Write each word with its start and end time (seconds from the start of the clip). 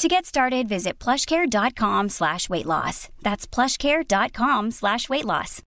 To 0.00 0.08
get 0.08 0.26
started, 0.26 0.68
visit 0.68 0.98
plushcare.com 0.98 2.08
slash 2.08 2.48
weight 2.50 2.66
loss. 2.66 3.08
That's 3.22 3.46
plushcare.com 3.46 4.72
slash 4.72 5.08
weight 5.08 5.24
loss. 5.24 5.62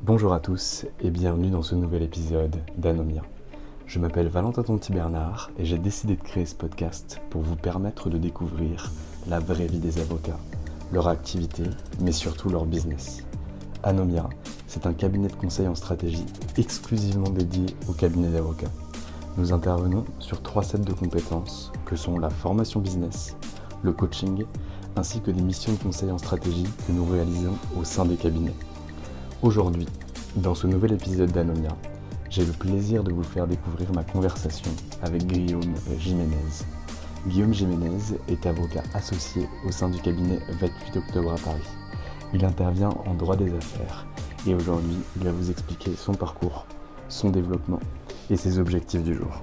Bonjour 0.00 0.32
à 0.32 0.38
tous 0.38 0.86
et 1.00 1.10
bienvenue 1.10 1.50
dans 1.50 1.62
ce 1.62 1.74
nouvel 1.74 2.04
épisode 2.04 2.62
d'Anomia. 2.76 3.22
Je 3.88 3.98
m'appelle 3.98 4.28
Valentin 4.28 4.62
Tonti 4.62 4.92
Bernard 4.92 5.50
et 5.58 5.64
j'ai 5.64 5.78
décidé 5.78 6.14
de 6.14 6.22
créer 6.22 6.46
ce 6.46 6.54
podcast 6.54 7.20
pour 7.30 7.42
vous 7.42 7.56
permettre 7.56 8.10
de 8.10 8.18
découvrir 8.18 8.92
la 9.26 9.40
vraie 9.40 9.66
vie 9.66 9.80
des 9.80 9.98
avocats, 9.98 10.38
leur 10.92 11.08
activité, 11.08 11.64
mais 12.00 12.12
surtout 12.12 12.48
leur 12.48 12.64
business. 12.64 13.24
Anomia, 13.82 14.28
c'est 14.68 14.86
un 14.86 14.94
cabinet 14.94 15.28
de 15.28 15.34
conseil 15.34 15.66
en 15.66 15.74
stratégie 15.74 16.26
exclusivement 16.56 17.30
dédié 17.30 17.66
au 17.88 17.92
cabinet 17.92 18.28
d'avocats. 18.28 18.70
Nous 19.38 19.52
intervenons 19.52 20.06
sur 20.18 20.42
trois 20.42 20.62
sets 20.62 20.78
de 20.78 20.94
compétences 20.94 21.70
que 21.84 21.94
sont 21.94 22.18
la 22.18 22.30
formation 22.30 22.80
business, 22.80 23.36
le 23.82 23.92
coaching, 23.92 24.46
ainsi 24.96 25.20
que 25.20 25.30
des 25.30 25.42
missions 25.42 25.74
de 25.74 25.78
conseil 25.78 26.10
en 26.10 26.16
stratégie 26.16 26.66
que 26.86 26.92
nous 26.92 27.04
réalisons 27.04 27.52
au 27.78 27.84
sein 27.84 28.06
des 28.06 28.16
cabinets. 28.16 28.54
Aujourd'hui, 29.42 29.86
dans 30.36 30.54
ce 30.54 30.66
nouvel 30.66 30.92
épisode 30.92 31.32
d'Anomia, 31.32 31.76
j'ai 32.30 32.46
le 32.46 32.52
plaisir 32.52 33.04
de 33.04 33.12
vous 33.12 33.22
faire 33.22 33.46
découvrir 33.46 33.92
ma 33.92 34.04
conversation 34.04 34.70
avec 35.02 35.26
Guillaume 35.26 35.74
Jiménez. 35.98 36.64
Guillaume 37.26 37.52
Jiménez 37.52 38.16
est 38.28 38.46
avocat 38.46 38.84
associé 38.94 39.46
au 39.66 39.70
sein 39.70 39.90
du 39.90 40.00
cabinet 40.00 40.38
28 40.60 40.96
octobre 40.96 41.32
à 41.34 41.36
Paris. 41.36 41.68
Il 42.32 42.42
intervient 42.42 42.94
en 43.04 43.12
droit 43.12 43.36
des 43.36 43.52
affaires 43.52 44.06
et 44.46 44.54
aujourd'hui 44.54 44.96
il 45.16 45.24
va 45.24 45.32
vous 45.32 45.50
expliquer 45.50 45.94
son 45.94 46.14
parcours, 46.14 46.64
son 47.10 47.28
développement 47.28 47.80
et 48.30 48.36
ses 48.36 48.58
objectifs 48.58 49.02
du 49.02 49.14
jour. 49.14 49.42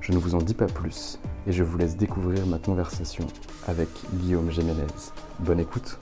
Je 0.00 0.12
ne 0.12 0.18
vous 0.18 0.34
en 0.34 0.38
dis 0.38 0.54
pas 0.54 0.66
plus 0.66 1.18
et 1.46 1.52
je 1.52 1.64
vous 1.64 1.78
laisse 1.78 1.96
découvrir 1.96 2.46
ma 2.46 2.58
conversation 2.58 3.26
avec 3.66 3.88
Guillaume 4.14 4.50
Jiménez. 4.50 4.82
Bonne 5.40 5.60
écoute 5.60 5.98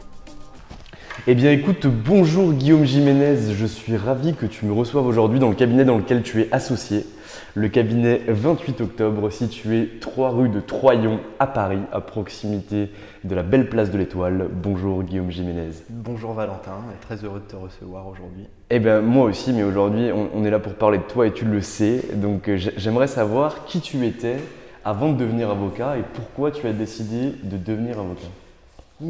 eh 1.26 1.34
bien 1.34 1.52
écoute, 1.52 1.86
bonjour 1.86 2.52
Guillaume 2.52 2.84
Jiménez, 2.84 3.52
je 3.54 3.66
suis 3.66 3.96
ravi 3.96 4.34
que 4.34 4.46
tu 4.46 4.64
me 4.64 4.72
reçoives 4.72 5.06
aujourd'hui 5.06 5.38
dans 5.38 5.50
le 5.50 5.54
cabinet 5.54 5.84
dans 5.84 5.98
lequel 5.98 6.22
tu 6.22 6.40
es 6.40 6.48
associé, 6.52 7.06
le 7.54 7.68
cabinet 7.68 8.22
28 8.28 8.80
octobre, 8.80 9.30
situé 9.30 9.90
3 10.00 10.30
rue 10.30 10.48
de 10.48 10.60
Troyon 10.60 11.20
à 11.38 11.46
Paris, 11.46 11.80
à 11.92 12.00
proximité 12.00 12.90
de 13.24 13.34
la 13.34 13.42
belle 13.42 13.68
place 13.68 13.90
de 13.90 13.98
l'Étoile. 13.98 14.48
Bonjour 14.50 15.02
Guillaume 15.02 15.30
Jiménez. 15.30 15.70
Bonjour 15.90 16.32
Valentin, 16.32 16.72
très 17.02 17.16
heureux 17.16 17.40
de 17.40 17.50
te 17.50 17.56
recevoir 17.56 18.06
aujourd'hui. 18.08 18.46
Eh 18.70 18.78
bien 18.78 19.00
moi 19.00 19.26
aussi, 19.26 19.52
mais 19.52 19.64
aujourd'hui 19.64 20.10
on, 20.12 20.44
est 20.44 20.50
là 20.50 20.60
pour 20.60 20.74
parler 20.74 20.98
de 20.98 21.02
toi 21.02 21.26
et 21.26 21.32
tu 21.32 21.44
le 21.44 21.60
sais, 21.60 22.02
donc 22.14 22.50
j'aimerais 22.56 23.06
savoir 23.06 23.66
qui 23.66 23.80
tu 23.80 24.04
étais 24.06 24.36
avant 24.84 25.12
de 25.12 25.18
devenir 25.18 25.50
avocat 25.50 25.98
et 25.98 26.02
pourquoi 26.14 26.50
tu 26.50 26.66
as 26.66 26.72
décidé 26.72 27.34
de 27.42 27.56
devenir 27.58 27.98
avocat 27.98 28.28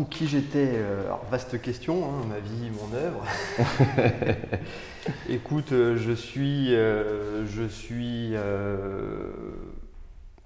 qui 0.09 0.27
j'étais 0.27 0.71
euh, 0.75 1.13
vaste 1.31 1.61
question, 1.61 2.05
hein, 2.07 2.25
ma 2.29 2.39
vie, 2.39 2.71
mon 2.71 2.97
œuvre. 2.97 3.25
Écoute, 5.29 5.73
euh, 5.73 5.97
je 5.99 6.13
suis, 6.13 6.75
euh, 6.75 7.47
je 7.47 7.65
suis, 7.65 8.33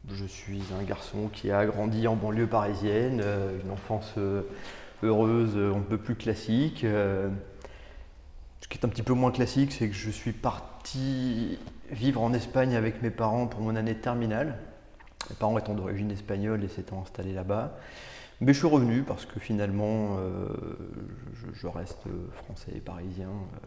je 0.08 0.24
suis 0.26 0.62
un 0.78 0.82
garçon 0.82 1.28
qui 1.32 1.50
a 1.52 1.64
grandi 1.64 2.08
en 2.08 2.16
banlieue 2.16 2.48
parisienne, 2.48 3.22
une 3.64 3.70
enfance 3.70 4.14
heureuse, 5.02 5.56
on 5.56 5.78
ne 5.78 5.84
peut 5.84 5.98
plus 5.98 6.16
classique. 6.16 6.80
ce 6.80 8.68
qui 8.68 8.78
est 8.78 8.84
un 8.84 8.88
petit 8.88 9.02
peu 9.02 9.14
moins 9.14 9.30
classique, 9.30 9.72
c'est 9.72 9.88
que 9.88 9.94
je 9.94 10.10
suis 10.10 10.32
parti 10.32 11.58
vivre 11.90 12.20
en 12.20 12.32
Espagne 12.32 12.74
avec 12.74 13.00
mes 13.00 13.10
parents 13.10 13.46
pour 13.46 13.60
mon 13.60 13.76
année 13.76 13.94
terminale. 13.94 14.58
Mes 15.30 15.36
parents 15.36 15.58
étant 15.58 15.74
d'origine 15.74 16.10
espagnole 16.10 16.64
et 16.64 16.68
s'étant 16.68 17.02
installés 17.02 17.32
là-bas. 17.32 17.78
Mais 18.40 18.52
je 18.52 18.58
suis 18.58 18.66
revenu 18.66 19.02
parce 19.02 19.24
que 19.24 19.40
finalement, 19.40 20.18
euh, 20.18 20.48
je, 21.54 21.66
reste 21.66 22.04
français 22.44 22.72
et 22.74 22.80
parisien. 22.80 23.28
Euh. 23.30 23.66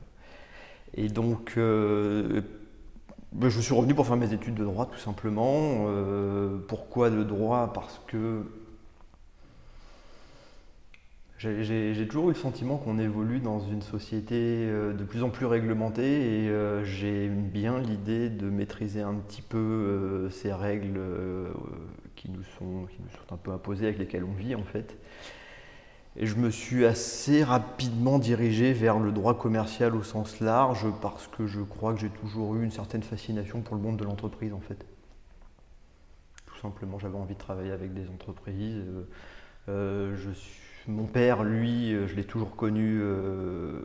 et 0.94 1.08
donc, 1.08 1.54
euh, 1.58 2.42
ben, 3.32 3.50
je 3.50 3.60
suis 3.60 3.74
revenu 3.74 3.96
pour 3.96 4.06
faire 4.06 4.16
mes 4.16 4.32
études 4.32 4.56
de 4.56 4.64
droit 4.64 4.86
tout 4.86 5.00
simplement. 5.00 5.88
pourquoi 6.68 7.10
le 7.10 7.26
droit? 7.26 7.74
Parce 7.74 8.00
que 8.08 8.44
j'ai 11.40 12.06
toujours 12.08 12.30
eu 12.30 12.34
le 12.34 12.38
sentiment 12.38 12.78
qu'on 12.78 13.00
évolue 13.00 13.40
dans 13.40 13.60
une 13.60 13.82
société 13.82 14.68
de 14.68 15.04
plus 15.04 15.24
en 15.24 15.30
plus 15.30 15.46
réglementée 15.46 16.44
et 16.44 16.84
j'ai 16.84 17.30
bien 17.30 17.80
l'idée 17.80 18.30
de 18.30 18.50
maîtriser 18.50 19.02
un 19.02 19.16
petit 19.16 19.42
peu 19.42 20.28
ces 20.32 20.52
règles 20.52 21.00
qui 22.18 22.30
nous, 22.30 22.44
sont, 22.44 22.88
qui 22.88 23.02
nous 23.02 23.10
sont 23.10 23.34
un 23.34 23.38
peu 23.38 23.52
imposées, 23.52 23.86
avec 23.86 24.00
lesquelles 24.00 24.26
on 24.26 24.34
vit 24.34 24.54
en 24.54 24.64
fait. 24.64 24.98
Et 26.18 26.26
je 26.26 26.36
me 26.36 26.50
suis 26.50 26.86
assez 26.86 27.44
rapidement 27.44 28.20
dirigé 28.20 28.74
vers 28.74 29.00
le 29.00 29.12
droit 29.12 29.38
commercial 29.38 29.96
au 29.96 30.04
sens 30.04 30.42
large 30.42 30.86
parce 31.02 31.28
que 31.28 31.48
je 31.48 31.62
crois 31.62 31.94
que 31.94 32.00
j'ai 32.02 32.10
toujours 32.10 32.56
eu 32.56 32.64
une 32.64 32.72
certaine 32.72 33.04
fascination 33.04 33.62
pour 33.62 33.76
le 33.76 33.82
monde 33.82 33.98
de 33.98 34.04
l'entreprise 34.04 34.54
en 34.54 34.60
fait. 34.60 34.86
Tout 36.46 36.58
simplement, 36.58 37.00
j'avais 37.00 37.18
envie 37.18 37.36
de 37.36 37.40
travailler 37.40 37.72
avec 37.72 37.94
des 37.94 38.10
entreprises. 38.10 38.84
Euh, 38.86 39.04
euh, 39.70 40.18
je 40.18 40.32
suis, 40.32 40.69
mon 40.90 41.06
père, 41.06 41.44
lui, 41.44 41.92
je 42.08 42.16
l'ai 42.16 42.26
toujours 42.26 42.56
connu 42.56 43.00
euh, 43.02 43.80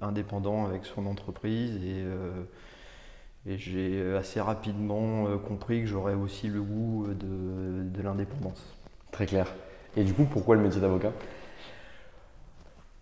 indépendant 0.00 0.66
avec 0.66 0.86
son 0.86 1.06
entreprise 1.06 1.76
et 1.84 2.04
et 3.48 3.56
j'ai 3.56 4.14
assez 4.16 4.40
rapidement 4.40 5.26
euh, 5.26 5.38
compris 5.38 5.80
que 5.80 5.86
j'aurais 5.86 6.14
aussi 6.14 6.48
le 6.48 6.60
goût 6.60 7.06
de 7.14 8.02
l'indépendance. 8.02 8.62
Très 9.10 9.26
clair. 9.26 9.46
Et 9.96 10.04
du 10.04 10.12
coup, 10.12 10.24
pourquoi 10.24 10.56
le 10.56 10.62
métier 10.62 10.80
d'avocat? 10.80 11.12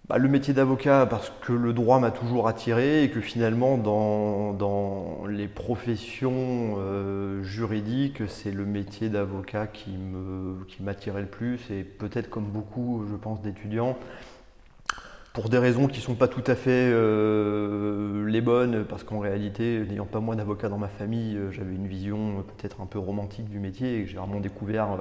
Bah, 0.09 0.19
le 0.19 0.29
métier 0.29 0.55
d'avocat 0.55 1.07
parce 1.09 1.33
que 1.41 1.53
le 1.53 1.73
droit 1.73 1.99
m'a 1.99 2.13
toujours 2.13 2.47
attiré 2.47 3.03
et 3.03 3.11
que 3.11 3.21
finalement 3.21 3.77
dans, 3.77 5.27
les 5.29 5.49
professions 5.49 6.77
euh, 6.79 7.43
juridiques, 7.43 8.23
c'est 8.29 8.53
le 8.53 8.65
métier 8.65 9.09
d'avocat 9.09 9.67
qui 9.67 9.97
m'attirait 10.81 11.23
le 11.23 11.27
plus 11.27 11.59
et 11.71 11.83
peut-être 11.83 12.31
comme 12.31 12.47
beaucoup, 12.47 13.05
je 13.11 13.17
pense, 13.17 13.43
d'étudiants, 13.43 13.99
pour 15.37 15.51
des 15.51 15.59
raisons 15.59 15.87
qui 15.87 15.99
ne 15.99 16.05
sont 16.05 16.15
pas 16.15 16.29
tout 16.29 16.45
à 16.47 16.55
fait 16.55 16.91
euh, 16.91 18.27
les 18.27 18.41
bonnes, 18.41 18.87
parce 18.89 19.05
qu'en 19.05 19.19
réalité, 19.19 19.85
n'ayant 19.87 20.07
pas 20.07 20.21
moi 20.21 20.35
d'avocat 20.35 20.71
dans 20.71 20.79
ma 20.79 20.89
famille, 20.89 21.37
euh, 21.37 21.51
j'avais 21.51 21.75
une 21.75 21.89
vision 21.89 22.43
peut-être 22.57 22.81
un 22.81 22.87
peu 22.87 22.99
romantique 22.99 23.51
du 23.51 23.59
métier 23.59 23.99
et 23.99 24.07
j'ai 24.07 24.17
vraiment 24.17 24.41
découvert 24.41 24.97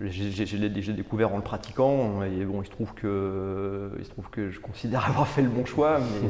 j'ai 0.00 0.92
découvert 0.92 1.32
en 1.32 1.36
le 1.36 1.42
pratiquant 1.42 2.22
et 2.22 2.44
bon, 2.44 2.62
il 2.62 2.66
se 2.66 2.70
trouve 2.70 2.94
que, 2.94 3.90
il 3.98 4.04
se 4.04 4.10
trouve 4.10 4.30
que 4.30 4.50
je 4.50 4.60
considère 4.60 5.04
avoir 5.08 5.26
fait 5.26 5.42
le 5.42 5.48
bon 5.48 5.64
choix, 5.64 5.98
mais 5.98 6.28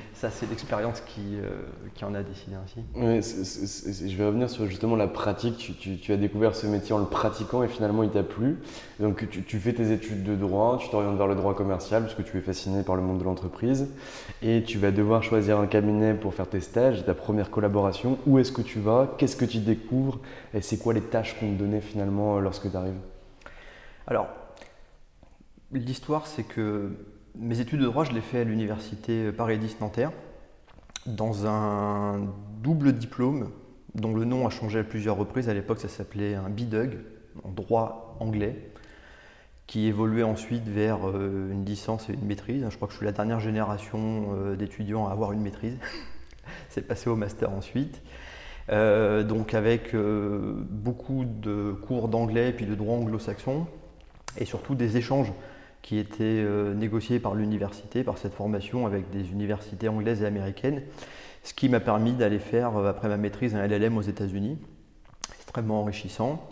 ça 0.14 0.30
c'est 0.30 0.48
l'expérience 0.48 1.02
qui, 1.02 1.36
euh, 1.36 1.50
qui, 1.94 2.04
en 2.06 2.14
a 2.14 2.22
décidé 2.22 2.56
ainsi. 2.56 2.80
je 2.96 4.16
vais 4.16 4.24
revenir 4.24 4.48
sur 4.48 4.66
justement 4.66 4.96
la 4.96 5.06
pratique. 5.06 5.76
Tu, 5.78 6.12
as 6.12 6.16
découvert 6.16 6.54
ce 6.54 6.66
métier 6.66 6.94
en 6.94 6.98
le 6.98 7.04
pratiquant 7.04 7.62
et 7.62 7.68
finalement 7.68 8.02
il 8.02 8.10
t'a 8.10 8.22
plu. 8.22 8.58
Donc 9.00 9.28
tu, 9.28 9.42
tu, 9.42 9.58
fais 9.58 9.74
tes 9.74 9.92
études 9.92 10.24
de 10.24 10.34
droit, 10.34 10.78
tu 10.80 10.88
t'orientes 10.88 11.18
vers 11.18 11.26
le 11.26 11.34
droit 11.34 11.54
commercial 11.54 12.02
parce 12.02 12.14
que 12.14 12.22
tu 12.22 12.38
es 12.38 12.40
fasciné 12.40 12.82
par 12.82 12.96
le 12.96 13.02
monde 13.02 13.18
de 13.18 13.24
l'entreprise 13.24 13.88
et 14.42 14.62
tu 14.62 14.78
vas 14.78 14.92
devoir 14.92 15.22
choisir 15.22 15.58
un 15.58 15.66
cabinet 15.66 16.14
pour 16.14 16.32
faire 16.32 16.48
tes 16.48 16.60
stages, 16.60 17.04
ta 17.04 17.14
première 17.14 17.50
collaboration. 17.50 18.18
Où 18.26 18.38
est-ce 18.38 18.52
que 18.52 18.62
tu 18.62 18.80
vas? 18.80 19.14
Qu'est-ce 19.18 19.36
que 19.36 19.44
tu 19.44 19.58
découvres? 19.58 20.20
Et 20.54 20.62
c'est 20.62 20.78
quoi 20.78 20.94
les 20.94 21.02
tâches 21.02 21.38
qu'on 21.38 21.52
te 21.52 21.58
donnait 21.58 21.82
finalement 21.82 22.40
lorsque 22.40 22.70
tu 22.70 22.76
arrives 22.76 22.94
alors, 24.10 24.26
l'histoire, 25.70 26.26
c'est 26.26 26.42
que 26.42 26.90
mes 27.36 27.60
études 27.60 27.78
de 27.78 27.84
droit, 27.84 28.02
je 28.02 28.10
les 28.10 28.20
fais 28.20 28.40
à 28.40 28.44
l'université 28.44 29.30
Paris 29.30 29.56
10 29.56 29.78
Nanterre, 29.80 30.10
dans 31.06 31.46
un 31.46 32.26
double 32.60 32.92
diplôme 32.92 33.52
dont 33.94 34.12
le 34.12 34.24
nom 34.24 34.48
a 34.48 34.50
changé 34.50 34.80
à 34.80 34.82
plusieurs 34.82 35.16
reprises. 35.16 35.48
À 35.48 35.54
l'époque, 35.54 35.78
ça 35.78 35.86
s'appelait 35.86 36.34
un 36.34 36.50
BIDUG, 36.50 36.98
en 37.44 37.50
droit 37.50 38.16
anglais, 38.18 38.72
qui 39.68 39.86
évoluait 39.86 40.24
ensuite 40.24 40.66
vers 40.66 41.08
euh, 41.08 41.52
une 41.52 41.64
licence 41.64 42.10
et 42.10 42.14
une 42.14 42.26
maîtrise. 42.26 42.66
Je 42.68 42.74
crois 42.74 42.88
que 42.88 42.92
je 42.92 42.98
suis 42.98 43.06
la 43.06 43.12
dernière 43.12 43.38
génération 43.38 44.34
euh, 44.34 44.56
d'étudiants 44.56 45.06
à 45.06 45.12
avoir 45.12 45.30
une 45.30 45.40
maîtrise. 45.40 45.78
C'est 46.68 46.82
passé 46.82 47.08
au 47.08 47.14
master 47.14 47.52
ensuite. 47.52 48.02
Euh, 48.70 49.22
donc 49.22 49.54
avec 49.54 49.94
beaucoup 49.94 51.24
de 51.24 51.72
cours 51.86 52.08
d'anglais 52.08 52.48
et 52.48 52.52
puis 52.52 52.66
de 52.66 52.74
droit 52.74 52.96
anglo-saxon 52.96 53.68
et 54.38 54.44
surtout 54.44 54.74
des 54.74 54.96
échanges 54.96 55.32
qui 55.82 55.98
étaient 55.98 56.22
euh, 56.22 56.74
négociés 56.74 57.18
par 57.18 57.34
l'université, 57.34 58.04
par 58.04 58.18
cette 58.18 58.34
formation 58.34 58.86
avec 58.86 59.10
des 59.10 59.30
universités 59.30 59.88
anglaises 59.88 60.22
et 60.22 60.26
américaines, 60.26 60.82
ce 61.42 61.54
qui 61.54 61.68
m'a 61.68 61.80
permis 61.80 62.12
d'aller 62.12 62.38
faire, 62.38 62.76
euh, 62.76 62.90
après 62.90 63.08
ma 63.08 63.16
maîtrise, 63.16 63.54
un 63.54 63.66
LLM 63.66 63.96
aux 63.96 64.02
États-Unis, 64.02 64.58
extrêmement 65.36 65.80
enrichissant. 65.80 66.46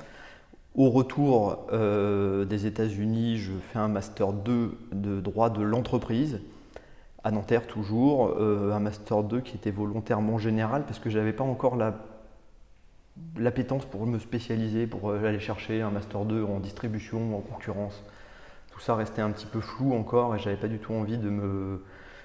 Au 0.75 0.90
retour 0.90 1.66
euh, 1.72 2.44
des 2.44 2.66
États-Unis, 2.66 3.36
je 3.38 3.52
fais 3.72 3.78
un 3.78 3.88
master 3.88 4.32
2 4.32 4.78
de 4.92 5.20
droit 5.20 5.50
de 5.50 5.62
l'entreprise, 5.62 6.40
à 7.25 7.30
Nanterre 7.32 7.66
toujours, 7.66 8.38
un 8.40 8.78
master 8.78 9.25
2 9.25 9.40
qui 9.40 9.56
était 9.56 9.72
volontairement 9.72 10.38
général 10.38 10.84
parce 10.86 11.00
que 11.00 11.10
je 11.10 11.19
n'avais 11.19 11.32
pas 11.32 11.42
encore 11.42 11.75
la 11.76 11.98
l'appétence 13.37 13.85
pour 13.85 14.06
me 14.06 14.19
spécialiser, 14.19 14.87
pour 14.87 15.11
euh, 15.11 15.25
aller 15.25 15.41
chercher 15.41 15.82
un 15.82 15.91
master 15.91 16.25
2 16.25 16.44
en 16.44 16.61
distribution, 16.61 17.37
en 17.37 17.41
concurrence. 17.41 18.03
Tout 18.73 18.81
ça 18.81 18.94
restait 18.94 19.23
un 19.23 19.31
petit 19.31 19.47
peu 19.47 19.61
flou 19.61 19.94
encore 19.94 20.35
et 20.37 20.38
j'avais 20.38 20.56
pas 20.56 20.69
du 20.69 20.79
tout 20.79 20.93
envie 20.93 21.19
de 21.19 21.31
me 21.31 21.82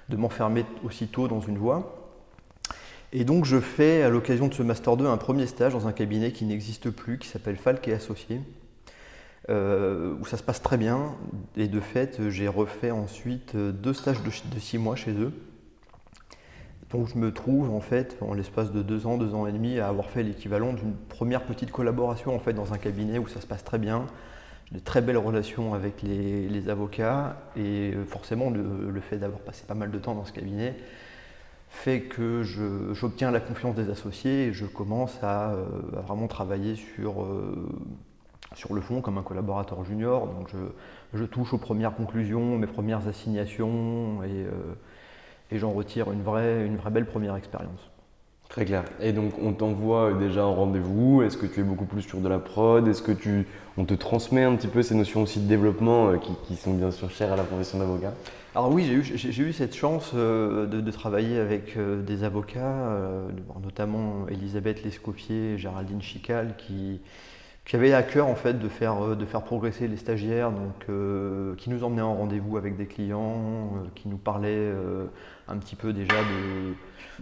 de 0.10 0.18
m'enfermer 0.18 0.66
aussitôt 0.84 1.30
dans 1.30 1.40
une 1.40 1.58
voie. 1.58 2.12
Et 3.14 3.24
donc 3.24 3.46
je 3.46 3.60
fais 3.60 4.04
à 4.04 4.10
l'occasion 4.10 4.48
de 4.48 4.54
ce 4.54 4.64
master 4.64 4.98
2 4.98 5.06
un 5.06 5.18
premier 5.18 5.48
stage 5.48 5.74
dans 5.74 5.88
un 5.88 5.94
cabinet 5.94 6.32
qui 6.32 6.46
n'existe 6.46 6.90
plus, 6.90 7.18
qui 7.20 7.28
s'appelle 7.28 7.56
Falk 7.56 7.88
et 7.88 7.94
Associés, 7.94 8.42
euh, 9.50 10.14
où 10.20 10.26
ça 10.26 10.36
se 10.36 10.44
passe 10.44 10.62
très 10.62 10.78
bien. 10.78 11.16
Et 11.56 11.68
de 11.68 11.80
fait, 11.80 12.30
j'ai 12.30 12.48
refait 12.48 12.92
ensuite 12.92 13.56
deux 13.56 13.94
stages 13.94 14.22
de 14.24 14.60
six 14.60 14.78
mois 14.78 14.96
chez 14.96 15.14
eux. 15.14 15.32
Donc 16.94 17.08
je 17.08 17.18
me 17.18 17.32
trouve 17.34 17.72
en 17.72 17.82
fait 17.82 18.18
en 18.22 18.36
l'espace 18.36 18.72
de 18.72 18.84
deux 18.84 19.08
ans, 19.08 19.18
deux 19.18 19.34
ans 19.34 19.48
et 19.48 19.52
demi 19.52 19.80
à 19.80 19.88
avoir 19.88 20.12
fait 20.12 20.22
l'équivalent 20.22 20.74
d'une 20.74 20.94
première 20.94 21.42
petite 21.42 21.72
collaboration 21.72 22.36
en 22.36 22.40
fait 22.40 22.54
dans 22.54 22.72
un 22.72 22.78
cabinet 22.78 23.18
où 23.18 23.28
ça 23.28 23.42
se 23.42 23.48
passe 23.48 23.64
très 23.64 23.80
bien, 23.80 24.06
de 24.72 24.78
très 24.78 25.02
belles 25.02 25.18
relations 25.18 25.74
avec 25.74 26.04
les, 26.04 26.70
avocats 26.70 27.36
et 27.58 27.94
euh, 27.96 28.06
forcément 28.06 28.52
le, 28.52 29.02
fait 29.02 29.18
d'avoir 29.18 29.42
passé 29.42 29.66
pas 29.68 29.74
mal 29.74 29.90
de 29.90 29.98
temps 29.98 30.14
dans 30.14 30.24
ce 30.24 30.32
cabinet 30.32 30.76
fait 31.70 32.02
que 32.02 32.44
j'obtiens 32.94 33.32
la 33.32 33.40
confiance 33.40 33.76
des 33.76 33.90
associés 33.90 34.46
et 34.46 34.54
je 34.54 34.66
commence 34.66 35.18
à, 35.24 35.54
euh, 35.54 35.66
vraiment 36.06 36.28
travailler 36.28 36.76
sur, 36.76 37.24
euh, 37.24 37.68
sur 38.54 38.76
le 38.76 38.82
fond 38.82 39.02
comme 39.02 39.18
un 39.18 39.24
collaborateur 39.24 39.84
junior. 39.84 40.28
Donc 40.28 40.50
je, 41.16 41.26
touche 41.26 41.54
aux 41.54 41.58
premières 41.58 41.96
conclusions, 41.96 42.60
mes 42.60 42.68
premières 42.68 43.08
assignations 43.08 44.22
et 44.24 44.46
et 45.52 45.58
j'en 45.58 45.72
retire 45.72 46.12
une 46.12 46.22
vraie, 46.22 46.66
une 46.66 46.78
vraie 46.78 46.92
belle 46.92 47.06
première 47.06 47.36
expérience. 47.36 47.92
Très 48.54 48.66
clair. 48.66 48.84
Et 49.00 49.14
donc 49.14 49.34
on 49.42 49.52
t'envoie 49.54 50.14
déjà 50.14 50.46
en 50.46 50.54
rendez-vous. 50.54 51.24
Est-ce 51.24 51.38
que 51.38 51.48
tu 51.48 51.62
es 51.62 51.64
beaucoup 51.64 51.86
plus 51.86 52.04
sur 52.04 52.20
de 52.20 52.30
la 52.30 52.38
prod? 52.38 52.88
Est-ce 52.88 53.02
que 53.02 53.12
tu, 53.12 53.48
on 53.78 53.86
te 53.86 53.96
transmet 53.96 54.44
un 54.44 54.56
petit 54.56 54.68
peu 54.68 54.84
ces 54.84 54.94
notions 54.94 55.24
aussi 55.24 55.40
de 55.40 55.48
développement 55.48 56.10
euh, 56.10 56.18
qui, 56.46 56.56
sont 56.56 56.76
bien 56.76 56.92
sûr 56.92 57.10
chères 57.10 57.34
à 57.34 57.36
la 57.36 57.42
profession 57.42 57.80
d'avocat? 57.80 58.14
Alors 58.54 58.72
oui, 58.72 58.86
j'ai 58.86 58.94
eu, 58.94 59.04
j'ai 59.04 59.44
eu 59.44 59.54
cette 59.54 59.76
chance 59.76 60.12
euh, 60.14 60.68
de, 60.68 60.92
travailler 60.92 61.40
avec 61.40 61.76
euh, 61.78 62.04
des 62.04 62.24
avocats, 62.24 62.92
notamment 63.64 64.28
Elisabeth 64.30 64.84
Lescopier 64.84 65.54
et 65.54 65.58
Géraldine 65.58 66.04
Chical, 66.04 66.54
qui, 66.56 67.02
qui 67.66 67.76
avaient 67.78 67.94
à 67.94 68.04
cœur 68.04 68.28
en 68.28 68.36
fait 68.36 68.60
de 68.60 68.68
faire, 68.68 69.16
de 69.16 69.26
faire 69.26 69.42
progresser 69.42 69.88
les 69.88 69.98
stagiaires, 69.98 70.52
donc, 70.52 70.86
qui 71.58 71.70
nous 71.70 71.84
emmenaient 71.84 72.02
en 72.02 72.16
rendez-vous 72.16 72.58
avec 72.58 72.76
des 72.76 72.88
clients, 72.88 73.72
qui 73.96 74.10
nous 74.10 74.18
parlaient 74.18 74.74
un 75.48 75.58
petit 75.58 75.76
peu 75.76 75.94
déjà 75.94 76.16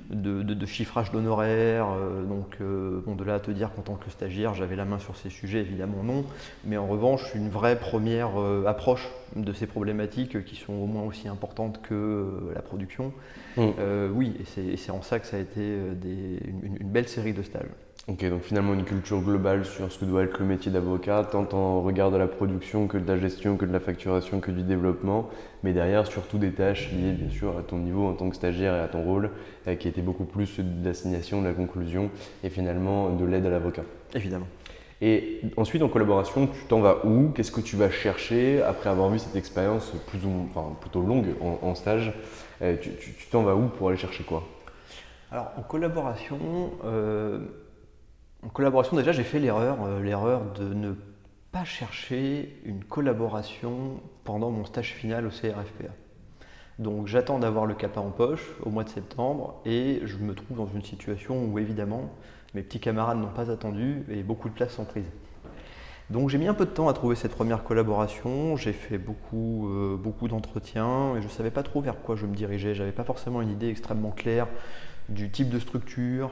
de, 0.09 0.43
de, 0.43 0.65
chiffrage 0.65 1.11
d'honoraires. 1.11 1.87
Euh, 1.91 2.23
donc, 2.23 2.57
euh, 2.61 3.01
bon, 3.05 3.15
de 3.15 3.23
là 3.23 3.35
à 3.35 3.39
te 3.39 3.51
dire 3.51 3.71
qu'en 3.73 3.81
tant 3.81 3.95
que 3.95 4.09
stagiaire, 4.09 4.53
j'avais 4.53 4.75
la 4.75 4.85
main 4.85 4.99
sur 4.99 5.17
ces 5.17 5.29
sujets, 5.29 5.59
évidemment 5.59 6.03
non. 6.03 6.25
Mais 6.63 6.77
en 6.77 6.87
revanche, 6.87 7.33
une 7.35 7.49
vraie 7.49 7.79
première 7.79 8.39
euh, 8.39 8.65
approche 8.65 9.09
de 9.35 9.53
ces 9.53 9.67
problématiques 9.67 10.43
qui 10.45 10.55
sont 10.55 10.73
au 10.73 10.85
moins 10.85 11.03
aussi 11.03 11.27
importantes 11.27 11.81
que 11.81 12.51
la 12.53 12.61
production. 12.61 13.13
Mmh. 13.57 13.69
oui, 14.13 14.37
et 14.39 14.77
c'est 14.77 14.91
en 14.91 15.01
ça 15.01 15.19
que 15.19 15.27
ça 15.27 15.37
a 15.37 15.39
été 15.39 15.61
une 15.61 16.89
belle 16.89 17.07
série 17.07 17.33
de 17.33 17.41
stages. 17.41 17.69
Ok, 18.07 18.27
donc 18.27 18.41
finalement 18.41 18.73
une 18.73 18.83
culture 18.83 19.21
globale 19.21 19.63
sur 19.63 19.91
ce 19.91 19.99
que 19.99 20.05
doit 20.05 20.23
être 20.23 20.39
le 20.39 20.45
métier 20.45 20.71
d'avocat, 20.71 21.23
tant 21.31 21.47
en 21.53 21.83
regard 21.83 22.09
de 22.09 22.17
la 22.17 22.25
production 22.25 22.87
que 22.87 22.97
de 22.97 23.07
la 23.07 23.19
gestion, 23.19 23.57
que 23.57 23.65
de 23.65 23.71
la 23.71 23.79
facturation, 23.79 24.39
que 24.39 24.49
du 24.49 24.63
développement, 24.63 25.29
mais 25.61 25.71
derrière 25.71 26.07
surtout 26.07 26.39
des 26.39 26.51
tâches 26.51 26.91
liées 26.91 27.11
bien 27.11 27.29
sûr 27.29 27.55
à 27.59 27.61
ton 27.61 27.77
niveau 27.77 28.07
en 28.07 28.13
tant 28.13 28.27
que 28.29 28.35
stagiaire 28.35 28.73
et 28.75 28.79
à 28.79 28.87
ton 28.87 29.03
rôle, 29.03 29.29
euh, 29.67 29.75
qui 29.75 29.87
était 29.87 30.01
beaucoup 30.01 30.25
plus 30.25 30.59
de 30.59 30.83
l'assignation, 30.83 31.43
de 31.43 31.47
la 31.47 31.53
conclusion 31.53 32.09
et 32.43 32.49
finalement 32.49 33.11
de 33.11 33.23
l'aide 33.23 33.45
à 33.45 33.51
l'avocat. 33.51 33.83
Évidemment. 34.15 34.47
Et 34.99 35.41
ensuite 35.55 35.83
en 35.83 35.87
collaboration, 35.87 36.47
tu 36.47 36.65
t'en 36.67 36.79
vas 36.79 37.05
où? 37.05 37.29
Qu'est-ce 37.35 37.51
que 37.51 37.61
tu 37.61 37.75
vas 37.75 37.91
chercher 37.91 38.63
après 38.63 38.89
avoir 38.89 39.09
vu 39.09 39.19
cette 39.19 39.35
expérience 39.35 39.93
plus 40.07 40.25
ou, 40.25 40.47
enfin, 40.49 40.75
plutôt 40.81 41.01
longue 41.01 41.35
en, 41.39 41.75
stage? 41.75 42.13
Euh, 42.63 42.77
Tu 42.77 43.27
t'en 43.31 43.43
vas 43.43 43.55
où 43.55 43.67
pour 43.67 43.89
aller 43.89 43.97
chercher 43.97 44.23
quoi? 44.23 44.43
Alors 45.31 45.51
en 45.55 45.61
collaboration, 45.61 46.37
euh, 46.83 47.39
en 48.43 48.49
collaboration, 48.49 48.97
déjà, 48.97 49.11
j'ai 49.11 49.23
fait 49.23 49.39
l'erreur, 49.39 49.83
euh, 49.83 50.01
l'erreur 50.01 50.41
de 50.53 50.73
ne 50.73 50.93
pas 51.51 51.63
chercher 51.63 52.59
une 52.65 52.83
collaboration 52.83 54.01
pendant 54.23 54.51
mon 54.51 54.65
stage 54.65 54.93
final 54.93 55.25
au 55.25 55.29
CRFPA. 55.29 55.91
Donc 56.79 57.07
j'attends 57.07 57.37
d'avoir 57.37 57.65
le 57.65 57.75
CAPA 57.75 57.99
en 57.99 58.09
poche 58.09 58.49
au 58.63 58.69
mois 58.69 58.83
de 58.83 58.89
septembre 58.89 59.61
et 59.65 60.01
je 60.03 60.17
me 60.17 60.33
trouve 60.33 60.57
dans 60.57 60.69
une 60.73 60.83
situation 60.83 61.45
où 61.45 61.59
évidemment 61.59 62.09
mes 62.55 62.63
petits 62.63 62.79
camarades 62.79 63.19
n'ont 63.19 63.27
pas 63.27 63.51
attendu 63.51 64.03
et 64.09 64.23
beaucoup 64.23 64.49
de 64.49 64.53
places 64.53 64.73
sont 64.73 64.85
prises. 64.85 65.11
Donc 66.09 66.29
j'ai 66.29 66.37
mis 66.37 66.47
un 66.47 66.53
peu 66.53 66.65
de 66.65 66.71
temps 66.71 66.89
à 66.89 66.93
trouver 66.93 67.15
cette 67.15 67.33
première 67.33 67.63
collaboration, 67.63 68.55
j'ai 68.55 68.73
fait 68.73 68.97
beaucoup, 68.97 69.69
euh, 69.69 69.95
beaucoup 69.95 70.27
d'entretiens 70.27 71.15
et 71.15 71.21
je 71.21 71.27
ne 71.27 71.31
savais 71.31 71.51
pas 71.51 71.63
trop 71.63 71.81
vers 71.81 72.01
quoi 72.01 72.15
je 72.15 72.25
me 72.25 72.35
dirigeais, 72.35 72.73
j'avais 72.73 72.91
pas 72.91 73.03
forcément 73.03 73.41
une 73.41 73.51
idée 73.51 73.69
extrêmement 73.69 74.11
claire 74.11 74.47
du 75.07 75.29
type 75.29 75.49
de 75.49 75.59
structure, 75.59 76.31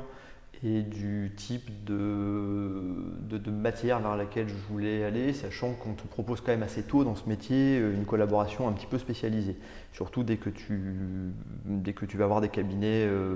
et 0.64 0.82
du 0.82 1.32
type 1.38 1.86
de, 1.86 3.50
matière 3.50 4.00
vers 4.00 4.16
laquelle 4.16 4.48
je 4.48 4.56
voulais 4.70 5.04
aller, 5.04 5.34
sachant 5.34 5.74
qu'on 5.74 5.94
te 5.94 6.06
propose 6.08 6.42
quand 6.42 6.52
même 6.52 6.64
assez 6.64 6.84
tôt 6.84 7.04
dans 7.04 7.16
ce 7.16 7.28
métier 7.28 7.80
euh, 7.80 7.94
une 7.94 8.06
collaboration 8.06 8.68
un 8.68 8.74
petit 8.74 8.86
peu 8.86 8.98
spécialisée. 8.98 9.58
Surtout 9.94 10.24
dès 10.24 10.38
que 10.38 10.50
tu, 10.50 11.34
dès 11.66 11.94
que 11.94 12.06
tu 12.06 12.18
vas 12.18 12.26
avoir 12.26 12.42
des 12.42 12.50
cabinets 12.50 13.06
euh, 13.06 13.36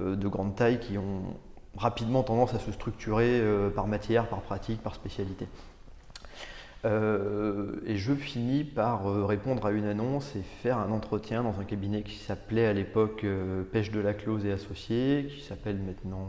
euh, 0.00 0.16
de 0.16 0.28
grande 0.28 0.54
taille 0.54 0.80
qui 0.80 0.96
ont 0.96 1.22
rapidement 1.76 2.22
tendance 2.22 2.54
à 2.54 2.60
se 2.60 2.70
structurer 2.70 3.42
par 3.74 3.88
matière, 3.88 4.28
par 4.28 4.42
pratique, 4.42 4.80
par 4.80 4.94
spécialité. 4.94 5.48
Euh, 6.84 7.80
et 7.86 7.96
je 7.96 8.12
finis 8.12 8.62
par 8.62 9.06
euh, 9.06 9.24
répondre 9.24 9.64
à 9.64 9.70
une 9.70 9.86
annonce 9.86 10.36
et 10.36 10.42
faire 10.42 10.78
un 10.78 10.90
entretien 10.90 11.42
dans 11.42 11.58
un 11.58 11.64
cabinet 11.64 12.02
qui 12.02 12.16
s'appelait 12.16 12.66
à 12.66 12.74
l'époque 12.74 13.24
euh, 13.24 13.62
Pêche 13.62 13.90
de 13.90 14.00
la 14.00 14.12
Close 14.12 14.44
et 14.44 14.52
Associés, 14.52 15.28
qui 15.30 15.40
s'appelle 15.40 15.78
maintenant 15.78 16.28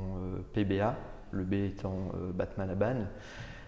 PBA, 0.53 0.95
le 1.31 1.43
B 1.43 1.53
étant 1.53 2.11
Batman 2.33 2.69
Aban, 2.69 2.95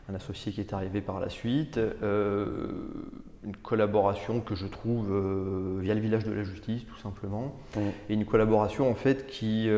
un 0.10 0.15
associé 0.15 0.53
qui 0.53 0.62
est 0.62 0.72
arrivé 0.72 1.01
par 1.01 1.20
la 1.20 1.29
suite. 1.29 1.77
une 2.01 3.56
collaboration 3.62 4.39
que 4.39 4.56
je 4.56 4.67
trouve 4.67 5.79
via 5.82 5.94
le 5.94 6.00
village 6.00 6.24
de 6.24 6.32
la 6.32 6.44
justice, 6.44 6.86
tout 6.86 6.98
simplement. 6.98 7.56
Mmh. 7.75 7.79
Et 8.10 8.13
une 8.13 8.25
collaboration 8.25 8.89
en 8.89 8.96
fait 8.96 9.27
qui, 9.27 9.70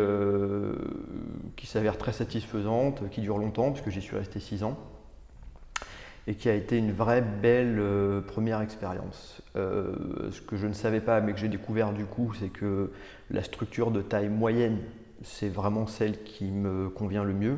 qui 1.55 1.65
s'avère 1.65 1.97
très 1.97 2.13
satisfaisante, 2.13 3.09
qui 3.09 3.21
dure 3.21 3.39
longtemps, 3.39 3.71
puisque 3.71 3.89
j'y 3.89 4.01
suis 4.01 4.15
resté 4.15 4.39
six 4.39 4.63
ans 4.63 4.77
et 6.29 6.35
qui 6.35 6.47
a 6.47 6.53
été 6.53 6.77
une 6.77 6.91
vraie 6.91 7.21
belle 7.21 7.81
première 8.27 8.61
expérience. 8.61 9.41
ce 9.55 10.41
que 10.41 10.57
je 10.57 10.67
ne 10.67 10.73
savais 10.73 11.01
pas, 11.01 11.21
mais 11.21 11.33
que 11.33 11.39
j'ai 11.39 11.47
découvert 11.47 11.91
du 11.91 12.05
coup, 12.05 12.33
c'est 12.39 12.49
que 12.49 12.91
la 13.31 13.41
structure 13.41 13.89
de 13.89 14.01
taille 14.03 14.29
moyenne, 14.29 14.77
c'est 15.23 15.49
vraiment 15.49 15.87
celle 15.87 16.23
qui 16.23 16.45
me 16.45 16.87
convient 16.89 17.23
le 17.23 17.33
mieux. 17.33 17.57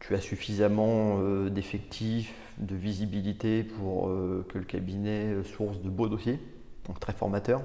Tu 0.00 0.14
as 0.14 0.20
suffisamment 0.20 1.20
d'effectifs, 1.50 2.34
de 2.56 2.74
visibilité 2.74 3.64
pour 3.64 4.06
que 4.48 4.58
le 4.58 4.64
cabinet 4.64 5.44
source 5.44 5.82
de 5.82 5.90
beaux 5.90 6.08
dossiers, 6.08 6.40
donc 6.86 7.00
très 7.00 7.12
formateur 7.12 7.60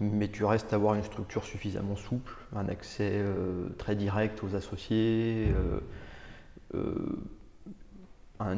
mais 0.00 0.28
tu 0.28 0.44
restes 0.44 0.72
à 0.72 0.76
avoir 0.76 0.94
une 0.94 1.02
structure 1.02 1.44
suffisamment 1.44 1.96
souple, 1.96 2.34
un 2.54 2.68
accès 2.68 3.10
euh, 3.14 3.68
très 3.78 3.96
direct 3.96 4.42
aux 4.44 4.54
associés, 4.54 5.52
euh, 6.74 6.90
euh, 8.40 8.54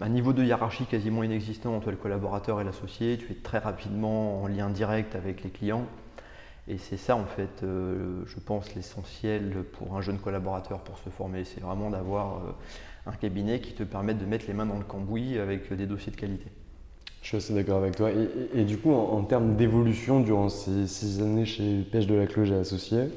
un, 0.00 0.08
niveau 0.08 0.32
de 0.32 0.44
hiérarchie 0.44 0.86
quasiment 0.86 1.22
inexistant 1.22 1.74
entre 1.74 1.90
le 1.90 1.96
collaborateur 1.96 2.60
et 2.60 2.64
l'associé, 2.64 3.18
tu 3.18 3.32
es 3.32 3.36
très 3.36 3.58
rapidement 3.58 4.42
en 4.42 4.46
lien 4.46 4.70
direct 4.70 5.14
avec 5.14 5.42
les 5.42 5.50
clients. 5.50 5.86
Et 6.68 6.78
c'est 6.78 6.96
ça 6.96 7.14
en 7.14 7.26
fait, 7.26 7.62
je 7.62 8.40
pense, 8.44 8.74
l'essentiel 8.74 9.64
pour 9.72 9.96
un 9.96 10.00
jeune 10.00 10.18
collaborateur 10.18 10.80
pour 10.80 10.98
se 10.98 11.10
former. 11.10 11.44
C'est 11.44 11.60
vraiment 11.60 11.90
d'avoir 11.90 12.42
un 13.06 13.12
cabinet 13.12 13.60
qui 13.60 13.72
te 13.72 13.84
permette 13.84 14.18
de 14.18 14.26
mettre 14.26 14.46
les 14.48 14.52
mains 14.52 14.66
dans 14.66 14.78
le 14.78 14.84
cambouis 14.84 15.38
avec 15.38 15.72
des 15.72 15.86
dossiers 15.86 16.10
de 16.10 16.16
qualité. 16.16 16.50
Je 17.26 17.30
suis 17.30 17.36
assez 17.38 17.54
d'accord 17.54 17.78
avec 17.78 17.96
toi. 17.96 18.10
Et, 18.54 18.62
du 18.62 18.78
coup, 18.78 18.92
en, 18.92 19.22
termes 19.22 19.56
d'évolution 19.56 20.20
durant 20.20 20.48
ces 20.48 20.86
six 20.86 21.20
années 21.20 21.44
chez 21.44 21.82
Pêche 21.82 22.06
de 22.06 22.14
la 22.14 22.24
Cloche 22.24 22.50
et 22.50 22.54
Associés, 22.54 23.08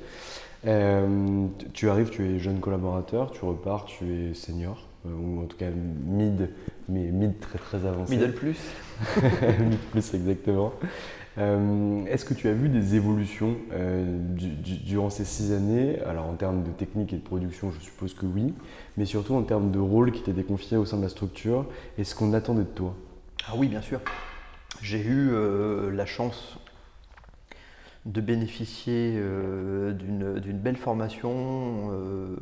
euh, 0.66 1.46
tu 1.74 1.90
arrives, 1.92 2.10
tu 2.10 2.26
es 2.26 2.40
jeune 2.40 2.60
collaborateur, 2.60 3.30
tu 3.30 3.46
repars, 3.46 3.86
tu 3.86 4.32
es 4.32 4.34
senior, 4.34 4.78
euh, 4.78 4.89
ou 5.06 5.42
en 5.42 5.46
tout 5.46 5.58
cas 5.58 5.70
mid, 5.70 6.50
mais 6.88 7.12
mid 7.12 7.40
très 7.40 7.60
très 7.60 7.86
avancé. 7.86 8.16
Middle 8.16 8.34
plus 8.34 8.58
Mid 9.60 9.80
plus, 9.92 10.14
exactement. 10.14 10.74
Euh, 11.38 12.06
est-ce 12.08 12.26
que 12.26 12.34
tu 12.34 12.48
as 12.48 12.54
vu 12.54 12.68
des 12.70 12.96
évolutions 12.96 13.56
durant 14.86 15.10
ces 15.10 15.24
six 15.24 15.54
années? 15.54 16.00
Alors 16.06 16.26
en 16.26 16.34
termes 16.34 16.64
de 16.64 16.72
technique 16.72 17.14
et 17.14 17.18
de 17.18 17.22
production, 17.22 17.72
je 17.72 17.80
suppose 17.80 18.14
que 18.14 18.26
oui, 18.26 18.54
mais 18.98 19.06
surtout 19.06 19.36
en 19.36 19.44
termes 19.44 19.72
de 19.72 19.80
rôle 19.80 20.12
qui 20.12 20.22
t'était 20.22 20.44
confié 20.44 20.76
au 20.76 20.86
sein 20.86 20.98
de 20.98 21.04
la 21.04 21.10
structure 21.10 21.66
et 21.98 22.04
ce 22.04 22.14
qu'on 22.16 22.34
attendait 22.34 22.64
de 22.64 22.68
toi? 22.68 22.94
Ah 23.48 23.54
oui, 23.56 23.68
bien 23.68 23.82
sûr. 23.82 24.02
J'ai 24.82 25.02
eu 25.02 25.32
euh, 25.32 25.92
la 25.92 26.06
chance 26.06 26.58
de 28.06 28.22
bénéficier 28.22 29.14
euh, 29.18 29.92
d'une 29.92 30.58
belle 30.58 30.78
formation 30.78 31.90
euh, 31.92 32.36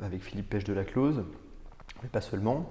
avec 0.00 0.22
Philippe 0.22 0.50
Pêche 0.50 0.64
de 0.64 0.74
la 0.74 0.84
Close, 0.84 1.24
mais 2.02 2.08
pas 2.08 2.20
seulement. 2.20 2.70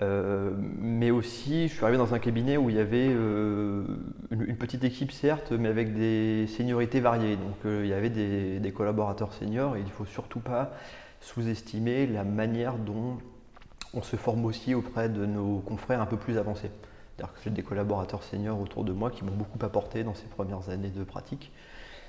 mais 0.00 1.10
aussi, 1.10 1.68
je 1.68 1.74
suis 1.74 1.82
arrivé 1.82 1.98
dans 1.98 2.14
un 2.14 2.18
cabinet 2.18 2.56
où 2.56 2.70
il 2.70 2.76
y 2.76 2.80
avait 2.80 3.06
une, 3.06 4.56
petite 4.58 4.84
équipe, 4.84 5.12
certes, 5.12 5.52
mais 5.52 5.68
avec 5.68 5.94
des 5.94 6.46
seniorités 6.46 7.00
variées. 7.00 7.36
Donc, 7.36 7.56
il 7.64 7.86
y 7.86 7.92
avait 7.92 8.10
des, 8.10 8.72
collaborateurs 8.72 9.32
seniors 9.32 9.76
et 9.76 9.80
il 9.80 9.86
ne 9.86 9.90
faut 9.90 10.06
surtout 10.06 10.40
pas 10.40 10.72
sous-estimer 11.20 12.06
la 12.06 12.24
manière 12.24 12.76
dont 12.76 13.18
on 13.94 14.02
se 14.02 14.16
forme 14.16 14.44
aussi 14.44 14.74
auprès 14.74 15.08
de 15.08 15.26
nos 15.26 15.58
confrères 15.60 16.00
un 16.00 16.06
peu 16.06 16.16
plus 16.16 16.38
avancés. 16.38 16.70
J'ai 17.42 17.50
des 17.50 17.62
collaborateurs 17.62 18.22
seniors 18.22 18.60
autour 18.60 18.84
de 18.84 18.92
moi 18.92 19.10
qui 19.10 19.24
m'ont 19.24 19.34
beaucoup 19.34 19.58
apporté 19.64 20.04
dans 20.04 20.14
ces 20.14 20.26
premières 20.26 20.68
années 20.68 20.90
de 20.90 21.02
pratique. 21.02 21.50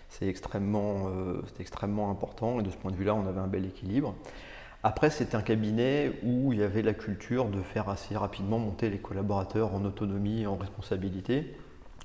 C'est 0.10 0.28
extrêmement, 0.28 1.08
euh, 1.08 1.42
extrêmement 1.60 2.12
important 2.12 2.60
et 2.60 2.64
de 2.64 2.70
ce 2.70 2.78
point 2.78 2.92
de 2.92 2.96
vue-là, 2.96 3.16
on 3.16 3.28
avait 3.28 3.40
un 3.40 3.48
bel 3.48 3.66
équilibre. 3.66 4.16
Après, 4.82 5.10
c'était 5.10 5.36
un 5.36 5.42
cabinet 5.42 6.14
où 6.24 6.54
il 6.54 6.60
y 6.60 6.64
avait 6.64 6.82
la 6.82 6.94
culture 6.94 7.46
de 7.50 7.62
faire 7.62 7.90
assez 7.90 8.16
rapidement 8.16 8.60
monter 8.60 8.90
les 8.90 9.00
collaborateurs 9.00 9.74
en 9.74 9.84
autonomie 9.84 10.44
et 10.44 10.48
en 10.48 10.56
responsabilité, 10.56 11.54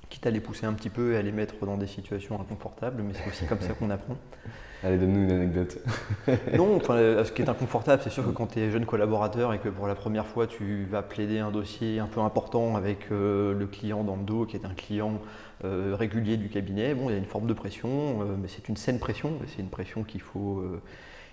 quitte 0.09 0.27
à 0.27 0.29
les 0.29 0.41
pousser 0.41 0.65
un 0.65 0.73
petit 0.73 0.89
peu 0.89 1.13
et 1.13 1.17
à 1.17 1.21
les 1.21 1.31
mettre 1.31 1.65
dans 1.65 1.77
des 1.77 1.87
situations 1.87 2.39
inconfortables, 2.39 3.01
mais 3.01 3.13
c'est 3.13 3.29
aussi 3.29 3.45
comme 3.45 3.61
ça 3.61 3.73
qu'on 3.73 3.89
apprend. 3.89 4.17
Allez, 4.83 4.97
donne-nous 4.97 5.23
une 5.23 5.31
anecdote. 5.31 5.79
non, 6.57 6.79
ce 6.79 7.31
qui 7.31 7.41
est 7.41 7.49
inconfortable, 7.49 8.01
c'est 8.03 8.11
sûr 8.11 8.25
que 8.25 8.31
quand 8.31 8.47
tu 8.47 8.59
es 8.59 8.69
jeune 8.69 8.85
collaborateur 8.85 9.53
et 9.53 9.59
que 9.59 9.69
pour 9.69 9.87
la 9.87 9.95
première 9.95 10.27
fois 10.27 10.45
tu 10.45 10.85
vas 10.85 11.01
plaider 11.01 11.39
un 11.39 11.51
dossier 11.51 11.99
un 11.99 12.07
peu 12.07 12.19
important 12.19 12.75
avec 12.75 13.11
euh, 13.11 13.53
le 13.53 13.67
client 13.67 14.03
dans 14.03 14.17
le 14.17 14.23
dos, 14.23 14.45
qui 14.45 14.57
est 14.57 14.65
un 14.65 14.73
client 14.73 15.21
euh, 15.63 15.95
régulier 15.97 16.37
du 16.37 16.49
cabinet, 16.49 16.93
bon, 16.93 17.09
il 17.09 17.13
y 17.13 17.15
a 17.15 17.17
une 17.17 17.25
forme 17.25 17.47
de 17.47 17.53
pression, 17.53 18.21
euh, 18.21 18.35
mais 18.39 18.47
c'est 18.47 18.67
une 18.67 18.77
saine 18.77 18.99
pression, 18.99 19.39
c'est 19.47 19.61
une 19.61 19.69
pression 19.69 20.03
qu'il 20.03 20.21
faut, 20.21 20.61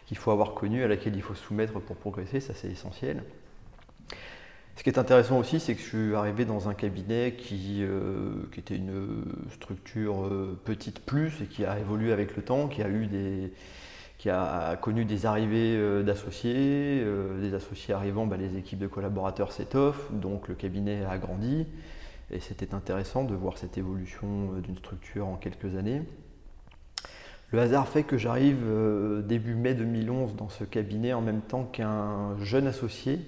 qu'il 0.07 0.17
faut 0.17 0.31
avoir 0.31 0.55
connue, 0.55 0.83
à 0.83 0.89
laquelle 0.89 1.17
il 1.17 1.23
faut 1.23 1.35
se 1.35 1.45
soumettre 1.45 1.81
pour 1.81 1.97
progresser, 1.97 2.41
ça 2.41 2.55
c'est 2.55 2.69
essentiel. 2.69 3.23
Ce 4.77 4.83
qui 4.83 4.91
est 4.91 4.99
intéressant 4.99 5.39
aussi, 5.39 5.61
c'est 5.61 5.75
que 5.75 5.81
je 5.81 5.87
suis 5.87 6.15
arrivé 6.15 6.45
dans 6.45 6.69
un 6.69 6.75
cabinet 6.75 7.35
qui, 7.39 7.79
euh, 7.83 8.47
était 8.57 8.77
une 8.77 9.25
structure 9.51 10.25
euh, 10.25 10.59
petite 10.65 11.01
plus 11.01 11.43
et 11.43 11.47
qui 11.47 11.65
a 11.65 11.79
évolué 11.79 12.13
avec 12.13 12.37
le 12.37 12.43
temps, 12.43 12.69
qui 12.69 12.83
a, 14.31 14.77
connu 14.77 15.05
des 15.05 15.27
arrivées 15.27 15.77
euh, 15.77 16.03
d'associés. 16.03 17.05
des 17.41 17.55
associés 17.55 17.93
arrivant, 17.95 18.27
bah, 18.27 18.37
les 18.37 18.57
équipes 18.57 18.79
de 18.79 18.87
collaborateurs 18.87 19.53
s'étoffent, 19.53 20.11
donc 20.13 20.49
le 20.49 20.55
cabinet 20.55 21.05
a 21.05 21.19
grandi. 21.19 21.67
Et 22.31 22.41
c'était 22.41 22.75
intéressant 22.75 23.25
de 23.25 23.35
voir 23.35 23.59
cette 23.59 23.77
évolution 23.77 24.55
d'une 24.63 24.79
structure 24.79 25.29
en 25.29 25.37
quelques 25.37 25.77
années. 25.77 26.03
Le 27.53 27.61
hasard 27.61 27.87
fait 27.87 28.03
que 28.03 28.17
j'arrive 28.17 28.65
début 29.27 29.55
mai 29.55 29.75
2011 29.75 30.37
dans 30.37 30.49
ce 30.49 30.65
cabinet 30.65 31.13
en 31.13 31.21
même 31.21 31.43
temps 31.43 31.65
qu'un 31.65 32.37
jeune 32.41 32.67
associé 32.67 33.21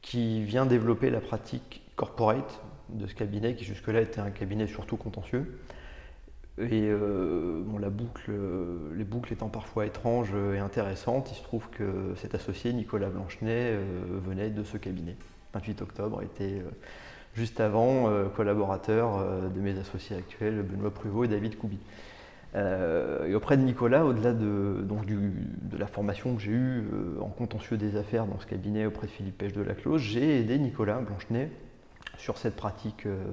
qui 0.00 0.42
vient 0.42 0.66
développer 0.66 1.10
la 1.10 1.20
pratique 1.20 1.82
corporate 1.96 2.62
de 2.90 3.06
ce 3.06 3.14
cabinet, 3.14 3.54
qui 3.54 3.64
jusque-là 3.64 4.00
était 4.00 4.20
un 4.20 4.30
cabinet 4.30 4.66
surtout 4.66 4.96
contentieux. 4.96 5.58
Et 6.58 6.84
euh, 6.84 7.64
la 7.80 7.90
boucle, 7.90 8.30
euh, 8.30 8.94
les 8.94 9.04
boucles 9.04 9.32
étant 9.32 9.48
parfois 9.48 9.86
étranges 9.86 10.32
et 10.54 10.58
intéressantes, 10.58 11.30
il 11.32 11.34
se 11.34 11.42
trouve 11.42 11.68
que 11.70 12.14
cet 12.16 12.34
associé, 12.34 12.72
Nicolas 12.72 13.08
Blanchenet, 13.08 13.72
euh, 13.72 13.80
venait 14.24 14.50
de 14.50 14.62
ce 14.62 14.76
cabinet. 14.76 15.16
28 15.54 15.82
octobre 15.82 16.22
était 16.22 16.62
juste 17.32 17.60
avant 17.60 18.10
collaborateur 18.34 19.24
de 19.54 19.60
mes 19.60 19.78
associés 19.78 20.16
actuels, 20.16 20.62
Benoît 20.62 20.92
Pruvot 20.92 21.22
et 21.22 21.28
David 21.28 21.56
Koubi. 21.56 21.78
Euh, 22.56 23.26
et 23.26 23.34
auprès 23.34 23.56
de 23.56 23.62
Nicolas, 23.62 24.04
au-delà 24.04 24.32
de, 24.32 24.86
de 24.86 25.76
la 25.76 25.86
formation 25.86 26.36
que 26.36 26.42
j'ai 26.42 26.52
eue 26.52 26.84
euh, 26.92 27.20
en 27.20 27.28
contentieux 27.28 27.76
des 27.76 27.96
affaires 27.96 28.26
dans 28.26 28.38
ce 28.38 28.46
cabinet 28.46 28.86
auprès 28.86 29.08
de 29.08 29.12
Philippe 29.12 29.38
Pêche 29.38 29.52
de 29.52 29.62
la 29.62 29.74
j'ai 29.96 30.40
aidé 30.40 30.58
Nicolas 30.58 31.00
Blanchenet 31.00 31.50
sur 32.16 32.38
cette 32.38 32.54
pratique 32.54 33.06
euh, 33.06 33.24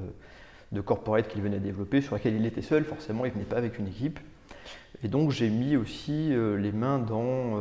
de 0.72 0.82
corporate 0.82 1.28
qu'il 1.28 1.42
venait 1.44 1.60
développer, 1.60 2.02
sur 2.02 2.16
laquelle 2.16 2.36
il 2.36 2.46
était 2.48 2.64
seul, 2.64 2.84
forcément, 2.84 3.26
il 3.26 3.30
ne 3.30 3.34
venait 3.34 3.46
pas 3.46 3.58
avec 3.58 3.78
une 3.78 3.88
équipe. 3.88 4.20
Et 5.04 5.08
donc 5.08 5.32
j'ai 5.32 5.50
mis 5.50 5.76
aussi 5.76 6.30
les 6.30 6.72
mains 6.72 7.00
dans, 7.00 7.58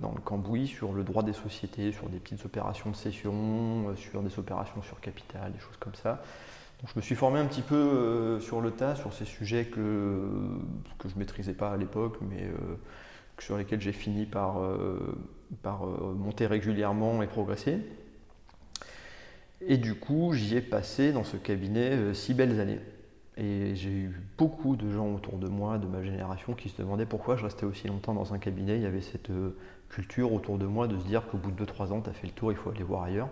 dans, 0.00 0.12
le 0.12 0.20
cambouis 0.22 0.68
sur 0.68 0.92
le 0.92 1.02
droit 1.02 1.24
des 1.24 1.32
sociétés, 1.32 1.90
sur 1.90 2.08
des 2.08 2.18
petites 2.18 2.44
opérations 2.44 2.90
de 2.90 2.94
cession, 2.94 3.96
sur 3.96 4.22
des 4.22 4.38
opérations 4.38 4.80
sur 4.82 5.00
capital, 5.00 5.52
des 5.52 5.58
choses 5.58 5.76
comme 5.80 5.94
ça 5.96 6.22
je 6.86 6.92
me 6.96 7.00
suis 7.00 7.14
formé 7.14 7.38
un 7.40 7.46
petit 7.46 7.62
peu 7.62 7.74
euh, 7.74 8.40
sur 8.40 8.60
le 8.60 8.70
tas 8.70 8.94
sur 8.94 9.12
ces 9.12 9.24
sujets 9.24 9.66
que, 9.66 10.28
que 10.98 11.08
je 11.08 11.14
ne 11.14 11.20
maîtrisais 11.20 11.54
pas 11.54 11.70
à 11.70 11.76
l'époque, 11.76 12.18
mais 12.20 12.42
euh, 12.42 12.76
sur 13.38 13.56
lesquels 13.56 13.80
j'ai 13.80 13.92
fini 13.92 14.26
par, 14.26 14.60
euh, 14.60 15.16
par 15.62 15.86
monter 15.86 16.46
régulièrement 16.46 17.22
et 17.22 17.26
progresser. 17.26 17.78
Et 19.66 19.78
du 19.78 19.94
coup, 19.94 20.32
j'y 20.34 20.56
ai 20.56 20.60
passé 20.60 21.12
dans 21.12 21.24
ce 21.24 21.36
cabinet 21.36 22.12
six 22.12 22.34
belles 22.34 22.60
années. 22.60 22.80
Et 23.36 23.74
j'ai 23.74 23.90
eu 23.90 24.22
beaucoup 24.36 24.76
de 24.76 24.90
gens 24.90 25.12
autour 25.12 25.38
de 25.38 25.48
moi, 25.48 25.78
de 25.78 25.86
ma 25.86 26.02
génération, 26.02 26.52
qui 26.52 26.68
se 26.68 26.76
demandaient 26.76 27.06
pourquoi 27.06 27.36
je 27.36 27.44
restais 27.44 27.64
aussi 27.64 27.88
longtemps 27.88 28.14
dans 28.14 28.34
un 28.34 28.38
cabinet. 28.38 28.76
Il 28.76 28.82
y 28.82 28.86
avait 28.86 29.00
cette 29.00 29.30
culture 29.88 30.32
autour 30.32 30.58
de 30.58 30.66
moi 30.66 30.86
de 30.86 30.98
se 30.98 31.04
dire 31.04 31.26
qu'au 31.26 31.38
bout 31.38 31.50
de 31.50 31.64
2-3 31.64 31.92
ans, 31.92 32.00
tu 32.02 32.10
as 32.10 32.12
fait 32.12 32.26
le 32.26 32.32
tour, 32.34 32.52
il 32.52 32.58
faut 32.58 32.70
aller 32.70 32.84
voir 32.84 33.04
ailleurs. 33.04 33.28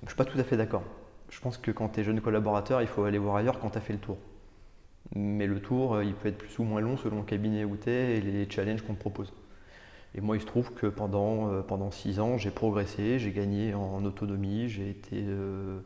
je 0.00 0.06
ne 0.06 0.08
suis 0.08 0.16
pas 0.16 0.24
tout 0.24 0.38
à 0.38 0.42
fait 0.42 0.56
d'accord 0.56 0.82
je 1.30 1.40
pense 1.40 1.56
que 1.56 1.70
quand 1.70 1.88
tu 1.90 2.00
es 2.00 2.04
jeune 2.04 2.20
collaborateur, 2.20 2.82
il 2.82 2.88
faut 2.88 3.04
aller 3.04 3.18
voir 3.18 3.36
ailleurs 3.36 3.58
quand 3.58 3.70
tu 3.70 3.78
as 3.78 3.80
fait 3.80 3.92
le 3.92 3.98
tour. 4.00 4.18
Mais 5.14 5.46
le 5.46 5.60
tour, 5.60 5.94
euh, 5.94 6.04
il 6.04 6.14
peut 6.14 6.28
être 6.28 6.38
plus 6.38 6.58
ou 6.58 6.64
moins 6.64 6.80
long 6.80 6.96
selon 6.96 7.18
le 7.18 7.24
cabinet 7.24 7.64
où 7.64 7.76
tu 7.76 7.90
es 7.90 8.18
et 8.18 8.20
les 8.20 8.48
challenges 8.50 8.82
qu'on 8.82 8.94
te 8.94 9.00
propose. 9.00 9.32
Et 10.14 10.20
moi, 10.20 10.36
il 10.36 10.40
se 10.40 10.46
trouve 10.46 10.72
que 10.74 10.86
pendant, 10.86 11.50
euh, 11.50 11.62
pendant 11.62 11.90
six 11.90 12.18
ans, 12.20 12.36
j'ai 12.36 12.50
progressé, 12.50 13.18
j'ai 13.18 13.30
gagné 13.30 13.74
en 13.74 14.04
autonomie, 14.04 14.68
j'ai 14.68 14.90
été, 14.90 15.24
euh, 15.26 15.78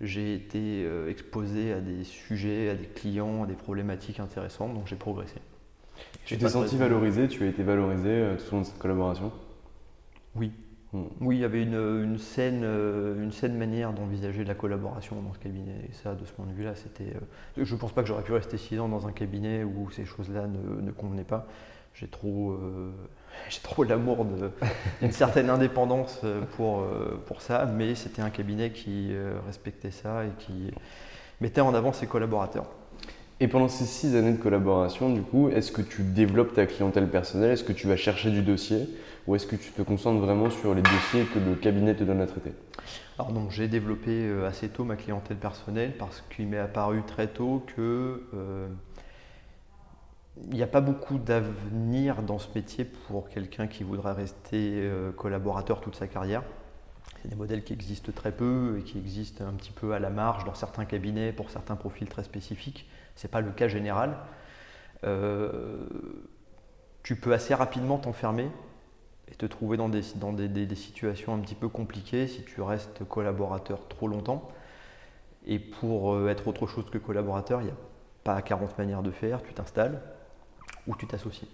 j'ai 0.00 0.34
été 0.34 0.86
exposé 1.08 1.72
à 1.72 1.80
des 1.80 2.04
sujets, 2.04 2.70
à 2.70 2.74
des 2.74 2.86
clients, 2.86 3.44
à 3.44 3.46
des 3.46 3.54
problématiques 3.54 4.20
intéressantes, 4.20 4.74
donc 4.74 4.86
j'ai 4.86 4.96
progressé. 4.96 5.36
Tu 6.24 6.38
t'es 6.38 6.48
senti 6.48 6.76
valorisé, 6.76 7.26
tu 7.26 7.42
as 7.42 7.46
été 7.48 7.64
valorisé 7.64 8.36
tout 8.38 8.52
au 8.52 8.56
long 8.56 8.60
de 8.60 8.66
cette 8.66 8.78
collaboration? 8.78 9.32
Oui. 10.36 10.52
Oui, 10.94 11.36
il 11.36 11.40
y 11.40 11.44
avait 11.44 11.62
une, 11.62 12.18
saine, 12.18 12.62
euh, 12.64 13.22
une 13.22 13.30
saine 13.30 13.56
manière 13.58 13.92
d'envisager 13.92 14.44
la 14.44 14.54
collaboration 14.54 15.20
dans 15.20 15.34
ce 15.34 15.38
cabinet. 15.38 15.74
Et 15.88 15.92
ça, 15.92 16.14
de 16.14 16.24
ce 16.24 16.32
point 16.32 16.46
de 16.46 16.52
vue-là, 16.52 16.74
c'était. 16.74 17.14
Euh, 17.14 17.62
je 17.62 17.74
ne 17.74 17.78
pense 17.78 17.92
pas 17.92 18.00
que 18.02 18.08
j'aurais 18.08 18.22
pu 18.22 18.32
rester 18.32 18.56
six 18.56 18.80
ans 18.80 18.88
dans 18.88 19.06
un 19.06 19.12
cabinet 19.12 19.64
où 19.64 19.90
ces 19.90 20.06
choses-là 20.06 20.46
ne, 20.46 20.90
convenaient 20.90 21.24
pas. 21.24 21.46
j'ai 21.94 22.08
trop, 22.08 22.58
j'ai 23.50 23.60
trop 23.60 23.84
l'amour 23.84 24.26
d'une 25.02 25.12
certaine 25.12 25.50
indépendance 25.50 26.22
pour, 26.56 26.86
pour 27.26 27.42
ça, 27.42 27.66
mais 27.66 27.94
c'était 27.94 28.22
un 28.22 28.30
cabinet 28.30 28.70
qui 28.70 29.12
respectait 29.46 29.90
ça 29.90 30.24
et 30.24 30.30
qui 30.38 30.70
mettait 31.42 31.60
en 31.60 31.74
avant 31.74 31.92
ses 31.92 32.06
collaborateurs. 32.06 32.66
Et 33.40 33.46
pendant 33.46 33.68
ces 33.68 33.84
six 33.84 34.16
années 34.16 34.32
de 34.32 34.42
collaboration, 34.42 35.12
du 35.12 35.22
coup, 35.22 35.48
est-ce 35.48 35.70
que 35.70 35.82
tu 35.82 36.02
développes 36.02 36.54
ta 36.54 36.66
clientèle 36.66 37.08
personnelle? 37.08 37.52
Est-ce 37.52 37.62
que 37.62 37.72
tu 37.72 37.86
vas 37.86 37.96
chercher 37.96 38.30
du 38.30 38.42
dossier? 38.42 38.88
Ou 39.28 39.36
est-ce 39.36 39.46
que 39.46 39.56
tu 39.56 39.70
te 39.72 39.82
concentres 39.82 40.22
vraiment 40.22 40.48
sur 40.48 40.74
les 40.74 40.80
dossiers 40.80 41.24
que 41.26 41.38
le 41.38 41.54
cabinet 41.54 41.94
te 41.94 42.02
donne 42.02 42.22
à 42.22 42.26
traiter? 42.26 42.54
Alors 43.18 43.30
donc 43.30 43.50
j'ai 43.50 43.68
développé 43.68 44.10
euh, 44.10 44.48
assez 44.48 44.70
tôt 44.70 44.84
ma 44.84 44.96
clientèle 44.96 45.36
personnelle 45.36 45.92
parce 45.98 46.24
qu'il 46.30 46.46
m'est 46.46 46.58
apparu 46.58 47.02
très 47.06 47.26
tôt 47.26 47.62
que 47.76 48.22
euh, 48.32 48.68
n'y 50.50 50.62
a 50.62 50.66
pas 50.66 50.80
beaucoup 50.80 51.18
d'avenir 51.18 52.22
dans 52.22 52.38
ce 52.38 52.48
métier 52.54 52.86
pour 52.86 53.28
quelqu'un 53.28 53.66
qui 53.66 53.84
voudrait 53.84 54.14
rester 54.14 54.80
euh, 54.80 55.12
collaborateur 55.12 55.82
toute 55.82 55.94
sa 55.94 56.06
carrière. 56.06 56.42
C'est 57.22 57.28
des 57.28 57.36
modèles 57.36 57.64
qui 57.64 57.74
existent 57.74 58.12
très 58.12 58.32
peu 58.32 58.78
et 58.80 58.82
qui 58.82 58.96
existent 58.96 59.44
un 59.44 59.52
petit 59.52 59.72
peu 59.72 59.92
à 59.92 59.98
la 59.98 60.08
marge 60.08 60.46
dans 60.46 60.54
certains 60.54 60.86
cabinets 60.86 61.32
pour 61.32 61.50
certains 61.50 61.76
profils 61.76 62.08
très 62.08 62.24
spécifiques. 62.24 62.88
Ce 63.14 63.26
n'est 63.26 63.30
pas 63.30 63.42
le 63.42 63.50
cas 63.50 63.68
général. 63.68 64.16
Euh, 65.04 65.86
tu 67.02 67.16
peux 67.16 67.34
assez 67.34 67.54
rapidement 67.54 67.98
t'enfermer 67.98 68.50
et 69.30 69.34
te 69.34 69.46
trouver 69.46 69.76
dans, 69.76 69.88
des, 69.88 70.02
dans 70.16 70.32
des, 70.32 70.74
situations 70.74 71.34
un 71.34 71.38
petit 71.38 71.54
peu 71.54 71.68
compliquées 71.68 72.26
si 72.26 72.44
tu 72.44 72.60
restes 72.62 73.04
collaborateur 73.04 73.86
trop 73.88 74.08
longtemps. 74.08 74.48
Et 75.46 75.58
pour 75.58 76.14
euh, 76.14 76.28
être 76.28 76.48
autre 76.48 76.66
chose 76.66 76.90
que 76.90 76.98
collaborateur, 76.98 77.60
il 77.60 77.66
n'y 77.66 77.70
a 77.70 77.76
pas 78.24 78.40
40 78.42 78.76
manières 78.78 79.02
de 79.02 79.10
faire. 79.10 79.42
Tu 79.42 79.52
t'installes 79.52 80.00
ou 80.86 80.94
tu 80.94 81.06
t'associes. 81.06 81.48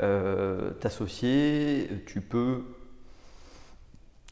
Euh, 0.00 0.72
t'associer, 0.72 1.88
tu 2.06 2.20
peux 2.20 2.64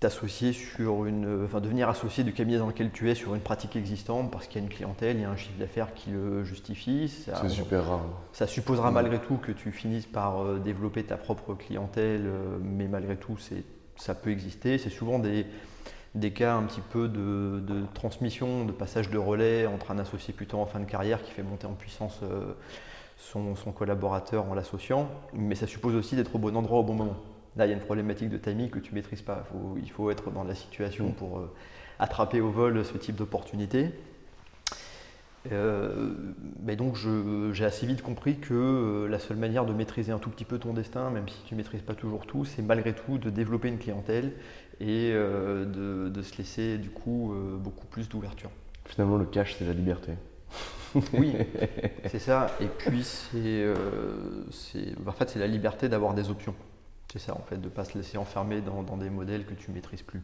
associé 0.04 0.52
sur 0.52 1.06
une, 1.06 1.44
enfin 1.44 1.61
devenir 1.61 1.88
associé 1.88 2.25
du 2.25 2.32
cabinet 2.32 2.58
dans 2.58 2.66
lequel 2.66 2.90
tu 2.90 3.11
es 3.11 3.14
sur 3.14 3.34
une 3.34 3.40
pratique 3.40 3.76
existante 3.76 4.30
parce 4.30 4.46
qu'il 4.46 4.61
y 4.61 4.64
a 4.64 4.66
une 4.66 4.73
clientèle, 4.73 5.16
il 5.16 5.23
y 5.23 5.25
a 5.25 5.30
un 5.30 5.37
chiffre 5.37 5.58
d'affaires 5.58 5.94
qui 5.94 6.11
le 6.11 6.44
justifie. 6.44 7.08
C'est 7.08 7.49
super 7.49 7.87
rare. 7.87 8.04
Ça 8.32 8.46
supposera 8.46 8.90
malgré 8.90 9.18
tout 9.18 9.37
que 9.37 9.52
tu 9.52 9.73
finisses 9.73 10.06
par 10.06 10.42
euh, 10.42 10.58
développer 10.58 11.04
ta 11.04 11.16
propre 11.16 11.54
clientèle, 11.54 12.23
euh, 12.26 12.58
mais 12.62 12.88
malgré 12.88 13.16
tout, 13.16 13.37
ça 13.96 14.14
peut 14.14 14.30
exister. 14.30 14.78
C'est 14.78 14.90
souvent 14.90 15.18
des, 15.18 15.46
des 16.14 16.32
cas 16.32 16.54
un 16.54 16.62
petit 16.62 16.80
peu 16.80 17.08
de, 17.08 17.84
transmission, 17.94 18.64
de 18.64 18.73
passage 18.73 19.11
de 19.11 19.18
relais 19.18 19.66
entre 19.66 19.90
un 19.90 19.99
associé 19.99 20.32
plutôt 20.32 20.58
en 20.58 20.66
fin 20.66 20.80
de 20.80 20.84
carrière 20.84 21.23
qui 21.23 21.32
fait 21.32 21.42
monter 21.42 21.66
en 21.66 21.75
puissance 21.75 22.20
euh, 22.23 22.52
son, 23.16 23.56
son 23.56 23.73
collaborateur 23.73 24.46
en 24.50 24.54
l'associant, 24.54 25.08
mais 25.32 25.54
ça 25.54 25.66
suppose 25.66 25.94
aussi 25.94 26.16
d'être 26.16 26.34
au 26.34 26.38
bon 26.38 26.56
endroit 26.56 26.78
au 26.78 26.84
bon 26.84 26.94
moment. 26.94 27.16
Là, 27.56 27.66
il 27.66 27.68
y 27.68 27.73
a 27.73 27.76
une 27.76 27.82
problématique 27.82 28.30
de 28.30 28.37
timing 28.37 28.68
que 28.68 28.80
tu 28.80 28.90
ne 28.90 28.96
maîtrises 28.96 29.23
pas. 29.23 29.44
il 29.80 29.90
faut 29.90 30.11
être 30.11 30.30
dans 30.30 30.42
la 30.42 30.54
situation 30.54 31.12
pour 31.12 31.38
euh, 31.38 31.52
attraper 31.99 32.40
au 32.40 32.50
vol 32.50 32.84
ce 32.84 32.96
type 32.99 33.14
d'opportunité. 33.14 33.90
Euh, 35.52 36.14
mais 36.62 36.75
donc 36.75 36.96
j'ai 37.52 37.64
assez 37.66 37.87
vite 37.87 38.00
compris 38.00 38.38
que 38.38 38.54
euh, 38.54 39.08
la 39.08 39.18
seule 39.18 39.37
manière 39.37 39.66
de 39.66 39.75
maîtriser 39.75 40.11
un 40.11 40.18
tout 40.18 40.30
petit 40.30 40.46
peu 40.46 40.58
ton 40.58 40.73
destin, 40.73 41.11
même 41.11 41.28
si 41.28 41.42
tu 41.44 41.54
ne 41.54 41.58
maîtrises 41.58 41.82
pas 41.82 41.94
toujours 41.94 42.26
tout, 42.26 42.44
c'est 42.44 42.62
malgré 42.62 42.94
tout 42.94 43.18
de 43.18 43.30
développer 43.30 43.68
une 43.68 43.78
clientèle 43.78 44.32
et 44.80 45.12
de, 45.12 46.23
se 46.23 46.38
laisser 46.38 46.78
du 46.78 46.90
coup 46.90 47.32
beaucoup 47.58 47.87
plus 47.87 48.08
d'ouverture. 48.08 48.50
Finalement 48.87 49.16
le 49.16 49.26
cash 49.26 49.54
c'est 49.58 49.66
la 49.66 49.75
liberté. 49.75 50.12
oui, 51.12 51.34
c'est 52.06 52.18
ça. 52.18 52.49
Et 52.61 52.66
puis 52.66 53.04
c'est 53.04 53.64
en 55.06 55.12
fait, 55.12 55.28
c'est 55.28 55.38
la 55.38 55.46
liberté 55.46 55.88
d'avoir 55.88 56.14
des 56.14 56.30
options. 56.30 56.54
C'est 57.14 57.21
ça, 57.21 57.35
en 57.37 57.42
fait, 57.42 57.59
de 57.59 57.66
ne 57.66 57.71
pas 57.71 57.85
se 57.85 57.97
laisser 57.97 58.18
enfermer 58.18 58.61
dans, 58.61 58.97
des 58.97 59.09
modèles 59.09 59.47
que 59.47 59.54
tu 59.54 59.71
ne 59.71 59.76
maîtrises 59.76 60.02
plus. 60.02 60.21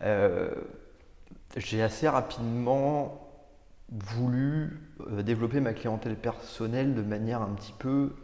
Euh, 0.00 0.54
j'ai 1.54 1.82
assez 1.82 2.08
rapidement 2.08 3.28
voulu 3.90 4.80
euh, 5.00 5.22
développer 5.22 5.60
ma 5.60 5.74
clientèle 5.74 6.16
personnelle 6.16 6.94
de 6.94 7.02
manière 7.02 7.42
un 7.42 7.52
petit 7.52 7.74
peu 7.78 8.14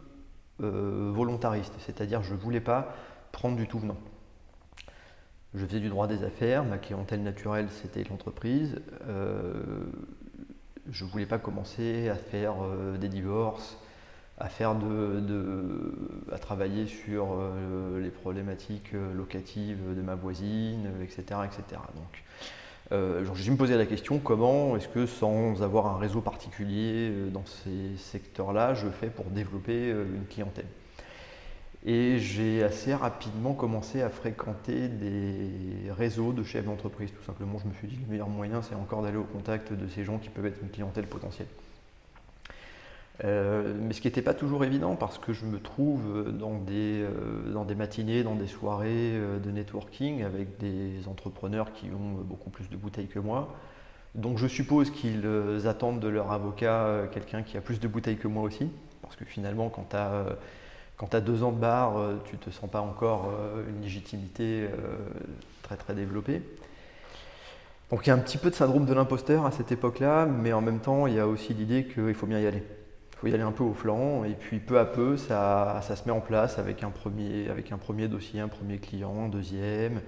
euh, 0.63 1.11
volontariste, 1.13 1.75
c'est-à-dire 1.77 2.23
je 2.23 2.33
ne 2.33 2.39
voulais 2.39 2.59
pas 2.59 2.95
prendre 3.31 3.55
du 3.55 3.67
tout 3.67 3.77
venant. 3.77 3.97
Je 5.53 5.63
faisais 5.63 5.79
du 5.79 5.89
droit 5.89 6.07
des 6.07 6.23
affaires, 6.23 6.63
ma 6.63 6.79
clientèle 6.79 7.21
naturelle 7.21 7.67
c'était 7.69 8.03
l'entreprise. 8.03 8.81
je 10.89 11.05
ne 11.05 11.09
voulais 11.09 11.27
pas 11.27 11.37
commencer 11.37 12.09
à 12.09 12.15
faire 12.15 12.55
des 12.99 13.09
divorces, 13.09 13.77
à 14.37 14.49
faire 14.49 14.75
de, 14.75 15.93
à 16.31 16.37
travailler 16.37 16.87
sur 16.87 17.27
euh, 17.33 18.01
les 18.01 18.09
problématiques 18.09 18.93
euh, 18.93 19.13
locatives 19.13 19.95
de 19.95 20.01
ma 20.01 20.15
voisine, 20.15 20.89
etc., 21.01 21.23
etc. 21.45 21.81
Donc, 21.95 22.23
euh, 22.91 23.25
je 23.33 23.51
me 23.51 23.55
posais 23.55 23.77
la 23.77 23.85
question 23.85 24.19
comment 24.19 24.75
est-ce 24.75 24.89
que 24.89 25.05
sans 25.05 25.63
avoir 25.63 25.87
un 25.87 25.97
réseau 25.97 26.21
particulier 26.21 27.11
dans 27.33 27.45
ces 27.45 27.97
secteurs-là, 27.97 28.73
je 28.73 28.87
fais 28.89 29.07
pour 29.07 29.25
développer 29.25 29.89
une 29.89 30.25
clientèle? 30.29 30.67
Et 31.87 32.17
j'ai 32.19 32.63
assez 32.63 32.93
rapidement 32.93 33.53
commencé 33.53 34.01
à 34.01 34.09
fréquenter 34.09 34.87
des 34.87 35.91
réseaux 35.91 36.33
de 36.33 36.43
chefs 36.43 36.65
d'entreprise. 36.65 37.11
Tout 37.11 37.23
simplement, 37.23 37.59
je 37.59 37.67
me 37.67 37.73
suis 37.73 37.87
dit 37.87 37.97
le 38.03 38.11
meilleur 38.11 38.27
moyen, 38.27 38.61
c'est 38.61 38.75
encore 38.75 39.01
d'aller 39.01 39.17
au 39.17 39.23
contact 39.23 39.71
de 39.71 39.87
ces 39.87 40.03
gens 40.03 40.17
qui 40.17 40.29
peuvent 40.29 40.47
être 40.47 40.61
une 40.61 40.69
clientèle 40.69 41.05
potentielle. 41.05 41.47
Euh, 43.23 43.73
mais 43.79 43.93
ce 43.93 44.01
qui 44.01 44.07
n'était 44.07 44.21
pas 44.21 44.33
toujours 44.33 44.65
évident 44.65 44.95
parce 44.95 45.17
que 45.17 45.31
je 45.31 45.45
me 45.45 45.59
trouve 45.59 46.31
dans 46.33 46.55
des, 46.55 47.03
euh, 47.03 47.75
matinées, 47.75 48.23
dans 48.23 48.35
des 48.35 48.47
soirées 48.47 48.89
euh, 48.89 49.39
de 49.39 49.51
networking 49.51 50.23
avec 50.23 50.57
des 50.57 51.07
entrepreneurs 51.07 51.71
qui 51.71 51.85
ont 51.87 52.21
beaucoup 52.23 52.49
plus 52.49 52.69
de 52.69 52.75
bouteilles 52.75 53.07
que 53.07 53.19
moi. 53.19 53.55
Donc 54.15 54.37
je 54.37 54.47
suppose 54.47 54.91
qu'ils 54.91 55.27
attendent 55.65 55.99
de 55.99 56.07
leur 56.07 56.31
avocat 56.31 57.03
quelqu'un 57.11 57.43
qui 57.43 57.57
a 57.57 57.61
plus 57.61 57.81
de 57.81 57.87
bouteilles 57.87 58.17
que 58.17 58.29
moi 58.29 58.43
aussi. 58.43 58.69
Parce 59.01 59.17
que 59.17 59.25
finalement, 59.25 59.69
quand 59.69 59.89
tu 59.89 59.95
as, 61.15 61.21
deux 61.21 61.43
ans 61.43 61.51
de 61.51 61.59
bar, 61.59 61.97
tu 62.23 62.35
ne 62.35 62.39
te 62.39 62.49
sens 62.49 62.69
pas 62.69 62.79
encore 62.79 63.29
une 63.67 63.81
légitimité 63.81 64.69
très 65.63 65.75
très 65.75 65.93
développée. 65.93 66.41
Donc 67.89 68.07
il 68.07 68.09
y 68.09 68.11
a 68.11 68.15
un 68.15 68.19
petit 68.19 68.37
peu 68.37 68.49
de 68.49 68.55
syndrome 68.55 68.85
de 68.85 68.93
l'imposteur 68.93 69.45
à 69.45 69.51
cette 69.51 69.73
époque-là, 69.73 70.25
mais 70.25 70.53
en 70.53 70.61
même 70.61 70.79
temps, 70.79 71.07
il 71.07 71.15
y 71.15 71.19
a 71.19 71.27
aussi 71.27 71.53
l'idée 71.53 71.85
qu'il 71.85 72.13
faut 72.13 72.25
bien 72.25 72.39
y 72.39 72.47
aller 72.47 72.63
faut 73.31 73.37
y 73.37 73.41
un 73.41 73.51
peu 73.51 73.63
au 73.63 73.73
flanc 73.73 74.23
et 74.23 74.33
puis 74.33 74.59
peu 74.59 74.79
à 74.79 74.85
peu 74.85 75.17
ça, 75.17 75.79
ça, 75.81 75.95
se 75.95 76.05
met 76.05 76.11
en 76.11 76.21
place 76.21 76.59
avec 76.59 76.83
un, 76.83 76.91
premier, 76.91 77.49
avec 77.49 77.71
un 77.71 77.77
premier 77.77 78.07
dossier, 78.07 78.39
un 78.39 78.47
premier 78.47 78.77
client, 78.77 79.25
un 79.25 79.29
deuxième 79.29 80.01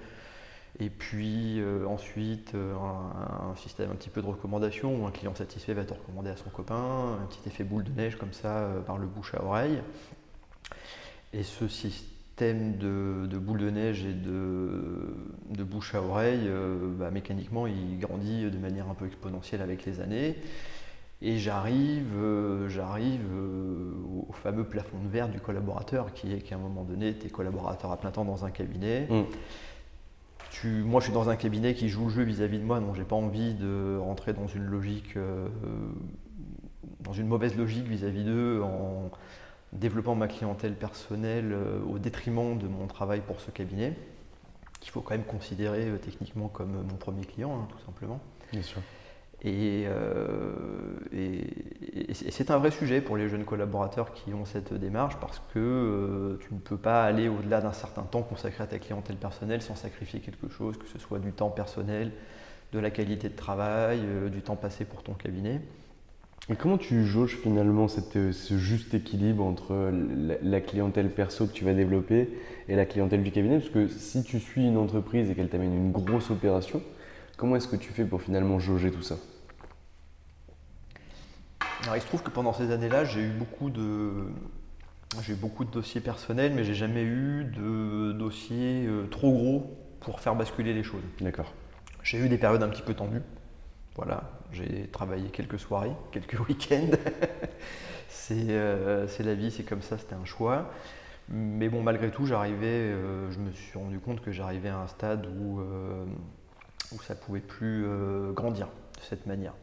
et 0.80 0.90
puis 0.90 1.60
euh, 1.60 1.86
ensuite 1.86 2.54
euh, 2.54 2.74
un, 2.74 3.56
système 3.56 3.90
un 3.90 3.94
petit 3.94 4.10
peu 4.10 4.22
de 4.22 4.26
recommandation 4.26 5.02
où 5.02 5.06
un 5.06 5.10
client 5.10 5.34
satisfait 5.34 5.74
va 5.74 5.84
te 5.84 5.94
recommander 5.94 6.30
à 6.30 6.36
son 6.36 6.50
copain, 6.50 7.18
un 7.20 7.26
petit 7.26 7.40
effet 7.48 7.64
boule 7.64 7.84
de 7.84 7.90
neige 7.90 8.16
comme 8.16 8.32
ça 8.32 8.58
euh, 8.58 8.80
par 8.80 8.98
le 8.98 9.06
bouche 9.06 9.34
à 9.34 9.42
oreille. 9.42 9.80
Et 11.32 11.42
ce 11.42 11.66
système 11.66 12.76
de, 12.76 13.38
boule 13.38 13.58
de 13.58 13.70
neige 13.70 14.04
et 14.04 14.12
de, 14.12 15.16
de 15.50 15.64
bouche 15.64 15.94
à 15.94 16.02
oreille, 16.02 16.48
bah, 16.98 17.10
mécaniquement 17.10 17.66
il 17.66 17.98
grandit 17.98 18.48
de 18.50 18.56
manière 18.56 18.88
un 18.88 18.94
peu 18.94 19.06
exponentielle 19.06 19.60
avec 19.60 19.84
les 19.84 20.00
années. 20.00 20.36
Et 21.20 21.38
j'arrive, 21.38 22.14
euh, 22.16 22.68
j'arrive 22.68 23.26
euh, 23.32 23.92
au 24.28 24.32
fameux 24.32 24.62
plafond 24.62 24.98
de 25.02 25.08
verre 25.08 25.28
du 25.28 25.40
collaborateur, 25.40 26.12
qui 26.12 26.32
est 26.32 26.38
qu'à 26.38 26.54
un 26.54 26.58
moment 26.58 26.84
donné, 26.84 27.16
tu 27.16 27.26
es 27.26 27.30
collaborateur 27.30 27.90
à 27.90 27.96
plein 27.96 28.12
temps 28.12 28.24
dans 28.24 28.44
un 28.44 28.50
cabinet. 28.50 29.08
Mm. 29.10 29.24
Tu, 30.50 30.68
moi, 30.68 31.00
je 31.00 31.06
suis 31.06 31.12
dans 31.12 31.28
un 31.28 31.34
cabinet 31.34 31.74
qui 31.74 31.88
joue 31.88 32.04
le 32.04 32.10
jeu 32.10 32.22
vis-à-vis 32.22 32.58
de 32.58 32.64
moi, 32.64 32.78
donc 32.78 32.94
j'ai 32.94 33.04
pas 33.04 33.16
envie 33.16 33.54
de 33.54 33.98
rentrer 33.98 34.32
dans 34.32 34.46
une 34.46 34.64
logique, 34.64 35.16
euh, 35.16 35.48
dans 37.00 37.12
une 37.12 37.26
mauvaise 37.26 37.56
logique 37.56 37.86
vis-à-vis 37.88 38.24
d'eux, 38.24 38.62
en 38.62 39.10
développant 39.72 40.14
ma 40.14 40.28
clientèle 40.28 40.74
personnelle 40.74 41.54
au 41.86 41.98
détriment 41.98 42.56
de 42.56 42.66
mon 42.66 42.86
travail 42.86 43.20
pour 43.20 43.40
ce 43.40 43.50
cabinet, 43.50 43.94
qu'il 44.80 44.90
faut 44.90 45.00
quand 45.00 45.14
même 45.14 45.26
considérer 45.26 45.90
techniquement 46.00 46.48
comme 46.48 46.72
mon 46.88 46.96
premier 46.96 47.24
client, 47.26 47.54
hein, 47.54 47.68
tout 47.70 47.84
simplement. 47.84 48.20
Bien 48.52 48.62
sûr. 48.62 48.80
Euh, 49.46 50.52
et, 51.12 51.44
c'est 52.12 52.50
un 52.50 52.58
vrai 52.58 52.70
sujet 52.70 53.00
pour 53.00 53.16
les 53.16 53.28
jeunes 53.28 53.44
collaborateurs 53.44 54.12
qui 54.12 54.32
ont 54.34 54.44
cette 54.44 54.74
démarche 54.74 55.16
parce 55.20 55.40
que 55.54 55.58
euh, 55.58 56.38
tu 56.40 56.54
ne 56.54 56.58
peux 56.58 56.76
pas 56.76 57.04
aller 57.04 57.28
au-delà 57.28 57.60
d'un 57.60 57.72
certain 57.72 58.02
temps 58.02 58.22
consacré 58.22 58.64
à 58.64 58.66
ta 58.66 58.78
clientèle 58.78 59.16
personnelle 59.16 59.62
sans 59.62 59.76
sacrifier 59.76 60.20
quelque 60.20 60.48
chose, 60.48 60.76
que 60.76 60.86
ce 60.86 60.98
soit 60.98 61.18
du 61.18 61.32
temps 61.32 61.50
personnel, 61.50 62.10
de 62.72 62.78
la 62.78 62.90
qualité 62.90 63.28
de 63.28 63.36
travail, 63.36 64.00
euh, 64.02 64.28
du 64.28 64.42
temps 64.42 64.56
passé 64.56 64.84
pour 64.84 65.02
ton 65.02 65.14
cabinet. 65.14 65.60
Et 66.50 66.56
comment 66.56 66.78
tu 66.78 67.04
jauges 67.04 67.36
finalement 67.36 67.88
ce 67.88 68.56
juste 68.56 68.94
équilibre 68.94 69.44
entre 69.44 69.92
la, 70.42 70.60
clientèle 70.60 71.10
perso 71.10 71.46
que 71.46 71.52
tu 71.52 71.64
vas 71.64 71.74
développer 71.74 72.30
et 72.68 72.76
la 72.76 72.86
clientèle 72.86 73.22
du 73.22 73.30
cabinet? 73.30 73.58
Parce 73.58 73.70
que 73.70 73.86
si 73.88 74.22
tu 74.22 74.40
suis 74.40 74.66
une 74.66 74.78
entreprise 74.78 75.30
et 75.30 75.34
qu'elle 75.34 75.50
t'amène 75.50 75.74
une 75.74 75.92
grosse 75.92 76.30
opération, 76.30 76.80
Comment 77.38 77.54
est-ce 77.54 77.68
que 77.68 77.76
tu 77.76 77.92
fais 77.92 78.04
pour 78.04 78.20
finalement 78.20 78.58
jauger 78.58 78.90
tout 78.90 79.02
ça 79.02 79.14
Alors, 81.84 81.96
il 81.96 82.02
se 82.02 82.06
trouve 82.06 82.24
que 82.24 82.30
pendant 82.30 82.52
ces 82.52 82.72
années-là, 82.72 83.04
j'ai 83.04 83.20
eu 83.20 83.30
beaucoup 83.30 83.70
de, 83.70 84.24
j'ai 85.22 85.34
eu 85.34 85.36
beaucoup 85.36 85.64
de 85.64 85.70
dossiers 85.70 86.00
personnels, 86.00 86.52
mais 86.52 86.64
j'ai 86.64 86.74
jamais 86.74 87.04
eu 87.04 87.44
de 87.44 88.10
dossiers 88.10 88.86
euh, 88.86 89.06
trop 89.06 89.30
gros 89.30 89.78
pour 90.00 90.18
faire 90.18 90.34
basculer 90.34 90.74
les 90.74 90.82
choses. 90.82 91.00
D'accord. 91.20 91.54
J'ai 92.02 92.18
eu 92.18 92.28
des 92.28 92.38
périodes 92.38 92.62
un 92.64 92.68
petit 92.68 92.82
peu 92.82 92.94
tendues. 92.94 93.22
Voilà, 93.94 94.24
j'ai 94.50 94.88
travaillé 94.88 95.28
quelques 95.28 95.60
soirées, 95.60 95.92
quelques 96.12 96.38
week-ends. 96.46 96.90
Euh, 98.30 99.06
c'est 99.08 99.22
la 99.22 99.34
vie, 99.34 99.50
c'est 99.50 99.62
comme 99.62 99.80
ça, 99.80 99.96
c'était 99.96 100.14
un 100.14 100.26
choix. 100.26 100.70
Mais 101.30 101.70
bon, 101.70 101.82
malgré 101.82 102.10
tout, 102.10 102.26
j'arrivais, 102.26 102.66
euh, 102.66 103.30
je 103.30 103.38
me 103.38 103.50
suis 103.52 103.78
rendu 103.78 104.00
compte 104.00 104.20
que 104.20 104.32
j'arrivais 104.32 104.68
à 104.68 104.80
un 104.80 104.86
stade 104.86 105.26
où, 105.26 105.62
où 106.92 107.02
ça 107.02 107.14
ne 107.14 107.18
pouvait 107.18 107.40
plus 107.40 107.86
grandir 108.34 108.66
de 108.66 109.02
cette 109.02 109.26
manière. 109.26 109.54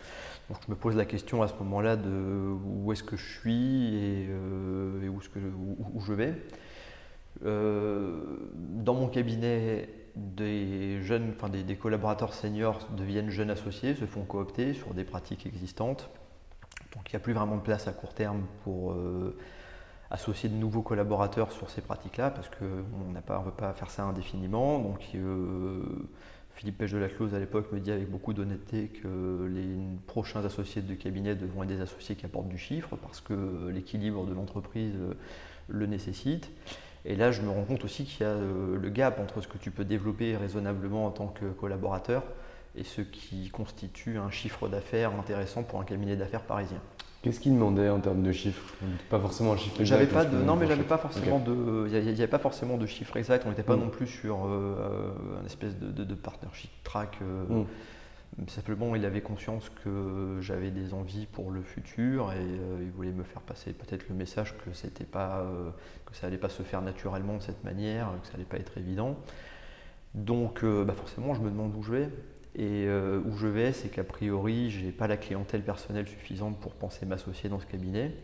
Donc 0.50 0.60
je 0.66 0.72
me 0.72 0.76
pose 0.76 0.96
la 0.96 1.06
question 1.06 1.42
à 1.42 1.48
ce 1.48 1.54
moment-là 1.56 1.96
de 1.96 2.56
où 2.64 2.92
est-ce 2.92 3.04
que 3.04 3.18
je 3.18 3.40
suis 3.40 3.96
et, 3.96 4.28
euh, 4.30 5.08
où, 5.08 5.20
que 5.20 5.40
où, 5.40 6.02
je 6.02 6.14
vais. 6.14 6.36
Euh, 7.44 8.22
dans 8.54 8.94
mon 8.94 9.08
cabinet, 9.08 9.90
des 10.16 11.02
jeunes, 11.02 11.34
enfin 11.36 11.50
des, 11.50 11.76
collaborateurs 11.76 12.34
seniors 12.34 12.88
deviennent 12.96 13.30
jeunes 13.30 13.50
associés, 13.50 13.96
se 13.96 14.06
font 14.06 14.24
coopter 14.24 14.74
sur 14.74 14.94
des 14.94 15.04
pratiques 15.04 15.46
existantes. 15.46 16.10
Donc 16.96 17.12
il 17.12 17.16
n'y 17.16 17.18
a 17.18 17.24
plus 17.24 17.34
vraiment 17.34 17.58
de 17.58 17.62
place 17.62 17.88
à 17.88 17.92
court 17.92 18.14
terme 18.14 18.44
pour 18.64 18.92
euh, 18.92 19.36
associer 20.12 20.48
de 20.48 20.56
nouveaux 20.56 20.84
collaborateurs 20.84 21.52
sur 21.52 21.70
ces 21.70 21.82
pratiques-là, 21.82 22.30
parce 22.30 22.50
qu'on 22.50 23.12
ne 23.12 23.20
peut 23.20 23.52
pas 23.52 23.74
faire 23.74 23.90
ça 23.90 24.04
indéfiniment. 24.04 24.80
Donc 24.80 25.02
Philippe 26.56 26.78
Pêche 26.78 26.94
de 26.94 26.98
la 26.98 27.10
Close 27.10 27.36
à 27.36 27.40
l'époque 27.40 27.72
me 27.74 27.80
dit 27.82 27.92
avec 27.92 28.10
beaucoup 28.10 28.34
d'honnêteté 28.34 28.88
que 28.88 29.46
les 29.54 29.76
prochains 30.08 30.44
associés 30.46 30.82
de 30.82 30.94
cabinet 30.94 31.36
devront 31.36 31.64
être 31.64 31.70
des 31.70 31.82
associés 31.82 32.16
qui 32.16 32.26
apportent 32.26 32.48
du 32.48 32.58
chiffre 32.58 32.96
parce 32.96 33.20
que 33.20 33.68
l'équilibre 33.70 34.26
de 34.26 34.34
l'entreprise 34.34 34.94
euh, 34.96 35.14
le 35.68 35.86
nécessite. 35.86 36.50
Et 37.04 37.18
là, 37.18 37.32
je 37.32 37.42
me 37.42 37.50
rends 37.50 37.66
compte 37.66 37.84
aussi 37.84 38.06
qu'il 38.06 38.22
y 38.22 38.24
a 38.24 38.32
euh, 38.32 38.78
le 38.78 38.90
gap 38.90 39.20
entre 39.20 39.42
ce 39.42 39.50
que 39.50 39.58
tu 39.58 39.70
peux 39.70 39.84
développer 39.84 40.38
raisonnablement 40.38 41.06
en 41.06 41.12
tant 41.12 41.28
que 41.28 41.46
collaborateur 41.46 42.24
et 42.76 42.86
ce 42.86 43.02
qui 43.02 43.50
constitue 43.50 44.18
un 44.18 44.30
chiffre 44.30 44.70
d'affaires 44.70 45.14
intéressant 45.14 45.64
pour 45.64 45.82
un 45.82 45.84
cabinet 45.84 46.16
d'affaires 46.16 46.44
parisien. 46.44 46.80
Qu'est-ce 47.26 47.40
qu'il 47.40 47.56
demandait 47.56 47.90
en 47.90 48.00
termes 48.00 48.22
de 48.22 48.32
chiffres? 48.32 48.76
Pas 49.10 49.20
forcément 49.20 49.54
un 49.54 49.58
chiffre 49.58 49.82
exact. 49.82 50.14
pas 50.14 50.26
de, 50.26 50.38
non, 50.38 50.56
mais 50.56 50.68
j'avais 50.68 50.84
pas 50.84 51.00
forcément 51.00 51.40
de. 51.40 51.88
Il 51.92 52.04
n'y 52.04 52.10
avait 52.12 52.28
pas 52.28 52.38
forcément 52.38 52.78
de 52.78 52.86
chiffre 52.86 53.18
exact. 53.18 53.48
On 53.48 53.50
n'était 53.50 53.64
pas 53.64 53.76
mm. 53.76 53.80
non 53.80 53.90
plus 53.90 54.06
sur 54.06 54.46
euh, 54.46 55.10
un 55.42 55.46
espèce 55.48 55.76
de, 55.76 56.14
partnership 56.14 56.70
track. 56.84 57.18
Euh, 57.24 57.64
mm. 58.44 58.48
Simplement, 58.48 58.96
il 58.96 59.06
avait 59.06 59.22
conscience 59.22 59.72
que 59.84 60.38
j'avais 60.40 60.70
des 60.70 60.94
envies 60.94 61.26
pour 61.26 61.50
le 61.50 61.64
futur 61.64 62.32
et 62.32 62.36
euh, 62.36 62.78
il 62.82 62.92
voulait 62.92 63.12
me 63.12 63.24
faire 63.24 63.42
passer 63.42 63.74
peut-être 63.74 64.08
le 64.08 64.14
message 64.14 64.56
que 64.60 64.72
c'était 64.74 65.04
pas, 65.04 65.44
que 66.06 66.16
ça 66.16 66.28
allait 66.28 66.38
pas 66.38 66.50
se 66.50 66.62
faire 66.62 66.84
naturellement 66.84 67.38
de 67.38 67.42
cette 67.42 67.64
manière, 67.64 68.12
que 68.22 68.28
ça 68.28 68.36
allait 68.36 68.44
pas 68.44 68.58
être 68.58 68.78
évident. 68.78 69.18
Donc, 70.14 70.64
bah 70.64 70.94
forcément, 70.96 71.34
je 71.34 71.42
me 71.42 71.50
demande 71.50 71.74
où 71.76 71.82
je 71.82 71.92
vais. 71.92 72.10
Et 72.58 72.86
euh, 72.88 73.20
où 73.26 73.36
je 73.36 73.48
vais, 73.48 73.74
c'est 73.74 73.90
qu'a 73.90 74.06
priori, 74.06 74.70
je 74.70 74.86
n'ai 74.86 74.94
pas 74.94 75.08
la 75.08 75.18
clientèle 75.18 75.62
personnelle 75.62 76.08
suffisante 76.08 76.58
pour 76.60 76.74
penser 76.74 77.06
m'associer 77.06 77.50
dans 77.50 77.60
ce 77.60 77.66
cabinet, 77.66 78.16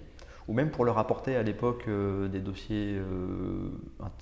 ou 0.48 0.54
même 0.54 0.72
pour 0.72 0.86
leur 0.86 0.98
apporter 0.98 1.36
à 1.36 1.44
l'époque 1.44 1.84
euh, 1.90 2.30
des, 2.30 2.40
dossiers, 2.40 2.96
euh, 2.98 3.70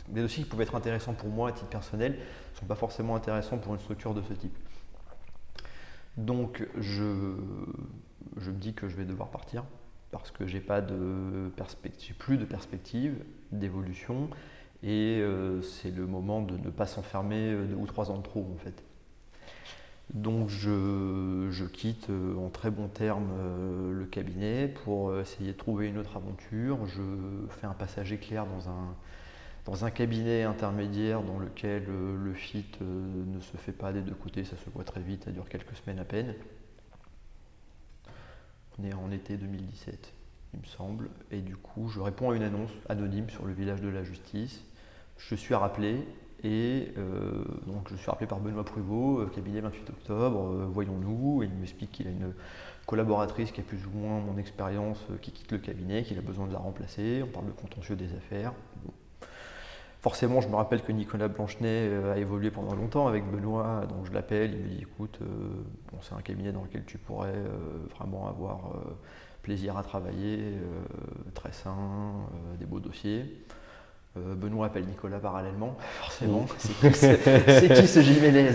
des 0.08 0.22
dossiers 0.22 0.44
qui 0.44 0.50
pouvaient 0.50 0.64
être 0.64 0.74
intéressants 0.74 1.14
pour 1.14 1.30
moi 1.30 1.50
à 1.50 1.52
titre 1.52 1.70
personnel, 1.70 2.14
ne 2.14 2.60
sont 2.60 2.66
pas 2.66 2.76
forcément 2.76 3.16
intéressants 3.16 3.60
pour 3.60 3.74
une 3.76 3.80
structure 3.80 4.16
de 4.16 4.24
ce 4.24 4.34
type. 4.34 4.58
Donc 6.18 6.68
je, 6.80 7.04
me 7.04 8.54
dis 8.54 8.74
que 8.74 8.90
je 8.90 8.96
vais 8.96 9.06
devoir 9.06 9.30
partir 9.30 9.64
parce 10.10 10.32
que 10.32 10.48
j'ai 10.48 10.60
pas 10.60 10.82
plus 12.18 12.38
de 12.38 12.46
perspective 12.46 13.14
d'évolution 13.52 14.28
et 14.82 15.24
c'est 15.62 15.96
le 15.96 16.08
moment 16.08 16.42
de 16.42 16.58
ne 16.58 16.72
pas 16.72 16.88
s'enfermer 16.88 17.56
deux 17.68 17.76
ou 17.76 17.86
trois 17.86 18.12
ans 18.12 18.18
de 18.18 18.24
trop 18.24 18.46
en 18.54 18.58
fait. 18.58 18.84
Donc 20.14 20.50
je, 20.50 21.66
quitte 21.68 22.10
euh, 22.10 22.36
en 22.36 22.50
très 22.50 22.72
bons 22.72 22.88
termes 22.88 23.30
euh, 23.32 23.94
le 23.94 24.06
cabinet 24.06 24.68
pour 24.68 25.16
essayer 25.20 25.52
de 25.52 25.58
trouver 25.58 25.88
une 25.88 26.00
autre 26.00 26.18
aventure. 26.18 26.88
Je 26.88 27.02
fais 27.50 27.68
un 27.68 27.74
passage 27.74 28.12
éclair 28.12 28.48
dans 28.48 28.70
un, 28.70 28.96
dans 29.66 29.86
un 29.86 29.92
cabinet 29.92 30.44
intermédiaire 30.44 31.22
dans 31.22 31.38
lequel 31.38 31.86
euh, 31.90 32.18
le 32.18 32.34
fit 32.34 32.66
ne 32.82 33.40
se 33.40 33.56
fait 33.58 33.72
pas 33.72 33.94
des 33.94 34.02
deux 34.02 34.16
côtés, 34.16 34.44
ça 34.44 34.58
se 34.58 34.70
voit 34.72 34.84
très 34.84 35.02
vite, 35.02 35.26
ça 35.26 35.32
dure 35.32 35.48
quelques 35.48 35.76
semaines 35.76 36.00
à 36.00 36.06
peine. 36.06 36.34
On 38.80 38.84
est 38.84 38.94
en 38.94 39.12
été 39.12 39.38
2017, 39.38 40.14
il 40.56 40.62
me 40.62 40.66
semble, 40.66 41.10
et 41.30 41.42
du 41.42 41.56
coup 41.56 41.90
je 41.90 42.00
réponds 42.00 42.32
à 42.32 42.36
une 42.36 42.42
annonce 42.42 42.72
anonyme 42.88 43.30
sur 43.30 43.46
le 43.46 43.54
village 43.54 43.82
de 43.82 43.90
la 43.90 44.04
justice. 44.04 44.64
Je 45.18 45.36
suis 45.36 45.54
rappelé 45.54 46.04
et 46.44 46.94
euh, 46.98 47.44
donc 47.68 47.90
je 47.92 47.96
suis 47.96 48.10
rappelé 48.10 48.28
par 48.28 48.40
Benoît 48.40 48.64
Pruvot, 48.64 49.20
euh, 49.20 49.32
cabinet 49.34 49.60
28 49.60 49.90
octobre, 49.90 50.48
euh, 50.48 50.68
voyons-nous, 50.72 51.44
et 51.44 51.48
il 51.48 51.54
m'explique 51.54 51.92
qu'il 51.92 52.08
a 52.08 52.12
une 52.12 52.34
collaboratrice 52.86 53.52
qui 53.52 53.60
a 53.60 53.64
plus 53.64 53.86
ou 53.86 53.98
moins 53.98 54.20
mon 54.20 54.38
expérience 54.38 55.06
qui 55.22 55.32
quitte 55.32 55.52
le 55.52 55.58
cabinet, 55.58 56.04
qu'il 56.04 56.18
a 56.18 56.22
besoin 56.22 56.48
de 56.48 56.54
la 56.54 56.60
remplacer, 56.60 57.22
on 57.24 57.28
parle 57.28 57.48
de 57.48 57.52
contentieux 57.52 57.96
des 57.96 58.14
affaires. 58.16 58.54
Forcément, 60.02 60.40
je 60.40 60.48
me 60.48 60.56
rappelle 60.56 60.82
que 60.82 60.94
Nicolas 60.94 61.28
Blanchenet 61.28 61.92
a 62.14 62.18
évolué 62.18 62.52
pendant 62.52 62.74
longtemps 62.74 63.08
avec 63.08 63.30
Benoît, 63.30 63.86
donc 63.90 64.06
je 64.06 64.14
l'appelle, 64.14 64.54
il 64.54 64.64
me 64.64 64.68
dit 64.70 64.82
écoute, 64.82 65.20
bon, 65.92 65.98
c'est 66.02 66.16
un 66.16 66.22
cabinet 66.22 66.54
dans 66.54 66.64
lequel 66.64 66.86
tu 66.86 66.98
pourrais 66.98 67.36
vraiment 67.98 68.30
avoir 68.30 68.72
plaisir 69.42 69.78
à 69.78 69.84
travailler, 69.84 70.54
très 71.34 71.52
sain, 71.52 72.14
des 72.58 72.66
beaux 72.66 72.80
dossiers. 72.80 73.44
Euh, 74.18 74.34
Benoît 74.34 74.66
appelle 74.66 74.86
Nicolas 74.86 75.20
parallèlement, 75.20 75.78
forcément. 76.02 76.48
C'est 76.94 77.74
qui, 77.74 77.88
ce 77.88 78.02
Jiménez 78.02 78.50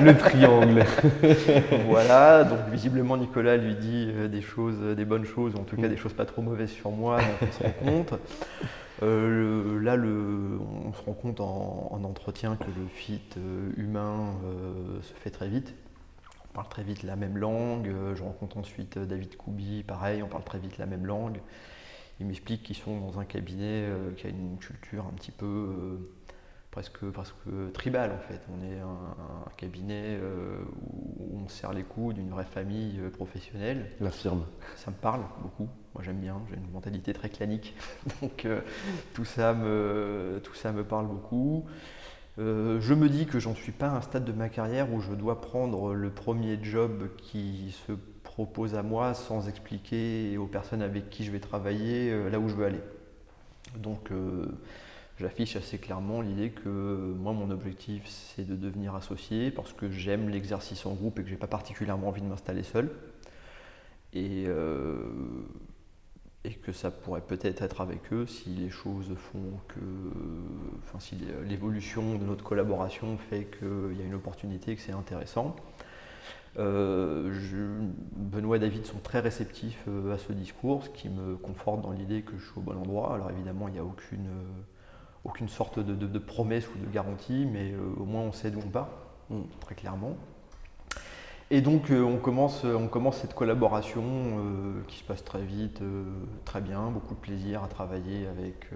le, 0.00 0.16
triangle. 0.16 0.84
voilà, 1.86 2.44
donc 2.44 2.60
visiblement 2.72 3.18
Nicolas 3.18 3.58
lui 3.58 3.74
dit 3.74 4.08
euh, 4.08 4.26
des 4.26 4.40
choses, 4.40 4.78
euh, 4.80 4.94
des 4.94 5.04
bonnes 5.04 5.26
choses, 5.26 5.54
ou 5.54 5.58
en 5.58 5.64
tout 5.64 5.76
cas 5.76 5.86
mm. 5.86 5.90
des 5.90 5.98
choses 5.98 6.14
pas 6.14 6.24
trop 6.24 6.40
mauvaises 6.40 6.70
sur 6.70 6.90
moi, 6.92 7.18
donc 7.18 7.26
on 7.42 7.52
se 7.52 7.62
rend 7.62 7.72
compte. 7.84 8.12
là, 9.02 9.96
le, 9.96 10.58
on 10.86 10.92
se 10.94 11.02
rend 11.04 11.12
compte 11.12 11.40
en, 11.40 12.00
entretien 12.02 12.56
que 12.56 12.64
le 12.64 12.86
fit 12.88 13.20
humain 13.76 14.32
se 15.02 15.12
fait 15.12 15.30
très 15.30 15.48
vite. 15.48 15.74
On 16.46 16.54
parle 16.54 16.68
très 16.68 16.82
vite 16.82 17.02
la 17.02 17.16
même 17.16 17.36
langue. 17.36 17.92
je 18.14 18.22
rencontre 18.22 18.56
ensuite 18.56 18.98
David 18.98 19.36
Koubi, 19.36 19.82
pareil, 19.82 20.22
on 20.22 20.26
parle 20.26 20.44
très 20.44 20.58
vite 20.58 20.78
la 20.78 20.86
même 20.86 21.04
langue 21.04 21.38
ils 22.20 22.26
m'expliquent 22.26 22.62
qu'ils 22.62 22.76
sont 22.76 23.00
dans 23.00 23.18
un 23.18 23.24
cabinet 23.24 23.86
euh, 23.88 24.12
qui 24.12 24.26
a 24.26 24.30
une 24.30 24.58
culture 24.58 25.06
un 25.06 25.14
petit 25.14 25.30
peu 25.30 25.46
euh, 25.46 25.96
presque, 26.70 27.02
presque 27.06 27.34
tribale 27.72 28.12
en 28.12 28.18
fait. 28.18 28.40
On 28.52 28.62
est 28.62 28.78
un, 28.78 29.50
cabinet 29.56 30.18
euh, 30.20 30.58
où 31.18 31.40
on 31.42 31.48
serre 31.48 31.72
les 31.72 31.82
coups 31.82 32.14
d'une 32.14 32.28
vraie 32.28 32.44
famille 32.44 33.00
professionnelle. 33.14 33.90
La 34.00 34.10
firme. 34.10 34.44
Ça 34.76 34.90
me 34.90 34.96
parle 34.96 35.22
beaucoup. 35.42 35.68
Moi 35.94 36.04
j'aime 36.04 36.20
bien, 36.20 36.40
j'ai 36.50 36.56
une 36.56 36.70
mentalité 36.70 37.14
très 37.14 37.30
clanique. 37.30 37.74
Donc 38.20 38.46
tout, 39.14 39.24
ça 39.24 39.54
me, 39.54 40.40
tout 40.44 40.54
ça 40.54 40.72
me 40.72 40.84
parle 40.84 41.08
beaucoup. 41.08 41.64
je 42.38 42.94
me 42.94 43.08
dis 43.08 43.26
que 43.26 43.38
j'en 43.38 43.54
suis 43.54 43.72
pas 43.72 43.88
à 43.88 43.96
un 43.96 44.02
stade 44.02 44.24
de 44.24 44.32
ma 44.32 44.48
carrière 44.50 44.92
où 44.92 45.00
je 45.00 45.12
dois 45.12 45.40
prendre 45.40 45.94
le 45.94 46.10
premier 46.10 46.62
job 46.62 47.08
qui 47.16 47.76
se 47.86 47.92
propose 48.46 48.74
à 48.74 48.82
moi 48.82 49.12
sans 49.12 49.50
expliquer 49.50 50.38
aux 50.38 50.46
personnes 50.46 50.80
avec 50.80 51.10
qui 51.10 51.24
je 51.24 51.30
vais 51.30 51.40
travailler 51.40 52.10
euh, 52.10 52.30
là 52.30 52.40
où 52.40 52.48
je 52.48 52.54
veux 52.54 52.64
aller. 52.64 52.80
Donc 53.76 54.10
euh, 54.10 54.46
j'affiche 55.18 55.56
assez 55.56 55.76
clairement 55.76 56.22
l'idée 56.22 56.48
que 56.48 57.14
moi 57.18 57.34
mon 57.34 57.50
objectif 57.50 58.02
c'est 58.06 58.46
de 58.46 58.56
devenir 58.56 58.94
associé 58.94 59.50
parce 59.50 59.74
que 59.74 59.90
j'aime 59.90 60.30
l'exercice 60.30 60.86
en 60.86 60.94
groupe 60.94 61.18
et 61.18 61.22
que 61.22 61.28
j'ai 61.28 61.36
pas 61.36 61.48
particulièrement 61.48 62.08
envie 62.08 62.22
de 62.22 62.28
m'installer 62.28 62.62
seul. 62.62 62.90
Et, 64.14 64.46
euh, 64.46 65.02
et 66.44 66.54
que 66.54 66.72
ça 66.72 66.90
pourrait 66.90 67.20
peut-être 67.20 67.60
être 67.60 67.82
avec 67.82 68.10
eux 68.10 68.24
si 68.24 68.48
les 68.48 68.70
choses 68.70 69.14
font 69.16 69.52
que, 69.68 69.80
enfin 70.82 70.98
si 70.98 71.14
l'évolution 71.46 72.16
de 72.16 72.24
notre 72.24 72.42
collaboration 72.42 73.18
fait 73.18 73.50
qu'il 73.58 73.98
y 73.98 74.02
a 74.02 74.06
une 74.06 74.14
opportunité, 74.14 74.74
que 74.76 74.80
c'est 74.80 74.92
intéressant. 74.92 75.54
Euh, 76.58 77.32
Benoît 78.16 78.56
et 78.56 78.60
David 78.60 78.84
sont 78.84 78.98
très 78.98 79.20
réceptifs 79.20 79.84
euh, 79.88 80.14
à 80.14 80.18
ce 80.18 80.32
discours, 80.32 80.82
ce 80.82 80.90
qui 80.90 81.08
me 81.08 81.36
conforte 81.36 81.80
dans 81.80 81.92
l'idée 81.92 82.22
que 82.22 82.36
je 82.36 82.44
suis 82.44 82.58
au 82.58 82.60
bon 82.60 82.76
endroit. 82.76 83.14
Alors 83.14 83.30
évidemment, 83.30 83.68
il 83.68 83.74
n'y 83.74 83.78
a 83.78 83.84
aucune, 83.84 84.26
euh, 84.26 84.62
aucune 85.24 85.48
sorte 85.48 85.78
de, 85.78 86.18
promesse 86.18 86.68
ou 86.68 86.78
de 86.78 86.90
garantie, 86.92 87.46
mais 87.50 87.74
au 87.98 88.04
moins 88.04 88.22
on 88.22 88.32
sait 88.32 88.50
d'où 88.50 88.60
on 88.64 88.70
part, 88.70 88.88
mm. 89.30 89.42
très 89.60 89.74
clairement. 89.74 90.16
Et 91.52 91.60
donc 91.60 91.90
on, 91.90 92.18
commence, 92.18 92.64
on 92.64 92.86
commence 92.86 93.16
cette 93.18 93.34
collaboration 93.34 94.04
qui 94.86 94.98
se 94.98 95.04
passe 95.04 95.24
très 95.24 95.42
vite, 95.42 95.82
très 96.44 96.60
bien, 96.60 96.90
beaucoup 96.92 97.14
de 97.14 97.18
plaisir 97.18 97.64
à 97.64 97.66
travailler 97.66 98.28
avec 98.28 98.70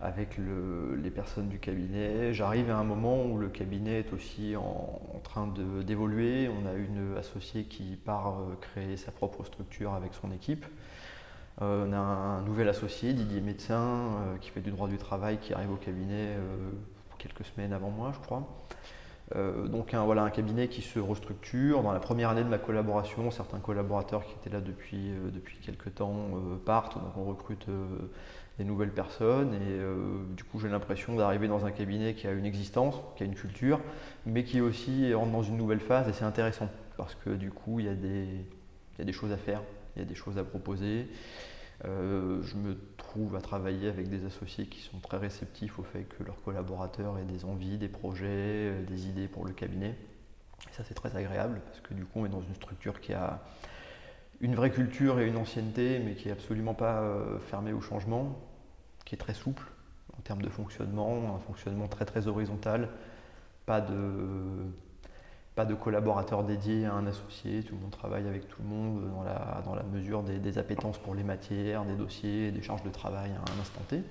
avec 0.00 0.38
les 0.38 1.10
personnes 1.10 1.48
du 1.48 1.58
cabinet. 1.58 2.34
J'arrive 2.34 2.70
à 2.70 2.76
un 2.76 2.84
moment 2.84 3.24
où 3.24 3.38
le 3.38 3.48
cabinet 3.48 4.00
est 4.00 4.12
aussi 4.12 4.54
en, 4.56 5.20
train 5.22 5.52
d'évoluer. 5.84 6.48
On 6.48 6.66
a 6.66 6.74
une 6.74 7.16
associée 7.18 7.64
qui 7.64 7.96
part 7.96 8.40
euh, 8.40 8.56
créer 8.60 8.96
sa 8.96 9.10
propre 9.10 9.44
structure 9.44 9.94
avec 9.94 10.14
son 10.14 10.30
équipe. 10.32 10.66
on 11.60 11.92
a 11.92 11.96
un, 11.96 12.42
nouvel 12.42 12.68
associé, 12.68 13.12
Didier 13.12 13.40
Médecin, 13.40 14.10
qui 14.40 14.50
fait 14.50 14.60
du 14.60 14.70
droit 14.70 14.88
du 14.88 14.98
travail, 14.98 15.38
qui 15.38 15.54
arrive 15.54 15.72
au 15.72 15.76
cabinet 15.76 16.36
quelques 17.18 17.44
semaines 17.44 17.72
avant 17.72 17.90
moi, 17.90 18.12
je 18.14 18.20
crois. 18.20 18.46
Euh, 19.34 19.66
donc 19.66 19.94
voilà, 19.94 20.22
un 20.22 20.30
cabinet 20.30 20.68
qui 20.68 20.82
se 20.82 20.98
restructure. 20.98 21.82
Dans 21.82 21.92
la 21.92 21.98
première 21.98 22.30
année 22.30 22.44
de 22.44 22.48
ma 22.48 22.58
collaboration, 22.58 23.30
certains 23.30 23.58
collaborateurs 23.58 24.24
qui 24.24 24.34
étaient 24.34 24.50
là 24.50 24.60
depuis, 24.60 25.10
euh, 25.10 25.30
depuis 25.32 25.58
quelques 25.58 25.94
temps 25.94 26.14
euh, 26.34 26.56
partent, 26.64 26.94
donc 26.94 27.16
on 27.16 27.24
recrute 27.24 27.66
des 28.58 28.64
nouvelles 28.64 28.92
personnes 28.92 29.52
et 29.54 30.34
du 30.34 30.42
coup 30.44 30.58
j'ai 30.58 30.68
l'impression 30.68 31.14
d'arriver 31.14 31.46
dans 31.46 31.66
un 31.66 31.70
cabinet 31.70 32.14
qui 32.14 32.26
a 32.26 32.32
une 32.32 32.46
existence, 32.46 32.94
qui 33.14 33.22
a 33.22 33.26
une 33.26 33.34
culture, 33.34 33.80
mais 34.24 34.44
qui 34.44 34.62
aussi 34.62 35.12
rentre 35.12 35.32
dans 35.32 35.42
une 35.42 35.58
nouvelle 35.58 35.80
phase 35.80 36.08
et 36.08 36.14
c'est 36.14 36.24
intéressant 36.24 36.70
parce 36.96 37.14
que 37.14 37.30
du 37.30 37.50
coup 37.50 37.80
il 37.80 37.86
y, 37.86 37.88
a 37.90 37.94
des, 37.94 38.26
y 38.98 39.02
a 39.02 39.04
des 39.04 39.12
choses 39.12 39.32
à 39.32 39.36
faire, 39.36 39.60
il 39.94 40.00
y 40.00 40.02
a 40.02 40.08
des 40.08 40.14
choses 40.14 40.38
à 40.38 40.44
proposer. 40.44 41.06
Euh, 41.84 42.42
je 42.42 42.56
me 42.56 42.78
trouve 42.96 43.36
à 43.36 43.40
travailler 43.40 43.88
avec 43.88 44.08
des 44.08 44.24
associés 44.24 44.66
qui 44.66 44.80
sont 44.80 44.98
très 44.98 45.18
réceptifs 45.18 45.78
au 45.78 45.82
fait 45.82 46.04
que 46.04 46.24
leurs 46.24 46.40
collaborateurs 46.42 47.18
aient 47.18 47.24
des 47.24 47.44
envies, 47.44 47.76
des 47.76 47.88
projets, 47.88 48.26
euh, 48.26 48.82
des 48.84 49.08
idées 49.08 49.28
pour 49.28 49.44
le 49.44 49.52
cabinet. 49.52 49.94
Et 50.70 50.72
ça, 50.72 50.84
c'est 50.84 50.94
très 50.94 51.14
agréable 51.16 51.60
parce 51.66 51.80
que 51.80 51.92
du 51.92 52.04
coup, 52.04 52.20
on 52.20 52.26
est 52.26 52.30
dans 52.30 52.40
une 52.40 52.54
structure 52.54 53.00
qui 53.00 53.12
a 53.12 53.42
une 54.40 54.54
vraie 54.54 54.70
culture 54.70 55.20
et 55.20 55.28
une 55.28 55.36
ancienneté, 55.36 55.98
mais 55.98 56.14
qui 56.14 56.26
n'est 56.26 56.32
absolument 56.32 56.74
pas 56.74 57.00
euh, 57.00 57.38
fermée 57.40 57.72
au 57.72 57.80
changement, 57.80 58.38
qui 59.06 59.14
est 59.14 59.18
très 59.18 59.32
souple 59.32 59.64
en 60.18 60.20
termes 60.20 60.42
de 60.42 60.50
fonctionnement, 60.50 61.34
un 61.34 61.38
fonctionnement 61.38 61.88
très 61.88 62.04
très 62.04 62.28
horizontal, 62.28 62.90
pas 63.64 63.80
de 63.80 63.94
pas 65.54 65.64
de 65.64 65.74
collaborateur 65.74 66.44
dédié 66.44 66.84
à 66.84 66.92
un 66.92 67.06
associé, 67.06 67.62
tout 67.62 67.74
le 67.76 67.80
monde 67.80 67.90
travaille 67.90 68.28
avec 68.28 68.46
tout 68.46 68.60
le 68.60 68.68
monde 68.68 69.10
dans 69.10 69.22
la, 69.22 69.62
dans 69.64 69.74
la 69.74 69.84
mesure 69.84 70.22
des, 70.22 70.58
appétences 70.58 70.98
pour 70.98 71.14
les 71.14 71.24
matières, 71.24 71.86
des 71.86 71.94
dossiers, 71.94 72.50
des 72.50 72.60
charges 72.60 72.82
de 72.82 72.90
travail 72.90 73.30
à 73.30 73.38
un 73.38 73.60
instant 73.62 73.80
T. 73.88 74.02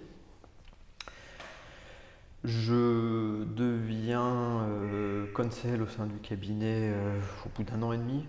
Je 2.44 3.44
deviens 3.44 4.64
euh, 4.64 5.32
conseil 5.34 5.80
au 5.80 5.86
sein 5.86 6.08
du 6.08 6.18
cabinet 6.18 6.92
euh, 6.92 7.20
au 7.46 7.50
bout 7.50 7.64
d'un 7.64 7.84
an 7.84 7.92
et 7.92 7.98
demi 7.98 8.26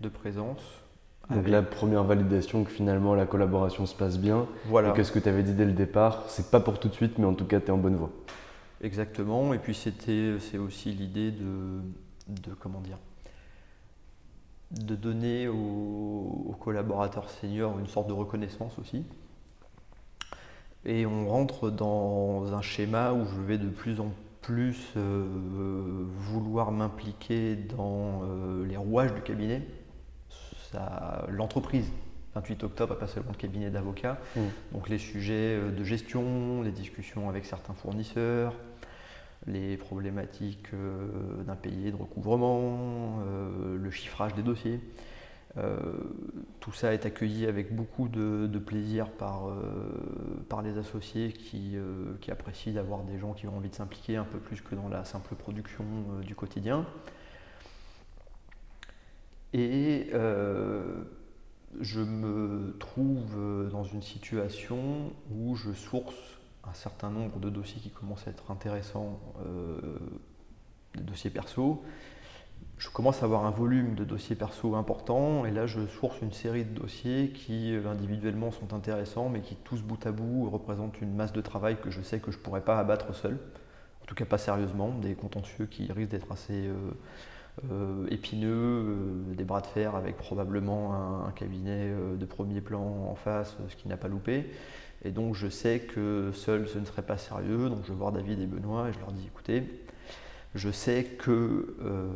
de 0.00 0.08
présence. 0.08 0.81
Donc 1.30 1.48
la 1.48 1.62
première 1.62 2.04
validation 2.04 2.64
que 2.64 2.70
finalement 2.70 3.14
la 3.14 3.26
collaboration 3.26 3.86
se 3.86 3.94
passe 3.94 4.18
bien. 4.18 4.46
Voilà. 4.66 4.90
Et 4.90 4.92
que 4.92 5.02
ce 5.02 5.12
que 5.12 5.18
tu 5.18 5.28
avais 5.28 5.42
dit 5.42 5.54
dès 5.54 5.64
le 5.64 5.72
départ, 5.72 6.24
c'est 6.28 6.50
pas 6.50 6.60
pour 6.60 6.78
tout 6.78 6.88
de 6.88 6.94
suite, 6.94 7.18
mais 7.18 7.24
en 7.24 7.34
tout 7.34 7.46
cas 7.46 7.60
tu 7.60 7.66
es 7.66 7.70
en 7.70 7.78
bonne 7.78 7.96
voie. 7.96 8.10
Exactement. 8.82 9.54
Et 9.54 9.58
puis 9.58 9.74
c'était, 9.74 10.34
c'est 10.40 10.58
aussi 10.58 10.90
l'idée 10.90 11.30
de, 11.30 11.80
de 12.28 12.54
comment 12.54 12.80
dire 12.80 12.98
de 14.80 14.94
donner 14.94 15.48
aux, 15.48 16.56
collaborateurs 16.60 17.28
seniors 17.28 17.78
une 17.78 17.86
sorte 17.86 18.08
de 18.08 18.12
reconnaissance 18.12 18.78
aussi. 18.78 19.04
Et 20.84 21.06
on 21.06 21.28
rentre 21.28 21.70
dans 21.70 22.54
un 22.54 22.62
schéma 22.62 23.12
où 23.12 23.24
je 23.24 23.40
vais 23.40 23.58
de 23.58 23.68
plus 23.68 24.00
en 24.00 24.12
plus 24.40 24.92
euh, 24.96 26.04
vouloir 26.16 26.72
m'impliquer 26.72 27.54
dans 27.54 28.22
euh, 28.24 28.66
les 28.66 28.76
rouages 28.76 29.14
du 29.14 29.20
cabinet. 29.20 29.62
L'entreprise, 31.28 31.90
28 32.34 32.64
octobre, 32.64 32.94
a 32.94 32.98
passé 32.98 33.20
le 33.24 33.30
de 33.30 33.36
cabinet 33.36 33.70
d'avocats. 33.70 34.18
Mmh. 34.36 34.40
Donc 34.72 34.88
les 34.88 34.98
sujets 34.98 35.56
euh, 35.56 35.70
de 35.70 35.84
gestion, 35.84 36.62
les 36.62 36.72
discussions 36.72 37.28
avec 37.28 37.44
certains 37.44 37.74
fournisseurs, 37.74 38.54
les 39.46 39.76
problématiques 39.76 40.72
euh, 40.72 41.42
d'impayés, 41.46 41.90
de 41.90 41.96
recouvrement, 41.96 43.20
euh, 43.26 43.76
le 43.76 43.90
chiffrage 43.90 44.34
des 44.34 44.42
dossiers. 44.42 44.80
Tout 46.60 46.72
ça 46.72 46.94
est 46.94 47.04
accueilli 47.04 47.44
avec 47.44 47.76
beaucoup 47.76 48.08
de, 48.08 48.58
plaisir 48.58 49.10
par, 49.10 49.50
par, 50.48 50.62
les 50.62 50.78
associés 50.78 51.30
qui, 51.34 51.76
qui 52.22 52.30
apprécient 52.30 52.72
d'avoir 52.72 53.02
des 53.02 53.18
gens 53.18 53.34
qui 53.34 53.46
ont 53.46 53.58
envie 53.58 53.68
de 53.68 53.74
s'impliquer 53.74 54.16
un 54.16 54.24
peu 54.24 54.38
plus 54.38 54.62
que 54.62 54.74
dans 54.74 54.88
la 54.88 55.04
simple 55.04 55.34
production 55.34 55.84
du 56.22 56.34
quotidien. 56.34 56.86
Et 59.52 60.10
je 61.80 62.00
me 62.00 62.76
trouve 62.78 63.68
dans 63.70 63.84
une 63.84 64.02
situation 64.02 65.12
où 65.30 65.54
je 65.56 65.72
source 65.72 66.14
un 66.68 66.74
certain 66.74 67.10
nombre 67.10 67.38
de 67.38 67.50
dossiers 67.50 67.80
qui 67.80 67.90
commencent 67.90 68.26
à 68.26 68.30
être 68.30 68.50
intéressants, 68.50 69.18
euh, 69.44 69.98
des 70.94 71.02
dossiers 71.02 71.30
perso. 71.30 71.82
Je 72.78 72.88
commence 72.90 73.22
à 73.22 73.26
avoir 73.26 73.44
un 73.44 73.50
volume 73.50 73.94
de 73.94 74.04
dossiers 74.04 74.36
perso 74.36 74.74
important 74.74 75.44
et 75.44 75.50
là 75.50 75.66
je 75.66 75.86
source 75.86 76.20
une 76.20 76.32
série 76.32 76.64
de 76.64 76.74
dossiers 76.74 77.30
qui 77.30 77.74
euh, 77.74 77.86
individuellement 77.86 78.50
sont 78.50 78.74
intéressants 78.74 79.28
mais 79.28 79.40
qui 79.40 79.56
tous 79.56 79.82
bout 79.82 80.04
à 80.06 80.12
bout 80.12 80.48
représentent 80.50 81.00
une 81.00 81.14
masse 81.14 81.32
de 81.32 81.40
travail 81.40 81.76
que 81.80 81.90
je 81.90 82.02
sais 82.02 82.20
que 82.20 82.30
je 82.30 82.38
ne 82.38 82.42
pourrais 82.42 82.62
pas 82.62 82.78
abattre 82.78 83.14
seul, 83.14 83.38
en 84.02 84.04
tout 84.06 84.14
cas 84.14 84.24
pas 84.24 84.38
sérieusement, 84.38 84.90
des 84.90 85.14
contentieux 85.14 85.66
qui 85.66 85.90
risquent 85.92 86.10
d'être 86.10 86.30
assez 86.30 86.66
euh, 86.68 86.74
épineux, 88.10 88.96
des 89.36 89.44
bras 89.44 89.60
de 89.60 89.66
fer 89.66 89.94
avec 89.94 90.16
probablement 90.16 91.26
un 91.26 91.30
cabinet 91.32 91.92
de 92.18 92.24
premier 92.24 92.60
plan 92.60 93.08
en 93.10 93.14
face, 93.14 93.56
ce 93.68 93.76
qui 93.76 93.88
n'a 93.88 93.96
pas 93.96 94.08
loupé. 94.08 94.46
Et 95.04 95.10
donc 95.10 95.34
je 95.34 95.48
sais 95.48 95.80
que 95.80 96.30
seul 96.32 96.68
ce 96.68 96.78
ne 96.78 96.84
serait 96.84 97.02
pas 97.02 97.18
sérieux, 97.18 97.68
donc 97.68 97.80
je 97.84 97.92
vais 97.92 97.98
voir 97.98 98.12
David 98.12 98.40
et 98.40 98.46
Benoît 98.46 98.88
et 98.88 98.92
je 98.92 98.98
leur 99.00 99.12
dis 99.12 99.26
écoutez, 99.26 99.64
je 100.54 100.70
sais 100.70 101.04
que 101.04 101.76
euh, 101.82 102.10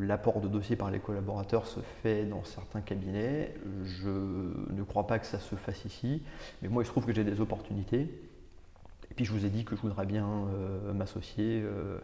l'apport 0.00 0.40
de 0.40 0.48
dossiers 0.48 0.74
par 0.74 0.90
les 0.90 0.98
collaborateurs 0.98 1.66
se 1.66 1.78
fait 2.02 2.24
dans 2.24 2.42
certains 2.42 2.80
cabinets. 2.80 3.54
Je 3.84 4.08
ne 4.08 4.82
crois 4.82 5.06
pas 5.06 5.20
que 5.20 5.26
ça 5.26 5.38
se 5.38 5.54
fasse 5.54 5.84
ici, 5.84 6.22
mais 6.62 6.68
moi 6.68 6.82
il 6.82 6.86
se 6.86 6.90
trouve 6.90 7.06
que 7.06 7.12
j'ai 7.12 7.24
des 7.24 7.40
opportunités. 7.40 8.10
Et 9.10 9.14
puis 9.14 9.24
je 9.24 9.32
vous 9.32 9.46
ai 9.46 9.50
dit 9.50 9.64
que 9.64 9.76
je 9.76 9.80
voudrais 9.80 10.06
bien 10.06 10.26
euh, 10.26 10.92
m'associer. 10.92 11.62
Euh, 11.62 11.98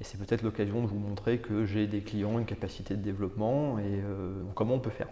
et 0.00 0.04
c'est 0.04 0.18
peut-être 0.18 0.42
l'occasion 0.42 0.82
de 0.82 0.86
vous 0.86 0.98
montrer 0.98 1.38
que 1.38 1.64
j'ai 1.64 1.86
des 1.86 2.02
clients, 2.02 2.38
une 2.38 2.46
capacité 2.46 2.96
de 2.96 3.02
développement 3.02 3.78
et 3.78 4.00
comment 4.54 4.74
on 4.74 4.80
peut 4.80 4.90
faire 4.90 5.08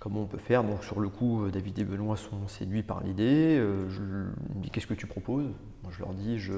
comment 0.00 0.22
on 0.22 0.26
peut 0.26 0.38
faire? 0.38 0.64
Donc 0.64 0.82
sur 0.82 0.98
le 0.98 1.08
coup, 1.08 1.44
euh, 1.44 1.50
David 1.50 1.78
et 1.78 1.84
Benoît 1.84 2.16
sont 2.16 2.48
séduits 2.48 2.82
par 2.82 3.04
l'idée. 3.04 3.56
Euh, 3.58 3.88
je 3.90 4.00
me 4.00 4.32
dis 4.56 4.70
qu'est-ce 4.70 4.88
que 4.88 4.94
tu 4.94 5.06
proposes? 5.06 5.46
Moi, 5.84 5.92
Je 5.92 6.00
leur 6.00 6.12
dis, 6.14 6.38
je... 6.38 6.52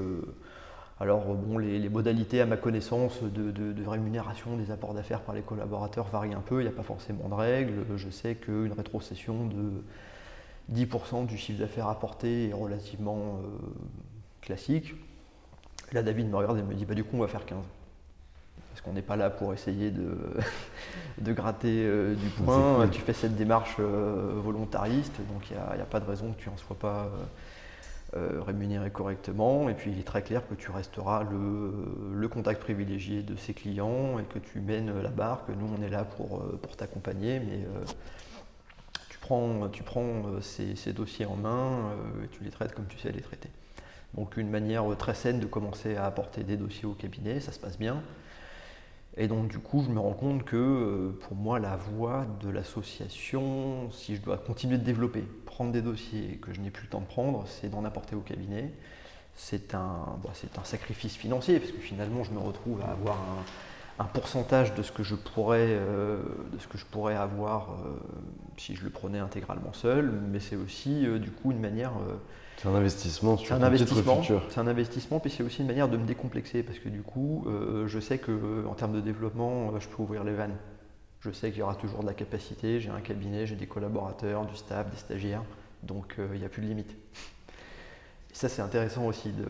alors 0.99 1.35
bon, 1.35 1.59
les, 1.59 1.89
modalités 1.89 2.41
à 2.41 2.47
ma 2.47 2.57
connaissance 2.57 3.21
de, 3.21 3.87
rémunération 3.87 4.57
des 4.57 4.71
apports 4.71 4.95
d'affaires 4.95 5.21
par 5.21 5.35
les 5.35 5.41
collaborateurs 5.41 6.07
varient 6.07 6.33
un 6.33 6.41
peu, 6.41 6.61
il 6.61 6.63
n'y 6.63 6.69
a 6.69 6.75
pas 6.75 6.83
forcément 6.83 7.29
de 7.29 7.35
règles. 7.35 7.85
Je 7.97 8.09
sais 8.09 8.35
qu'une 8.35 8.71
rétrocession 8.71 9.45
de 9.45 9.83
10% 10.73 11.25
du 11.25 11.37
chiffre 11.37 11.59
d'affaires 11.59 11.89
apporté 11.89 12.49
est 12.49 12.53
relativement 12.53 13.41
euh, 13.43 13.57
classique. 14.41 14.95
Là, 15.93 16.01
David 16.01 16.29
me 16.29 16.35
regarde 16.35 16.57
et 16.57 16.63
me 16.63 16.73
dit, 16.73 16.85
bah, 16.85 16.95
du 16.95 17.03
coup, 17.03 17.17
on 17.17 17.21
va 17.21 17.27
faire 17.27 17.45
15 17.45 17.59
parce 18.73 18.81
qu'on 18.81 18.93
n'est 18.93 19.03
pas 19.03 19.15
là 19.15 19.29
pour 19.29 19.53
essayer 19.53 19.91
de, 19.91 20.17
de 21.21 21.33
gratter 21.33 21.83
euh, 21.85 22.15
du 22.15 22.29
point. 22.29 22.87
Tu 22.87 23.01
fais 23.01 23.13
cette 23.13 23.35
démarche 23.35 23.75
euh, 23.79 24.33
volontariste, 24.37 25.15
donc 25.31 25.51
il 25.51 25.57
n'y 25.75 25.81
a, 25.81 25.85
pas 25.85 25.99
de 25.99 26.05
raison 26.05 26.31
que 26.31 26.41
tu 26.41 26.49
n'en 26.49 26.57
sois 26.57 26.75
pas 26.75 27.07
euh, 28.15 28.41
rémunéré 28.41 28.89
correctement. 28.89 29.69
Et 29.69 29.75
puis 29.75 29.91
il 29.91 29.99
est 29.99 30.03
très 30.03 30.23
clair 30.23 30.41
que 30.47 30.55
tu 30.55 30.71
resteras 30.71 31.23
le, 31.23 32.27
contact 32.27 32.61
privilégié 32.61 33.21
de 33.21 33.35
ses 33.35 33.53
clients 33.53 34.17
et 34.17 34.23
que 34.23 34.39
tu 34.39 34.59
mènes 34.59 35.01
la 35.03 35.09
barque. 35.09 35.49
Nous, 35.49 35.69
on 35.77 35.83
est 35.83 35.89
là 35.89 36.03
pour, 36.03 36.43
pour 36.57 36.75
t'accompagner, 36.75 37.39
mais 37.39 37.59
tu 39.09 39.19
prends, 39.19 39.69
tu 39.69 39.83
prends 39.83 40.23
ces, 40.41 40.75
ces, 40.75 40.93
dossiers 40.93 41.27
en 41.27 41.35
main 41.35 41.91
et 42.23 42.27
tu 42.29 42.43
les 42.43 42.49
traites 42.49 42.73
comme 42.73 42.87
tu 42.87 42.97
sais 42.97 43.11
les 43.11 43.21
traiter. 43.21 43.49
Donc 44.15 44.37
une 44.37 44.49
manière 44.49 44.85
très 44.97 45.15
saine 45.15 45.39
de 45.39 45.45
commencer 45.45 45.95
à 45.95 46.05
apporter 46.05 46.43
des 46.43 46.57
dossiers 46.57 46.85
au 46.85 46.93
cabinet, 46.93 47.39
ça 47.39 47.51
se 47.51 47.59
passe 47.59 47.77
bien. 47.77 48.01
Et 49.15 49.27
donc 49.27 49.47
du 49.47 49.59
coup, 49.59 49.83
je 49.85 49.91
me 49.91 49.99
rends 49.99 50.13
compte 50.13 50.43
que 50.43 50.55
euh, 50.55 51.19
pour 51.21 51.35
moi, 51.35 51.59
la 51.59 51.75
voie 51.75 52.25
de 52.41 52.49
l'association, 52.49 53.91
si 53.91 54.15
je 54.15 54.21
dois 54.21 54.37
continuer 54.37 54.77
de 54.77 54.83
développer, 54.83 55.23
prendre 55.45 55.71
des 55.71 55.81
dossiers 55.81 56.39
que 56.41 56.51
je 56.53 56.59
n'ai 56.59 56.71
plus 56.71 56.83
le 56.83 56.89
temps 56.89 57.01
de 57.01 57.05
prendre, 57.05 57.45
c'est 57.47 57.69
d'en 57.69 57.85
apporter 57.85 58.15
au 58.15 58.21
cabinet. 58.21 58.71
C'est 59.35 59.75
un, 59.75 60.19
un 60.25 60.63
sacrifice 60.63 61.15
financier, 61.15 61.59
parce 61.59 61.71
que 61.71 61.79
finalement, 61.79 62.23
je 62.23 62.31
me 62.31 62.39
retrouve 62.39 62.81
à 62.81 62.91
avoir 62.91 63.17
un, 63.99 64.05
pourcentage 64.05 64.75
de 64.75 64.83
ce 64.83 64.91
que 64.91 65.01
je 65.01 65.15
pourrais, 65.15 65.67
euh, 65.69 66.21
de 66.51 66.59
ce 66.59 66.67
que 66.67 66.77
je 66.77 66.85
pourrais 66.85 67.15
avoir 67.15 67.71
euh, 67.71 67.95
si 68.57 68.75
je 68.75 68.83
le 68.83 68.89
prenais 68.89 69.19
intégralement 69.19 69.73
seul, 69.73 70.11
mais 70.31 70.39
c'est 70.39 70.55
aussi 70.55 71.05
du 71.19 71.31
coup 71.31 71.51
une 71.51 71.59
manière 71.59 71.93
c'est 72.57 72.67
un 72.67 72.75
investissement 72.75 73.37
sur 73.37 73.55
un 73.55 73.61
investissement, 73.61 74.21
C'est 74.49 74.59
un 74.59 74.67
investissement, 74.67 75.19
puis 75.19 75.29
c'est 75.29 75.43
aussi 75.43 75.61
une 75.61 75.67
manière 75.67 75.89
de 75.89 75.97
me 75.97 76.05
décomplexer 76.05 76.63
parce 76.63 76.79
que 76.79 76.89
du 76.89 77.01
coup, 77.01 77.43
euh, 77.47 77.87
je 77.87 77.99
sais 77.99 78.17
que 78.17 78.31
euh, 78.31 78.67
en 78.67 78.73
termes 78.73 78.93
de 78.93 79.01
développement, 79.01 79.73
euh, 79.73 79.79
je 79.79 79.87
peux 79.87 80.01
ouvrir 80.01 80.23
les 80.23 80.33
vannes. 80.33 80.55
Je 81.19 81.31
sais 81.31 81.49
qu'il 81.49 81.59
y 81.59 81.61
aura 81.61 81.75
toujours 81.75 82.01
de 82.01 82.05
la 82.05 82.13
capacité. 82.13 82.79
J'ai 82.79 82.89
un 82.89 83.01
cabinet, 83.01 83.45
j'ai 83.47 83.55
des 83.55 83.67
collaborateurs, 83.67 84.45
du 84.45 84.55
staff, 84.55 84.89
des 84.91 84.97
stagiaires, 84.97 85.43
donc 85.81 86.15
il 86.17 86.39
n'y 86.39 86.45
a 86.45 86.49
plus 86.49 86.61
de 86.61 86.67
limite. 86.67 86.91
Et 86.91 88.35
ça, 88.35 88.49
c'est 88.49 88.61
intéressant 88.61 89.05
aussi. 89.05 89.29
De... 89.29 89.43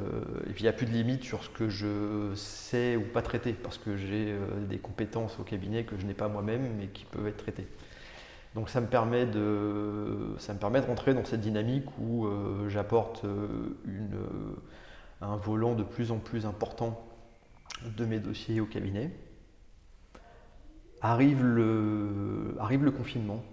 Et 0.49 0.53
puis 0.53 0.61
il 0.61 0.63
n'y 0.63 0.69
a 0.69 0.73
plus 0.73 0.85
de 0.85 0.91
limite 0.91 1.23
sur 1.23 1.43
ce 1.43 1.49
que 1.49 1.69
je 1.69 2.31
sais 2.35 2.95
ou 2.95 3.01
pas 3.01 3.23
traiter 3.23 3.53
parce 3.53 3.79
que 3.79 3.97
j'ai 3.97 4.35
des 4.69 4.77
compétences 4.77 5.39
au 5.39 5.43
cabinet 5.43 5.83
que 5.83 5.97
je 5.97 6.05
n'ai 6.05 6.13
pas 6.13 6.27
moi-même 6.27 6.67
mais 6.77 6.87
qui 6.87 7.05
peuvent 7.05 7.27
être 7.27 7.37
traitées. 7.37 7.67
Donc 8.55 8.69
ça 8.69 8.81
me 8.81 8.87
permet 8.87 9.25
de, 9.25 10.35
ça 10.37 10.53
me 10.53 10.59
permet 10.59 10.79
rentrer 10.79 11.13
dans 11.13 11.25
cette 11.25 11.41
dynamique 11.41 11.85
où 11.99 12.27
j'apporte 12.67 13.25
un 15.21 15.37
volant 15.37 15.73
de 15.73 15.83
plus 15.83 16.11
en 16.11 16.19
plus 16.19 16.45
important 16.45 17.03
de 17.97 18.05
mes 18.05 18.19
dossiers 18.19 18.61
au 18.61 18.65
cabinet. 18.65 19.11
Arrive 21.01 21.43
le, 21.43 22.55
arrive 22.59 22.83
le 22.83 22.91
confinement, 22.91 23.43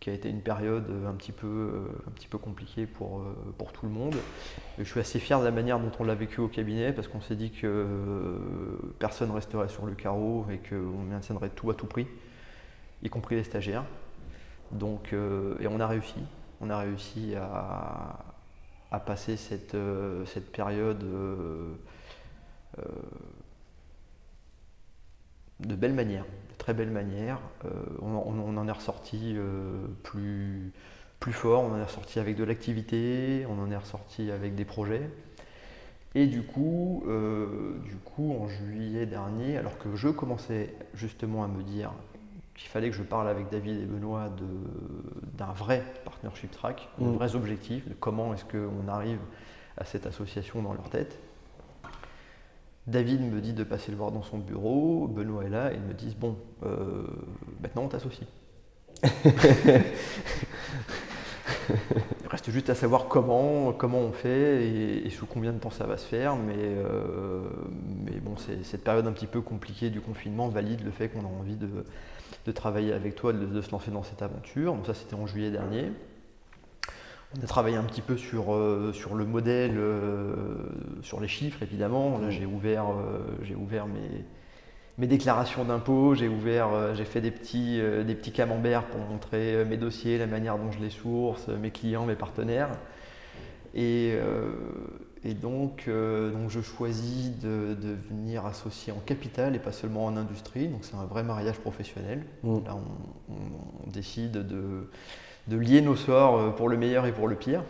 qui 0.00 0.10
a 0.10 0.12
été 0.12 0.28
une 0.28 0.40
période 0.40 0.90
un 1.06 1.14
petit 1.14 1.32
peu, 1.32 1.46
euh, 1.46 2.08
un 2.08 2.10
petit 2.10 2.28
peu 2.28 2.38
compliquée 2.38 2.86
pour, 2.86 3.20
euh, 3.20 3.34
pour 3.58 3.72
tout 3.72 3.86
le 3.86 3.92
monde. 3.92 4.14
je 4.78 4.84
suis 4.84 5.00
assez 5.00 5.18
fier 5.18 5.38
de 5.40 5.44
la 5.44 5.50
manière 5.50 5.78
dont 5.78 5.90
on 5.98 6.04
l'a 6.04 6.14
vécu 6.14 6.40
au 6.40 6.48
cabinet 6.48 6.92
parce 6.92 7.08
qu'on 7.08 7.20
s'est 7.20 7.36
dit 7.36 7.50
que 7.50 7.66
euh, 7.66 8.38
personne 8.98 9.30
resterait 9.30 9.68
sur 9.68 9.86
le 9.86 9.94
carreau 9.94 10.46
et 10.50 10.58
qu'on 10.58 11.02
maintiendrait 11.02 11.50
tout 11.50 11.70
à 11.70 11.74
tout 11.74 11.86
prix, 11.86 12.06
y 13.02 13.08
compris 13.08 13.36
les 13.36 13.44
stagiaires. 13.44 13.84
Donc, 14.72 15.12
et 15.12 15.66
on 15.66 15.80
a 15.80 15.86
réussi. 15.86 16.20
On 16.60 16.70
a 16.70 16.78
réussi 16.78 17.34
à, 17.36 18.24
passer 19.04 19.36
cette, 19.36 19.76
cette 20.26 20.50
période 20.50 21.04
de 25.60 25.74
belle 25.74 25.94
manière, 25.94 26.24
de 26.24 26.58
très 26.58 26.74
belle 26.74 26.90
manière. 26.90 27.38
Euh, 27.64 27.68
on, 28.02 28.56
en 28.56 28.68
est 28.68 28.72
ressorti 28.72 29.34
euh, 29.36 29.86
plus, 30.02 30.72
plus 31.20 31.32
fort, 31.32 31.62
on 31.62 31.72
en 31.72 31.78
est 31.78 31.84
ressorti 31.84 32.18
avec 32.18 32.36
de 32.36 32.44
l'activité, 32.44 33.46
on 33.48 33.60
en 33.60 33.70
est 33.70 33.76
ressorti 33.76 34.30
avec 34.30 34.54
des 34.54 34.64
projets. 34.64 35.08
Et 36.14 36.26
du 36.26 36.42
coup, 36.42 37.04
euh, 37.08 37.78
du 37.84 37.96
coup, 37.96 38.34
en 38.40 38.48
juillet 38.48 39.06
dernier, 39.06 39.58
alors 39.58 39.76
que 39.78 39.96
je 39.96 40.08
commençais 40.08 40.74
justement 40.94 41.44
à 41.44 41.48
me 41.48 41.62
dire 41.62 41.92
qu'il 42.56 42.68
fallait 42.68 42.90
que 42.90 42.96
je 42.96 43.02
parle 43.02 43.28
avec 43.28 43.50
David 43.50 43.80
et 43.80 43.84
Benoît 43.84 44.30
d'un 45.36 45.52
vrai 45.52 45.84
partnership 46.04 46.50
track, 46.50 46.88
de 46.98 47.04
mmh. 47.04 47.14
vrais 47.14 47.36
objectifs, 47.36 47.88
de 47.88 47.94
comment 47.94 48.32
est-ce 48.34 48.44
qu'on 48.44 48.88
arrive 48.88 49.20
à 49.76 49.84
cette 49.84 50.06
association 50.06 50.62
dans 50.62 50.72
leur 50.72 50.88
tête. 50.88 51.18
David 52.86 53.20
me 53.20 53.40
dit 53.40 53.52
de 53.52 53.64
passer 53.64 53.90
le 53.90 53.98
voir 53.98 54.12
dans 54.12 54.22
son 54.22 54.38
bureau, 54.38 55.06
Benoît 55.08 55.44
est 55.44 55.50
là, 55.50 55.72
et 55.72 55.76
ils 55.76 55.82
me 55.82 55.92
disent 55.92 56.14
Bon, 56.14 56.36
euh, 56.64 57.04
maintenant 57.60 57.82
on 57.82 57.88
t'associe. 57.88 58.28
Il 61.68 62.28
reste 62.28 62.50
juste 62.50 62.70
à 62.70 62.74
savoir 62.74 63.06
comment, 63.06 63.72
comment 63.72 63.98
on 63.98 64.12
fait 64.12 64.68
et, 65.04 65.10
sous 65.10 65.26
combien 65.26 65.52
de 65.52 65.58
temps 65.58 65.70
ça 65.70 65.86
va 65.86 65.96
se 65.96 66.06
faire, 66.06 66.36
mais, 66.36 66.54
euh, 66.56 67.40
mais 68.04 68.18
bon, 68.20 68.34
cette 68.36 68.84
période 68.84 69.06
un 69.06 69.12
petit 69.12 69.26
peu 69.26 69.40
compliquée 69.40 69.90
du 69.90 70.00
confinement 70.00 70.48
valide 70.48 70.84
le 70.84 70.90
fait 70.90 71.08
qu'on 71.08 71.20
a 71.20 71.28
envie 71.28 71.56
de, 71.56 71.68
travailler 72.50 72.92
avec 72.92 73.14
toi, 73.14 73.32
de, 73.32 73.46
de, 73.46 73.60
se 73.60 73.70
lancer 73.70 73.90
dans 73.90 74.02
cette 74.02 74.22
aventure. 74.22 74.74
Donc 74.74 74.86
ça, 74.86 74.94
c'était 74.94 75.14
en 75.14 75.26
juillet 75.26 75.50
dernier. 75.50 75.92
On 77.36 77.42
a 77.42 77.46
travaillé 77.46 77.76
un 77.76 77.82
petit 77.82 78.02
peu 78.02 78.16
sur, 78.16 78.54
euh, 78.54 78.92
sur 78.92 79.14
le 79.14 79.26
modèle, 79.26 79.74
euh, 79.76 80.44
sur 81.02 81.20
les 81.20 81.28
chiffres 81.28 81.62
évidemment. 81.62 82.20
J'ai 82.30 82.46
ouvert, 82.46 82.86
euh, 82.90 83.54
ouvert 83.56 83.86
mes, 83.86 84.24
mes 84.96 85.06
déclarations 85.06 85.64
d'impôts, 85.64 86.14
j'ai 86.14 86.28
ouvert, 86.28 86.94
j'ai 86.94 87.04
fait 87.04 87.20
des 87.20 87.32
petits, 87.32 87.80
des 88.06 88.14
petits 88.14 88.32
camemberts 88.32 88.84
pour 88.84 89.00
montrer 89.00 89.64
mes 89.64 89.76
dossiers, 89.76 90.18
la 90.18 90.26
manière 90.26 90.56
dont 90.56 90.70
je 90.70 90.78
les 90.78 90.90
source, 90.90 91.48
mes 91.48 91.70
clients, 91.70 92.06
mes 92.06 92.14
partenaires. 92.14 92.70
Et 95.28 95.34
donc, 95.34 95.88
donc, 95.88 96.50
je 96.50 96.60
choisis 96.60 97.36
de, 97.38 97.74
devenir 97.74 98.46
associé 98.46 98.92
en 98.92 99.00
capital 99.00 99.56
et 99.56 99.58
pas 99.58 99.72
seulement 99.72 100.04
en 100.04 100.16
industrie. 100.16 100.68
Donc 100.68 100.84
c'est 100.84 100.94
un 100.94 101.04
vrai 101.04 101.22
mariage 101.22 101.58
professionnel. 101.58 102.24
Mmh. 102.42 102.64
Là, 102.64 102.76
on 103.28 103.90
décide 103.90 104.32
de 104.32 104.88
de 105.48 105.56
lier 105.56 105.80
nos 105.80 105.96
sorts 105.96 106.38
euh, 106.38 106.50
pour 106.50 106.68
le 106.68 106.76
meilleur 106.76 107.06
et 107.06 107.12
pour 107.12 107.28
le 107.28 107.36
pire. 107.36 107.62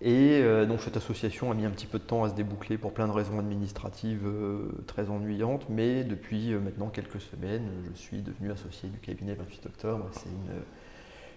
Et 0.00 0.40
euh, 0.42 0.66
donc 0.66 0.80
cette 0.82 0.96
association 0.96 1.50
a 1.50 1.54
mis 1.54 1.64
un 1.64 1.70
petit 1.70 1.86
peu 1.86 1.98
de 1.98 2.04
temps 2.04 2.24
à 2.24 2.28
se 2.28 2.34
déboucler 2.34 2.76
pour 2.76 2.92
plein 2.92 3.06
de 3.06 3.12
raisons 3.12 3.38
administratives 3.38 4.26
euh, 4.26 4.70
très 4.86 5.08
ennuyantes, 5.08 5.66
mais 5.70 6.04
depuis 6.04 6.52
maintenant 6.54 6.88
quelques 6.88 7.20
semaines, 7.20 7.68
je 7.94 7.98
suis 7.98 8.20
devenu 8.20 8.50
associé 8.50 8.88
du 8.90 8.98
cabinet 8.98 9.34
28 9.34 9.66
octobre. 9.66 10.08
C'est 10.12 10.28
une, 10.28 10.60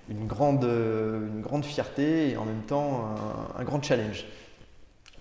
une, 0.09 0.27
grande, 0.27 0.63
une 0.63 1.41
grande 1.41 1.65
fierté 1.65 2.31
et 2.31 2.37
en 2.37 2.45
même 2.45 2.63
temps 2.67 3.15
un 3.57 3.63
grand 3.63 3.81
challenge. 3.81 4.25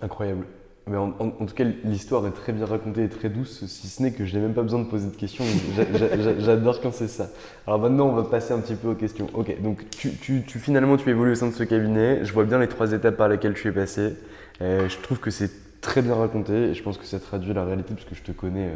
Incroyable. 0.01 0.45
Mais 0.89 0.95
en, 0.95 1.09
tout 1.09 1.53
cas, 1.53 1.65
l'histoire 1.83 2.25
est 2.27 2.31
très 2.31 2.53
bien 2.53 2.65
racontée 2.65 3.03
et 3.03 3.09
très 3.09 3.27
douce, 3.27 3.65
si 3.65 3.87
ce 3.89 4.01
n'est 4.01 4.11
que 4.11 4.25
je 4.25 4.35
n'ai 4.35 4.41
même 4.41 4.53
pas 4.53 4.61
besoin 4.61 4.79
de 4.79 4.85
poser 4.85 5.09
de 5.09 5.15
questions. 5.15 5.43
J'adore 6.39 6.79
quand 6.79 6.93
c'est 6.93 7.09
ça. 7.09 7.29
Alors 7.65 7.79
maintenant, 7.79 8.07
on 8.07 8.13
va 8.13 8.23
passer 8.23 8.53
un 8.53 8.59
petit 8.59 8.75
peu 8.75 8.87
aux 8.87 8.95
questions. 8.95 9.27
Ok, 9.33 9.61
donc 9.61 9.83
tu, 9.89 10.11
tu, 10.15 10.59
finalement, 10.59 10.95
tu 10.95 11.09
évolues 11.09 11.33
au 11.33 11.35
sein 11.35 11.47
de 11.47 11.53
ce 11.53 11.63
cabinet. 11.63 12.23
Je 12.23 12.31
vois 12.31 12.45
bien 12.45 12.57
les 12.57 12.69
trois 12.69 12.93
étapes 12.93 13.17
par 13.17 13.27
lesquelles 13.27 13.55
tu 13.55 13.67
es 13.67 13.71
passé. 13.73 14.15
Euh, 14.61 14.87
je 14.87 14.97
trouve 14.99 15.19
que 15.19 15.29
c'est 15.29 15.51
très 15.87 16.01
bien 16.01 16.15
raconté 16.15 16.53
et 16.53 16.73
je 16.73 16.83
pense 16.83 16.97
que 16.97 17.05
ça 17.05 17.17
traduit 17.17 17.53
la 17.53 17.63
réalité 17.63 17.93
parce 17.93 18.05
que 18.05 18.13
je 18.13 18.21
te 18.21 18.33
connais 18.33 18.65
euh, 18.65 18.71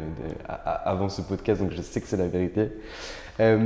avant 0.48 1.10
ce 1.10 1.20
podcast, 1.20 1.60
donc 1.60 1.70
je 1.70 1.82
sais 1.82 2.00
que 2.00 2.06
c'est 2.06 2.16
la 2.16 2.26
vérité. 2.26 2.70
Euh, 3.38 3.58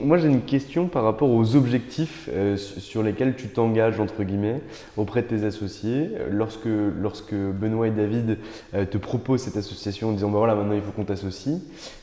moi, 0.00 0.18
j'ai 0.18 0.26
une 0.26 0.42
question 0.42 0.88
par 0.88 1.04
rapport 1.04 1.30
aux 1.30 1.54
objectifs 1.54 2.28
euh, 2.32 2.56
sur 2.56 3.04
lesquels 3.04 3.36
tu 3.36 3.50
t'engages, 3.50 4.00
entre 4.00 4.24
guillemets, 4.24 4.60
auprès 4.96 5.22
de 5.22 5.28
tes 5.28 5.44
associés. 5.44 6.10
Lorsque, 6.28 6.66
lorsque 6.66 7.34
Benoît 7.34 7.86
et 7.86 7.92
David 7.92 8.38
te 8.72 8.98
proposent 8.98 9.42
cette 9.42 9.56
association 9.56 10.08
en 10.08 10.12
disant 10.12 10.30
bah 10.30 10.38
voilà, 10.38 10.56
maintenant 10.56 10.74
il 10.74 10.82
faut 10.82 10.90
qu'on 10.90 11.04
t'associe, 11.04 11.60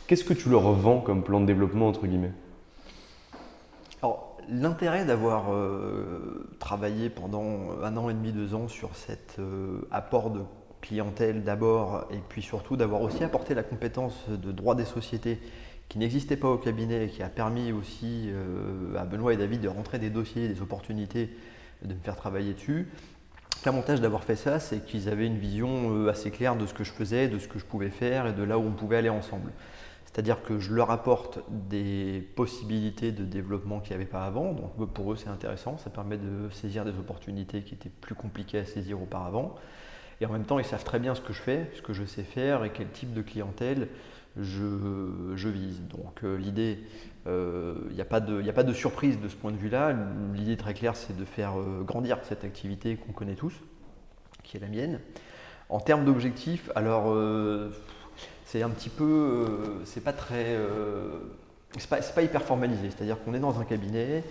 qu'est-ce 0.08 0.23
que 0.23 0.34
tu 0.34 0.47
leur 0.47 0.71
vends 0.71 1.01
comme 1.01 1.23
plan 1.23 1.41
de 1.41 1.45
développement, 1.45 1.89
entre 1.89 2.08
guillemets? 2.08 2.34
Alors, 4.01 4.38
l'intérêt 4.49 5.03
d'avoir 5.03 5.47
travaillé 6.60 7.10
pendant 7.10 7.43
un 7.84 7.97
an 7.97 8.10
et 8.10 8.13
demi, 8.13 8.31
deux 8.31 8.55
ans 8.55 8.69
sur 8.69 8.95
cet 8.95 9.38
apport 9.91 10.29
de 10.29 10.39
clientèle 10.86 11.43
d'abord, 11.43 12.06
et 12.12 12.19
puis 12.30 12.41
surtout 12.41 12.78
d'avoir 12.78 13.02
aussi 13.02 13.24
apporté 13.24 13.56
la 13.56 13.63
compétence 13.63 14.30
de 14.30 14.52
droit 14.52 14.76
des 14.76 14.86
sociétés 14.86 15.39
qui 15.89 16.00
n'existait 16.00 16.38
pas 16.38 16.50
au 16.50 16.58
cabinet 16.58 17.06
et 17.06 17.10
qui 17.10 17.24
a 17.24 17.30
permis 17.30 17.71
aussi 17.71 18.26
euh, 18.28 18.95
à 18.98 19.06
Benoît 19.06 19.34
et 19.34 19.38
David 19.38 19.62
de 19.62 19.67
rentrer 19.67 20.00
des 20.00 20.10
dossiers, 20.10 20.48
des 20.48 20.62
opportunités, 20.62 21.30
de 21.84 21.93
me 21.93 22.00
faire 22.00 22.15
travailler 22.15 22.54
dessus. 22.54 22.88
L'avantage 23.65 24.02
d'avoir 24.02 24.24
fait 24.24 24.36
ça, 24.36 24.60
c'est 24.60 24.86
qu'ils 24.86 25.10
avaient 25.10 25.26
une 25.26 25.38
vision 25.38 25.91
euh, 25.91 26.10
assez 26.10 26.32
claire 26.32 26.56
de 26.56 26.65
ce 26.65 26.74
que 26.74 26.84
je 26.84 26.91
faisais, 26.91 27.28
de 27.28 27.39
ce 27.39 27.48
que 27.48 27.60
je 27.60 27.65
pouvais 27.65 27.89
faire 27.89 28.28
et 28.28 28.34
de 28.34 28.43
là 28.43 28.58
où 28.58 28.63
on 28.63 28.74
pouvait 28.74 28.98
aller 28.98 29.10
ensemble. 29.10 29.52
C'est-à-dire 30.06 30.43
que 30.43 30.60
je 30.60 30.74
leur 30.74 30.91
apporte 30.91 31.39
des 31.50 32.26
possibilités 32.36 33.12
de 33.12 33.26
développement 33.26 33.80
qu'il 33.80 33.91
n'y 33.91 33.95
avait 33.95 34.10
pas 34.10 34.26
avant. 34.26 34.54
Donc 34.54 34.93
pour 34.93 35.12
eux, 35.12 35.17
c'est 35.17 35.30
intéressant. 35.30 35.78
Ça 35.78 35.89
permet 35.89 36.17
de 36.17 36.50
saisir 36.52 36.86
des 36.86 36.91
opportunités 36.91 37.63
qui 37.63 37.74
étaient 37.74 37.89
plus 37.89 38.15
compliquées 38.15 38.60
à 38.60 38.65
saisir 38.65 39.02
auparavant. 39.02 39.56
Et 40.21 40.25
en 40.25 40.32
même 40.32 40.45
temps, 40.45 40.60
ils 40.60 40.65
savent 40.65 40.84
très 40.84 40.99
bien 40.99 41.15
ce 41.15 41.21
que 41.21 41.34
je 41.34 41.41
fais, 41.41 41.69
ce 41.75 41.82
que 41.82 41.93
je 41.93 42.06
sais 42.06 42.23
faire 42.23 42.63
et 42.63 42.71
quel 42.71 42.89
type 42.89 43.13
de 43.13 43.21
clientèle 43.21 43.88
je, 44.38 45.47
vise. 45.47 45.82
Donc 45.89 46.23
euh, 46.23 46.38
l'idée, 46.38 46.80
il 47.25 47.32
euh, 47.32 47.75
n'y 47.91 48.01
a, 48.01 48.06
pas 48.06 48.19
de, 48.19 48.47
a 48.47 48.54
pas 48.54 48.63
de 48.63 48.73
surprise 48.73 49.19
de 49.19 49.28
ce 49.28 49.36
point 49.36 49.51
de 49.51 49.58
vue-là. 49.58 49.95
L'idée 50.34 50.58
très 50.58 50.73
claire, 50.73 50.95
c'est 50.95 51.15
de 51.15 51.25
faire 51.25 51.60
euh, 51.60 51.84
grandir 51.84 52.19
cette 52.23 52.43
activité 52.43 52.95
qu'on 52.95 53.13
connaît 53.13 53.36
tous, 53.36 53.54
qui 54.43 54.58
est 54.58 54.60
la 54.60 54.67
mienne. 54.67 54.99
En 55.69 55.80
termes 55.80 56.06
d'objectifs, 56.06 56.69
alors 56.75 57.17
c'est 58.43 58.62
un 58.62 58.69
petit 58.69 58.89
peu, 58.89 59.47
c'est 59.84 60.04
pas 60.04 60.13
très, 60.13 60.56
c'est 61.75 61.89
pas, 61.89 61.97
pas, 62.01 62.21
hyper 62.21 62.43
formalisé. 62.43 62.91
C'est-à-dire 62.91 63.17
qu'on 63.23 63.34
est 63.34 63.39
dans 63.39 63.60
un 63.60 63.65
cabinet 63.65 64.23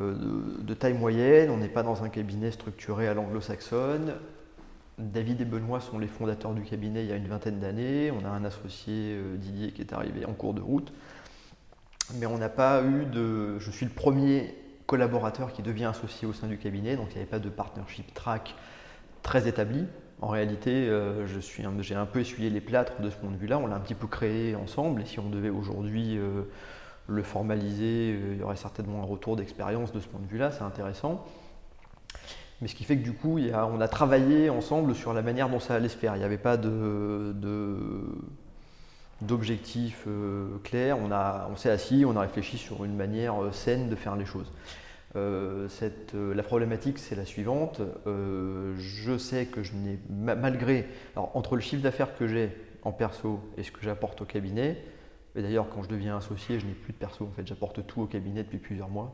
de 0.00 0.74
taille 0.74 0.94
moyenne, 0.94 1.50
on 1.50 1.58
n'est 1.58 1.68
pas 1.68 1.84
dans 1.84 2.02
un 2.02 2.08
cabinet 2.08 2.50
structuré 2.50 3.06
à 3.06 3.14
l'anglo-saxonne. 3.14 4.14
David 4.98 5.42
et 5.42 5.44
Benoît 5.44 5.80
sont 5.80 5.98
les 5.98 6.06
fondateurs 6.06 6.54
du 6.54 6.62
cabinet 6.62 7.04
il 7.04 7.10
y 7.10 7.12
a 7.12 7.16
une 7.16 7.28
vingtaine 7.28 7.60
d'années. 7.60 8.10
On 8.10 8.24
a 8.24 8.30
un 8.30 8.44
associé, 8.44 9.14
euh, 9.14 9.36
Didier, 9.36 9.72
qui 9.72 9.82
est 9.82 9.92
arrivé 9.92 10.24
en 10.24 10.32
cours 10.32 10.54
de 10.54 10.62
route. 10.62 10.92
Mais 12.14 12.26
on 12.26 12.38
n'a 12.38 12.48
pas 12.48 12.82
eu 12.82 13.04
de. 13.04 13.58
Je 13.58 13.70
suis 13.70 13.84
le 13.84 13.92
premier 13.92 14.54
collaborateur 14.86 15.52
qui 15.52 15.62
devient 15.62 15.86
associé 15.86 16.26
au 16.26 16.32
sein 16.32 16.46
du 16.46 16.56
cabinet, 16.56 16.96
donc 16.96 17.08
il 17.10 17.14
n'y 17.14 17.22
avait 17.22 17.30
pas 17.30 17.40
de 17.40 17.48
partnership 17.48 18.14
track 18.14 18.54
très 19.22 19.48
établi. 19.48 19.84
En 20.22 20.28
réalité, 20.28 20.70
euh, 20.88 21.26
j'ai 21.26 21.94
un 21.94 22.06
peu 22.06 22.20
essuyé 22.20 22.48
les 22.48 22.62
plâtres 22.62 23.00
de 23.02 23.10
ce 23.10 23.16
point 23.16 23.30
de 23.30 23.36
vue-là. 23.36 23.58
On 23.58 23.66
l'a 23.66 23.76
un 23.76 23.80
petit 23.80 23.94
peu 23.94 24.06
créé 24.06 24.54
ensemble. 24.54 25.02
Et 25.02 25.04
si 25.04 25.18
on 25.18 25.28
devait 25.28 25.50
aujourd'hui 25.50 26.16
euh, 26.16 26.42
le 27.06 27.22
formaliser, 27.22 28.18
il 28.32 28.38
y 28.38 28.42
aurait 28.42 28.56
certainement 28.56 29.02
un 29.02 29.06
retour 29.06 29.36
d'expérience 29.36 29.92
de 29.92 30.00
ce 30.00 30.08
point 30.08 30.20
de 30.20 30.26
vue-là. 30.26 30.52
C'est 30.52 30.62
intéressant. 30.62 31.26
Mais 32.62 32.68
ce 32.68 32.74
qui 32.74 32.84
fait 32.84 32.96
que 32.96 33.02
du 33.02 33.12
coup, 33.12 33.38
on 33.38 33.80
a 33.80 33.88
travaillé 33.88 34.48
ensemble 34.48 34.94
sur 34.94 35.12
la 35.12 35.22
manière 35.22 35.48
dont 35.48 35.60
ça 35.60 35.74
allait 35.74 35.90
se 35.90 35.96
faire. 35.96 36.16
Il 36.16 36.20
n'y 36.20 36.24
avait 36.24 36.38
pas 36.38 36.56
de, 36.56 37.34
d'objectif 39.20 40.04
euh, 40.06 40.58
clair. 40.64 40.98
On, 40.98 41.10
on 41.12 41.56
s'est 41.56 41.70
assis, 41.70 42.04
on 42.06 42.16
a 42.16 42.20
réfléchi 42.20 42.58
sur 42.58 42.84
une 42.84 42.96
manière 42.96 43.42
euh, 43.42 43.52
saine 43.52 43.88
de 43.88 43.94
faire 43.94 44.16
les 44.16 44.24
choses. 44.24 44.52
Euh, 45.16 45.68
la 46.14 46.42
problématique, 46.42 46.98
c'est 46.98 47.14
la 47.14 47.24
suivante. 47.24 47.80
je 48.06 49.18
sais 49.18 49.46
que 49.46 49.62
je 49.62 49.72
n'ai, 49.74 49.98
malgré, 50.10 50.88
entre 51.16 51.56
le 51.56 51.62
chiffre 51.62 51.82
d'affaires 51.82 52.16
que 52.16 52.26
j'ai 52.26 52.54
en 52.82 52.92
perso 52.92 53.40
et 53.56 53.62
ce 53.62 53.70
que 53.70 53.82
j'apporte 53.82 54.20
au 54.20 54.24
cabinet, 54.26 54.82
Et 55.34 55.42
d'ailleurs, 55.42 55.68
quand 55.70 55.82
je 55.82 55.88
deviens 55.88 56.18
associé, 56.18 56.60
je 56.60 56.66
n'ai 56.66 56.72
plus 56.72 56.92
de 56.92 56.98
perso. 56.98 57.24
En 57.24 57.32
fait, 57.34 57.46
j'apporte 57.46 57.86
tout 57.86 58.02
au 58.02 58.06
cabinet 58.06 58.42
depuis 58.42 58.58
plusieurs 58.58 58.88
mois. 58.88 59.10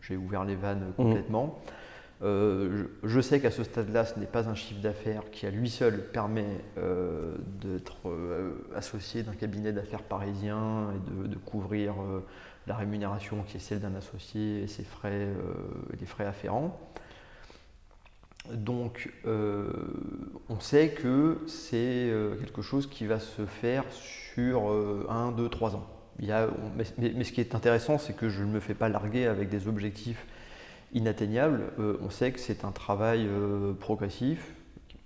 J'ai 0.00 0.16
ouvert 0.16 0.44
les 0.44 0.56
vannes 0.56 0.92
Mmh. 0.98 1.89
Euh, 2.22 2.84
je, 3.02 3.20
sais 3.20 3.40
qu'à 3.40 3.50
ce 3.50 3.64
stade-là, 3.64 4.04
ce 4.04 4.18
n'est 4.18 4.26
pas 4.26 4.48
un 4.48 4.54
chiffre 4.54 4.80
d'affaires 4.80 5.30
qui 5.30 5.46
à 5.46 5.50
lui 5.50 5.70
seul 5.70 6.04
permet 6.08 6.58
euh, 6.76 7.34
d'être 7.62 8.08
euh, 8.08 8.52
associé 8.76 9.22
d'un 9.22 9.32
cabinet 9.32 9.72
d'affaires 9.72 10.02
parisien 10.02 10.88
et 10.94 11.28
de, 11.28 11.36
couvrir 11.36 11.94
la 12.66 12.76
rémunération 12.76 13.42
qui 13.44 13.56
est 13.56 13.60
celle 13.60 13.80
d'un 13.80 13.94
associé 13.94 14.62
et 14.62 14.66
ses 14.66 14.84
frais, 14.84 15.28
les 15.98 16.06
frais 16.06 16.26
afférents. 16.26 16.78
Donc, 18.52 19.10
on 19.24 20.60
sait 20.60 20.90
que 20.90 21.38
c'est 21.46 22.12
quelque 22.40 22.62
chose 22.62 22.86
qui 22.86 23.06
va 23.06 23.18
se 23.18 23.46
faire 23.46 23.84
sur 23.90 24.70
1, 25.08 25.32
2, 25.32 25.48
3 25.48 25.76
ans. 25.76 25.86
Mais 26.20 27.24
ce 27.24 27.32
qui 27.32 27.40
est 27.40 27.54
intéressant, 27.54 27.98
c'est 27.98 28.14
que 28.14 28.28
je 28.28 28.42
ne 28.42 28.50
me 28.50 28.60
fais 28.60 28.74
pas 28.74 28.88
larguer 28.88 29.26
avec 29.26 29.48
des 29.48 29.66
objectifs 29.66 30.26
inatteignables. 30.92 31.72
Euh, 31.78 31.96
on 32.02 32.10
sait 32.10 32.32
que 32.32 32.40
c'est 32.40 32.64
un 32.64 32.72
travail 32.72 33.26
euh, 33.26 33.72
progressif, 33.74 34.52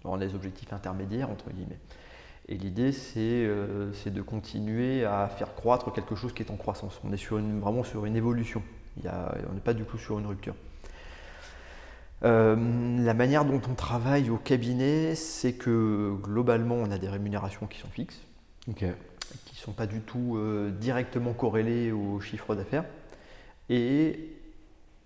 dans 0.03 0.17
les 0.17 0.35
objectifs 0.35 0.73
intermédiaires, 0.73 1.31
entre 1.31 1.51
guillemets. 1.51 1.79
Et 2.49 2.57
l'idée, 2.57 2.93
c'est 2.93 3.19
euh, 3.21 3.93
c'est 3.95 4.13
de 4.13 4.21
continuer 4.21 5.05
à 5.05 5.29
faire 5.29 5.55
croître 5.55 5.93
quelque 5.93 6.15
chose 6.15 6.33
qui 6.35 6.43
est 6.43 6.51
en 6.51 6.57
croissance. 6.57 7.01
On 7.05 7.13
est 7.13 7.17
sur 7.17 7.39
une, 7.39 7.61
vraiment 7.61 7.85
sur 7.85 8.05
une 8.05 8.17
évolution. 8.17 8.63
Il 8.99 9.05
y 9.05 9.09
a- 9.09 9.35
on 9.51 9.55
n'est 9.55 9.61
pas 9.61 9.75
du 9.75 9.85
tout 9.85 9.99
sur 9.99 10.19
une 10.19 10.27
rupture. 10.27 10.55
La 12.23 13.13
manière 13.13 13.45
dont 13.45 13.61
on 13.71 13.75
travaille 13.75 14.31
au 14.31 14.39
cabinet, 14.39 15.15
c'est 15.15 15.53
que 15.53 16.15
globalement, 16.23 16.77
on 16.77 16.91
a 16.91 16.97
des 16.97 17.09
rémunérations 17.11 17.67
qui 17.67 17.79
sont 17.79 17.89
fixes, 17.89 18.19
qui 19.45 19.55
ne 19.55 19.59
sont 19.59 19.73
pas 19.73 19.87
du 19.87 20.01
tout 20.01 20.39
directement 20.81 21.35
corrélées 21.35 21.93
au 21.93 22.21
chiffre 22.21 22.55
d'affaires. 22.55 22.87
Et 23.69 24.33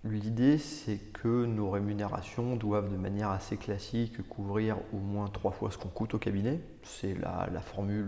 l'idée, 0.03 0.57
c'est 0.57 0.97
que 0.97 1.45
nos 1.45 1.69
rémunérations 1.69 2.55
doivent 2.55 2.91
de 2.91 2.97
manière 2.97 3.29
assez 3.29 3.57
classique 3.57 4.27
couvrir 4.27 4.77
au 4.93 4.97
moins 4.97 5.27
trois 5.27 5.51
fois 5.51 5.71
ce 5.71 5.77
qu'on 5.77 5.89
coûte 5.89 6.13
au 6.13 6.19
cabinet. 6.19 6.59
C'est 6.83 7.15
la, 7.15 7.61
formule 7.61 8.07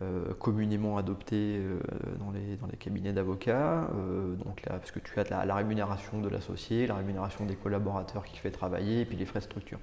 euh, 0.00 0.32
communément 0.38 0.96
adoptée 0.96 1.58
euh, 1.58 1.80
dans, 2.20 2.30
les, 2.30 2.76
cabinets 2.76 3.12
d'avocats. 3.12 3.90
Euh, 3.96 4.36
donc 4.36 4.62
parce 4.64 4.92
que 4.92 5.00
tu 5.00 5.18
as 5.18 5.44
la, 5.44 5.54
rémunération 5.54 6.20
de 6.20 6.28
l'associé, 6.28 6.86
la 6.86 6.94
rémunération 6.94 7.44
des 7.44 7.56
collaborateurs 7.56 8.24
qui 8.24 8.38
fait 8.38 8.52
travailler, 8.52 9.00
et 9.00 9.04
puis 9.04 9.16
les 9.16 9.26
frais 9.26 9.40
de 9.40 9.44
structure. 9.44 9.80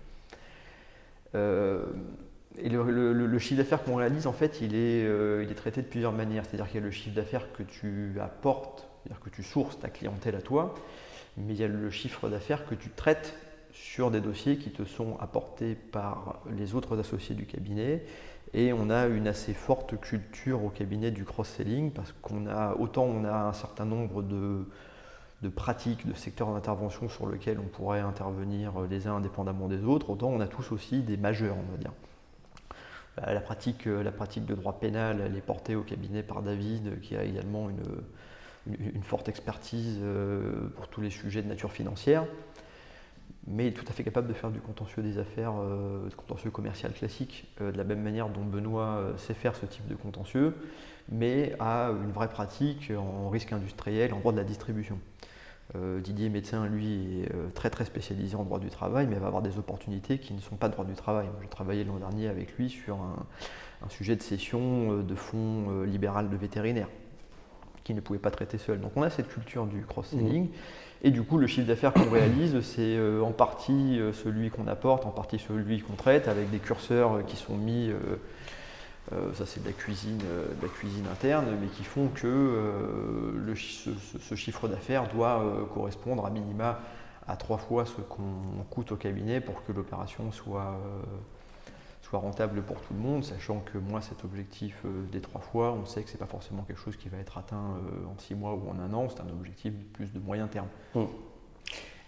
Et 1.34 2.70
le, 2.70 3.39
chiffre 3.39 3.58
d'affaires 3.58 3.84
qu'on 3.84 3.96
réalise, 3.96 4.26
en 4.26 4.32
fait, 4.32 4.62
il 4.62 4.74
est 4.74 5.56
traité 5.56 5.82
de 5.82 5.88
plusieurs 5.88 6.14
manières. 6.14 6.46
C'est-à-dire 6.46 6.68
qu'il 6.68 6.80
y 6.80 6.84
a 6.84 6.86
le 6.86 6.91
chiffre 6.91 7.14
d'affaires 7.14 7.52
que 7.52 7.64
tu 7.64 8.18
apportes, 8.22 8.85
c'est-à-dire 9.06 9.24
que 9.24 9.30
tu 9.30 9.43
sources 9.43 9.78
ta 9.78 9.89
clientèle 9.89 10.36
à 10.36 10.41
toi, 10.41 10.74
mais 11.38 11.53
il 11.53 11.60
y 11.60 11.64
a 11.64 11.68
le 11.68 11.91
chiffre 11.91 12.28
d'affaires 12.28 12.66
que 12.66 12.74
tu 12.74 12.89
traites 12.89 13.36
sur 13.72 14.10
des 14.10 14.20
dossiers 14.20 14.58
qui 14.58 14.72
te 14.72 14.84
sont 14.84 15.18
apportés 15.20 15.76
par 15.76 16.41
les 16.49 16.74
autres 16.74 16.97
associés 16.97 17.36
du 17.36 17.45
cabinet. 17.45 18.03
Et 18.53 18.74
on 18.74 18.89
a 18.89 19.06
une 19.06 19.28
assez 19.28 19.53
forte 19.53 19.99
culture 19.99 20.64
au 20.64 20.70
cabinet 20.70 21.12
du 21.12 21.24
cross-selling 21.24 21.91
parce 21.91 22.14
qu'on 22.22 22.47
a 22.47 22.74
autant 22.76 23.03
on 23.03 23.26
a 23.26 23.34
un 23.34 23.53
certain 23.53 23.86
nombre 23.86 24.24
de, 24.24 24.66
de 25.43 25.49
pratiques, 25.49 26.08
de 26.08 26.14
secteurs 26.14 26.51
d'intervention 26.53 27.08
sur 27.08 27.30
lesquels 27.30 27.60
on 27.60 27.68
pourrait 27.68 27.99
intervenir 27.99 28.80
les 28.89 29.08
uns 29.08 29.18
indépendamment 29.18 29.68
des 29.68 29.84
autres, 29.84 30.10
autant 30.10 30.30
on 30.30 30.39
a 30.39 30.47
tous 30.47 30.72
aussi 30.72 31.03
des 31.03 31.18
majeurs, 31.18 31.58
on 31.58 31.72
va 31.72 31.78
dire. 31.78 31.91
La 33.18 33.34
la 33.34 33.41
pratique, 33.41 33.86
la 33.86 34.12
pratique 34.12 34.45
de 34.45 34.56
droit 34.56 34.80
pénal, 34.80 35.22
elle 35.24 35.38
est 35.38 35.41
portée 35.41 35.76
au 35.76 35.84
cabinet 35.84 36.24
par 36.24 36.41
David, 36.41 36.99
qui 37.01 37.16
a 37.16 37.24
également 37.24 37.70
une, 37.70 37.84
une- 38.68 39.03
forte 39.03 39.30
expertise 39.30 39.99
euh, 40.01 40.68
pour 40.76 40.88
tous 40.88 41.01
les 41.01 41.09
sujets 41.09 41.41
de 41.41 41.47
nature 41.47 41.72
financière, 41.72 42.26
mais 43.47 43.72
tout 43.72 43.86
à 43.88 43.91
fait 43.91 44.03
capable 44.03 44.28
de 44.28 44.34
faire 44.34 44.49
du 44.49 44.59
contentieux 44.59 45.03
des 45.03 45.20
affaires, 45.20 45.53
euh, 45.59 46.07
du 46.09 46.16
contentieux 46.16 46.49
commercial 46.49 46.91
classique, 46.91 47.47
euh, 47.61 47.72
de 47.72 47.78
la 47.78 47.84
même 47.84 48.01
manière 48.01 48.30
dont 48.30 48.43
Benoît 48.43 49.13
sait 49.18 49.36
faire 49.36 49.55
ce 49.55 49.66
type 49.66 49.88
de 49.88 49.95
contentieux, 49.95 50.55
mais 51.09 51.55
a 51.59 51.91
une 52.03 52.11
vraie 52.11 52.30
pratique 52.30 52.91
en 52.97 53.30
risque 53.30 53.53
industriel, 53.53 54.13
en 54.13 54.20
droit 54.20 54.32
de 54.32 54.38
la 54.38 54.43
distribution. 54.43 54.99
Didier 56.03 56.30
médecin, 56.30 56.68
lui, 56.68 57.24
est 57.24 57.53
très 57.55 57.72
très 57.72 57.86
spécialisé 57.86 58.36
en 58.36 58.43
droit 58.43 58.59
du 58.59 58.70
travail, 58.70 59.07
mais 59.07 59.16
va 59.16 59.28
avoir 59.28 59.41
des 59.41 59.57
opportunités 59.57 60.20
qui 60.20 60.34
ne 60.34 60.39
sont 60.39 60.55
pas 60.55 60.70
droit 60.70 60.86
du 60.86 60.93
travail. 60.93 61.26
J'ai 61.41 61.47
travaillé 61.47 61.84
l'an 61.84 61.97
dernier 61.97 62.28
avec 62.28 62.55
lui 62.55 62.70
sur 62.70 62.97
un, 62.97 63.26
sujet 63.89 64.16
de 64.16 64.22
cession 64.22 65.01
de 65.01 65.16
fonds 65.16 65.82
libéral 65.84 66.30
de 66.30 66.38
vétérinaires 66.38 66.88
qu'il 67.86 67.96
ne 67.96 68.02
pouvait 68.02 68.20
pas 68.20 68.32
traiter 68.32 68.58
seul. 68.58 68.82
Donc 68.82 68.92
on 68.98 69.04
a 69.04 69.10
cette 69.10 69.30
culture 69.30 69.66
du 69.68 69.86
cross-selling. 69.86 70.50
Et 71.04 71.12
du 71.12 71.22
coup, 71.22 71.38
le 71.38 71.46
chiffre 71.46 71.68
d'affaires 71.68 71.94
qu'on 71.94 72.10
réalise, 72.10 72.60
c'est 72.62 72.98
euh, 72.98 73.22
en 73.22 73.32
partie 73.32 74.00
euh, 74.00 74.12
celui 74.12 74.50
qu'on 74.50 74.68
apporte, 74.68 75.06
en 75.06 75.12
partie 75.12 75.38
celui 75.38 75.80
qu'on 75.82 75.94
traite, 75.94 76.28
avec 76.28 76.50
des 76.50 76.58
curseurs 76.58 77.14
euh, 77.14 77.22
qui 77.22 77.38
sont 77.38 77.56
mis, 77.56 77.92
ça 79.36 79.46
c'est 79.46 79.62
de 79.62 79.68
la 79.68 79.72
cuisine, 79.72 80.18
de 80.18 80.62
la 80.64 80.68
cuisine 80.68 81.06
interne, 81.12 81.46
mais 81.62 81.68
qui 81.68 81.84
font 81.84 82.08
que 82.08 83.36
le 83.36 83.56
ce, 83.56 84.34
chiffre 84.36 84.68
d'affaires 84.68 85.08
doit 85.10 85.68
correspondre 85.76 86.26
à 86.26 86.32
minima 86.32 86.80
à 87.28 87.38
trois 87.38 87.60
fois 87.60 87.86
ce 87.86 88.02
qu'on 88.02 88.64
coûte 88.72 88.92
au 88.92 88.96
cabinet 88.96 89.42
pour 89.42 89.64
que 89.64 89.72
l'opération 89.72 90.32
soit, 90.32 90.76
rentable 92.18 92.61
pour 92.61 92.78
tout 92.78 92.93
le 92.93 92.99
monde, 92.99 93.24
sachant 93.24 93.59
que 93.59 93.78
moi 93.78 94.01
cet 94.01 94.24
objectif 94.24 94.76
euh, 94.86 94.89
des 95.11 95.22
trois 95.22 95.41
fois, 95.41 95.78
on 95.82 95.86
sait 95.86 96.03
que 96.03 96.09
c'est 96.09 96.18
pas 96.18 96.26
forcément 96.26 96.63
quelque 96.63 96.80
chose 96.80 96.95
qui 96.97 97.09
va 97.09 97.18
être 97.18 97.38
atteint 97.38 97.76
euh, 97.78 98.07
en 98.07 98.18
six 98.20 98.36
mois 98.36 98.53
ou 98.53 98.70
en 98.70 98.80
un 98.80 98.93
an, 98.93 99.07
c'est 99.09 99.22
un 99.22 99.30
objectif 99.34 99.74
plus 99.93 100.11
de 100.13 100.20
moyen 100.20 100.47
terme. 100.47 100.68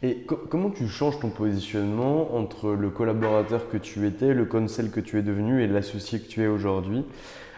Et 0.03 0.21
co- 0.27 0.39
comment 0.49 0.69
tu 0.69 0.87
changes 0.87 1.19
ton 1.19 1.29
positionnement 1.29 2.35
entre 2.35 2.71
le 2.73 2.89
collaborateur 2.89 3.69
que 3.69 3.77
tu 3.77 4.05
étais, 4.05 4.33
le 4.33 4.45
conseil 4.45 4.89
que 4.91 4.99
tu 4.99 5.17
es 5.17 5.23
devenu 5.23 5.63
et 5.63 5.67
l'associé 5.67 6.19
que 6.19 6.27
tu 6.27 6.43
es 6.43 6.47
aujourd'hui? 6.47 7.03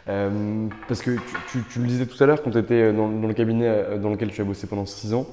Euh, 0.08 0.68
Parce 0.88 1.02
que 1.02 1.12
tu, 1.52 1.80
le 1.80 1.86
disais 1.86 2.06
tout 2.06 2.22
à 2.24 2.28
l'heure, 2.28 2.41
quand 2.41 2.52
tu 2.52 2.58
étais 2.58 2.93
dans, 2.93 3.10
le 3.10 3.34
cabinet 3.34 4.00
dans 4.00 4.10
lequel 4.10 4.32
tu 4.32 4.41
as 4.41 4.45
bossé 4.45 4.68
pendant 4.68 4.86
6 4.86 5.14
ans, 5.14 5.28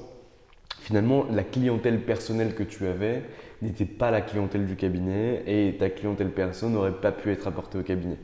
finalement, 0.81 1.25
la 1.31 1.43
clientèle 1.43 2.01
personnelle 2.01 2.53
que 2.55 2.63
tu 2.63 2.85
avais 2.85 3.23
n'était 3.61 3.85
pas 3.85 4.11
la 4.11 4.21
clientèle 4.21 4.65
du 4.65 4.75
cabinet 4.75 5.43
et 5.47 5.75
ta 5.77 5.89
clientèle 5.89 6.29
perso 6.29 6.69
n'aurait 6.69 6.91
pas 6.91 7.11
pu 7.11 7.31
être 7.31 7.47
apportée 7.47 7.77
au 7.77 7.83
cabinet. 7.83 8.17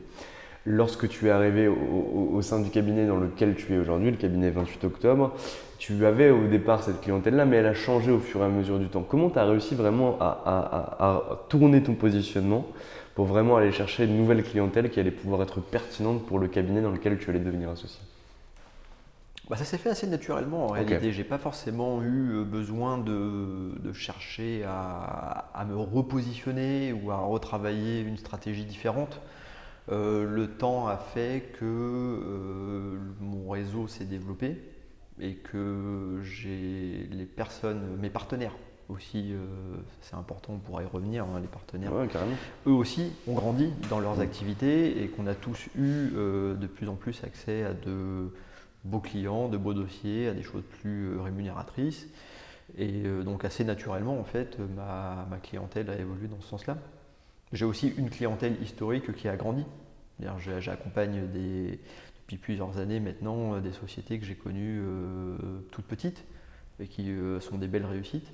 Lorsque 0.66 1.08
tu 1.08 1.26
es 1.26 1.30
arrivé 1.30 1.68
au, 1.68 1.74
au- 2.32 2.40
sein 2.42 2.58
du 2.60 2.70
cabinet 2.70 3.06
dans 3.06 3.18
lequel 3.18 3.54
tu 3.54 3.74
es 3.74 3.78
aujourd'hui, 3.78 4.10
le 4.10 4.16
cabinet 4.16 4.48
28 4.48 4.84
octobre, 4.84 5.34
tu 5.78 6.06
avais 6.06 6.30
au 6.30 6.46
départ 6.46 6.82
cette 6.82 7.02
clientèle-là, 7.02 7.44
mais 7.44 7.56
elle 7.56 7.66
a 7.66 7.74
changé 7.74 8.10
au 8.10 8.18
fur 8.18 8.40
et 8.40 8.44
à 8.44 8.48
mesure 8.48 8.78
du 8.78 8.86
temps. 8.88 9.04
Comment 9.06 9.28
tu 9.28 9.38
as 9.38 9.44
réussi 9.44 9.74
vraiment 9.74 10.16
à- 10.20 10.40
à 10.98 11.46
tourner 11.50 11.82
ton 11.82 11.92
positionnement 11.94 12.64
pour 13.14 13.26
vraiment 13.26 13.56
aller 13.56 13.72
chercher 13.72 14.04
une 14.04 14.16
nouvelle 14.16 14.42
clientèle 14.42 14.88
qui 14.88 15.00
allait 15.00 15.10
pouvoir 15.10 15.42
être 15.42 15.60
pertinente 15.60 16.24
pour 16.24 16.38
le 16.38 16.48
cabinet 16.48 16.80
dans 16.80 16.90
lequel 16.92 17.18
tu 17.18 17.28
allais 17.28 17.40
devenir 17.40 17.68
associé? 17.68 18.00
Bah, 19.50 19.56
ça 19.56 19.64
s'est 19.64 19.76
fait 19.78 19.90
assez 19.90 20.06
naturellement 20.06 20.64
en 20.66 20.68
Ok. 20.70 20.74
réalité. 20.74 21.12
J'ai 21.12 21.24
pas 21.24 21.38
forcément 21.38 22.02
eu 22.02 22.32
euh, 22.32 22.44
besoin 22.44 22.96
de, 22.98 23.78
de 23.78 23.92
chercher 23.92 24.64
à, 24.64 25.50
à 25.54 25.64
me 25.66 25.76
repositionner 25.76 26.92
ou 26.94 27.10
à 27.10 27.16
retravailler 27.18 28.00
une 28.00 28.16
stratégie 28.16 28.64
différente. 28.64 29.20
Euh, 29.92 30.24
le 30.24 30.48
temps 30.48 30.88
a 30.88 30.96
fait 30.96 31.52
que 31.60 31.64
euh, 31.64 32.96
mon 33.20 33.50
réseau 33.50 33.86
s'est 33.86 34.06
développé 34.06 34.56
et 35.20 35.34
que 35.34 36.20
j'ai 36.22 37.06
les 37.12 37.26
personnes, 37.26 37.98
mes 38.00 38.08
partenaires 38.08 38.54
aussi, 38.88 39.32
euh, 39.32 39.44
c'est 40.00 40.14
important, 40.16 40.54
on 40.54 40.58
pourra 40.58 40.82
y 40.82 40.86
revenir, 40.86 41.24
hein, 41.24 41.40
les 41.40 41.48
partenaires 41.48 41.92
Ouais, 41.92 42.06
eux 42.66 42.70
aussi 42.72 43.12
ont 43.26 43.34
grandi 43.34 43.72
dans 43.90 44.00
leurs 44.00 44.20
activités 44.20 45.02
et 45.02 45.08
qu'on 45.08 45.26
a 45.26 45.34
tous 45.34 45.68
eu 45.76 46.10
de 46.12 46.66
plus 46.66 46.88
en 46.88 46.94
plus 46.94 47.22
accès 47.24 47.64
à 47.64 47.72
de 47.74 48.30
beaux 48.84 49.00
clients, 49.00 49.48
de 49.48 49.56
beaux 49.56 49.74
dossiers, 49.74 50.28
à 50.28 50.34
des 50.34 50.42
choses 50.42 50.64
plus 50.80 51.08
euh, 51.08 51.20
rémunératrices. 51.22 52.06
Et 52.78 53.02
euh, 53.04 53.22
donc 53.22 53.44
assez 53.44 53.64
naturellement, 53.64 54.18
en 54.18 54.24
fait, 54.24 54.58
ma, 54.76 55.26
ma 55.30 55.38
clientèle 55.38 55.90
a 55.90 55.96
évolué 55.96 56.28
dans 56.28 56.40
ce 56.40 56.48
sens-là. 56.48 56.78
J'ai 57.52 57.64
aussi 57.64 57.92
une 57.96 58.10
clientèle 58.10 58.60
historique 58.62 59.12
qui 59.14 59.28
a 59.28 59.36
grandi. 59.36 59.64
J'accompagne 60.60 61.22
depuis 61.32 62.36
plusieurs 62.36 62.78
années 62.78 63.00
maintenant 63.00 63.54
euh, 63.54 63.60
des 63.60 63.72
sociétés 63.72 64.18
que 64.18 64.24
j'ai 64.24 64.34
connues 64.34 64.80
euh, 64.82 65.36
toutes 65.70 65.86
petites 65.86 66.24
et 66.80 66.86
qui 66.86 67.10
euh, 67.10 67.40
sont 67.40 67.58
des 67.58 67.68
belles 67.68 67.86
réussites 67.86 68.32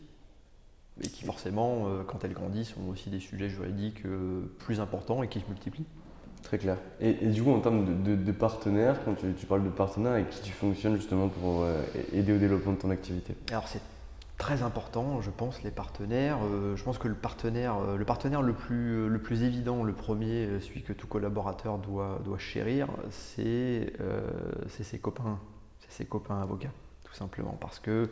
et 1.03 1.09
qui 1.09 1.24
forcément, 1.24 1.86
euh, 1.86 2.03
quand 2.03 2.24
elles 2.24 2.32
grandissent, 2.32 2.74
ont 2.76 2.88
aussi 2.88 3.11
des 3.11 3.20
sujets 3.20 3.48
juridiques 3.48 4.05
euh, 4.05 4.42
plus 4.59 4.80
importants 4.80 5.22
et 5.22 5.28
qui 5.28 5.40
se 5.40 5.46
multiplient. 5.46 5.86
Très 6.43 6.59
clair. 6.59 6.76
Et, 7.01 7.12
du 7.12 7.43
coup, 7.43 7.51
en 7.53 7.61
termes 7.61 7.84
de, 7.84 8.11
de- 8.16 8.22
de 8.22 8.32
partenaires, 8.32 8.97
quand 9.05 9.14
tu, 9.14 9.32
tu 9.34 9.47
parles 9.47 9.62
de 9.64 9.68
partenaires 9.70 10.12
avec 10.12 10.30
qui 10.30 10.41
tu 10.43 10.53
fonctionnes 10.53 10.97
justement 10.97 11.28
pour 11.28 11.62
euh, 11.62 11.80
aider 12.12 12.32
au 12.32 12.38
développement 12.38 12.72
de 12.72 12.78
ton 12.78 12.91
activité? 12.91 13.34
Alors 13.51 13.68
c'est 13.68 13.80
Très 14.38 14.62
important, 14.62 15.20
je 15.20 15.28
pense, 15.28 15.62
les 15.64 15.70
partenaires. 15.70 16.38
Euh, 16.43 16.74
je 16.74 16.82
pense 16.82 16.97
que 16.97 17.09
le 17.09 17.14
partenaire, 17.14 17.76
euh, 17.76 17.99
le, 17.99 18.07
partenaire 18.07 18.41
le, 18.41 18.55
plus, 18.55 19.07
le 19.07 19.18
plus 19.18 19.43
évident, 19.43 19.82
le 19.84 19.93
premier, 19.93 20.49
celui 20.61 20.80
que 20.80 20.95
tout 20.95 21.07
collaborateur 21.07 21.76
doit, 21.76 22.22
doit 22.24 22.38
chérir, 22.38 22.88
c'est 23.11 23.93
ses 24.70 24.99
copains, 24.99 25.38
c'est 25.80 25.93
ses 25.93 26.05
copains 26.07 26.41
avocats, 26.41 26.72
tout 27.05 27.12
simplement. 27.12 27.59
Parce 27.61 27.78
que 27.80 28.09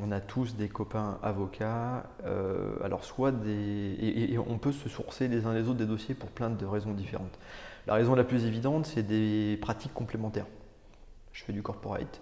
on 0.00 0.10
a 0.12 0.20
tous 0.20 0.56
des 0.56 0.68
copains 0.68 1.18
avocats, 1.22 2.04
alors 2.82 3.04
soit 3.04 3.32
des. 3.32 3.96
Et, 4.00 4.38
on 4.38 4.58
peut 4.58 4.72
se 4.72 4.88
sourcer 4.88 5.28
les 5.28 5.46
uns 5.46 5.54
les 5.54 5.62
autres 5.62 5.78
des 5.78 5.86
dossiers 5.86 6.14
pour 6.14 6.30
plein 6.30 6.50
de 6.50 6.66
raisons 6.66 6.92
différentes. 6.92 7.38
La 7.86 7.94
raison 7.94 8.14
la 8.14 8.24
plus 8.24 8.44
évidente, 8.44 8.86
c'est 8.86 9.02
des 9.02 9.58
pratiques 9.60 9.94
complémentaires. 9.94 10.46
Je 11.32 11.44
fais 11.44 11.52
du 11.52 11.62
corporate, 11.62 12.20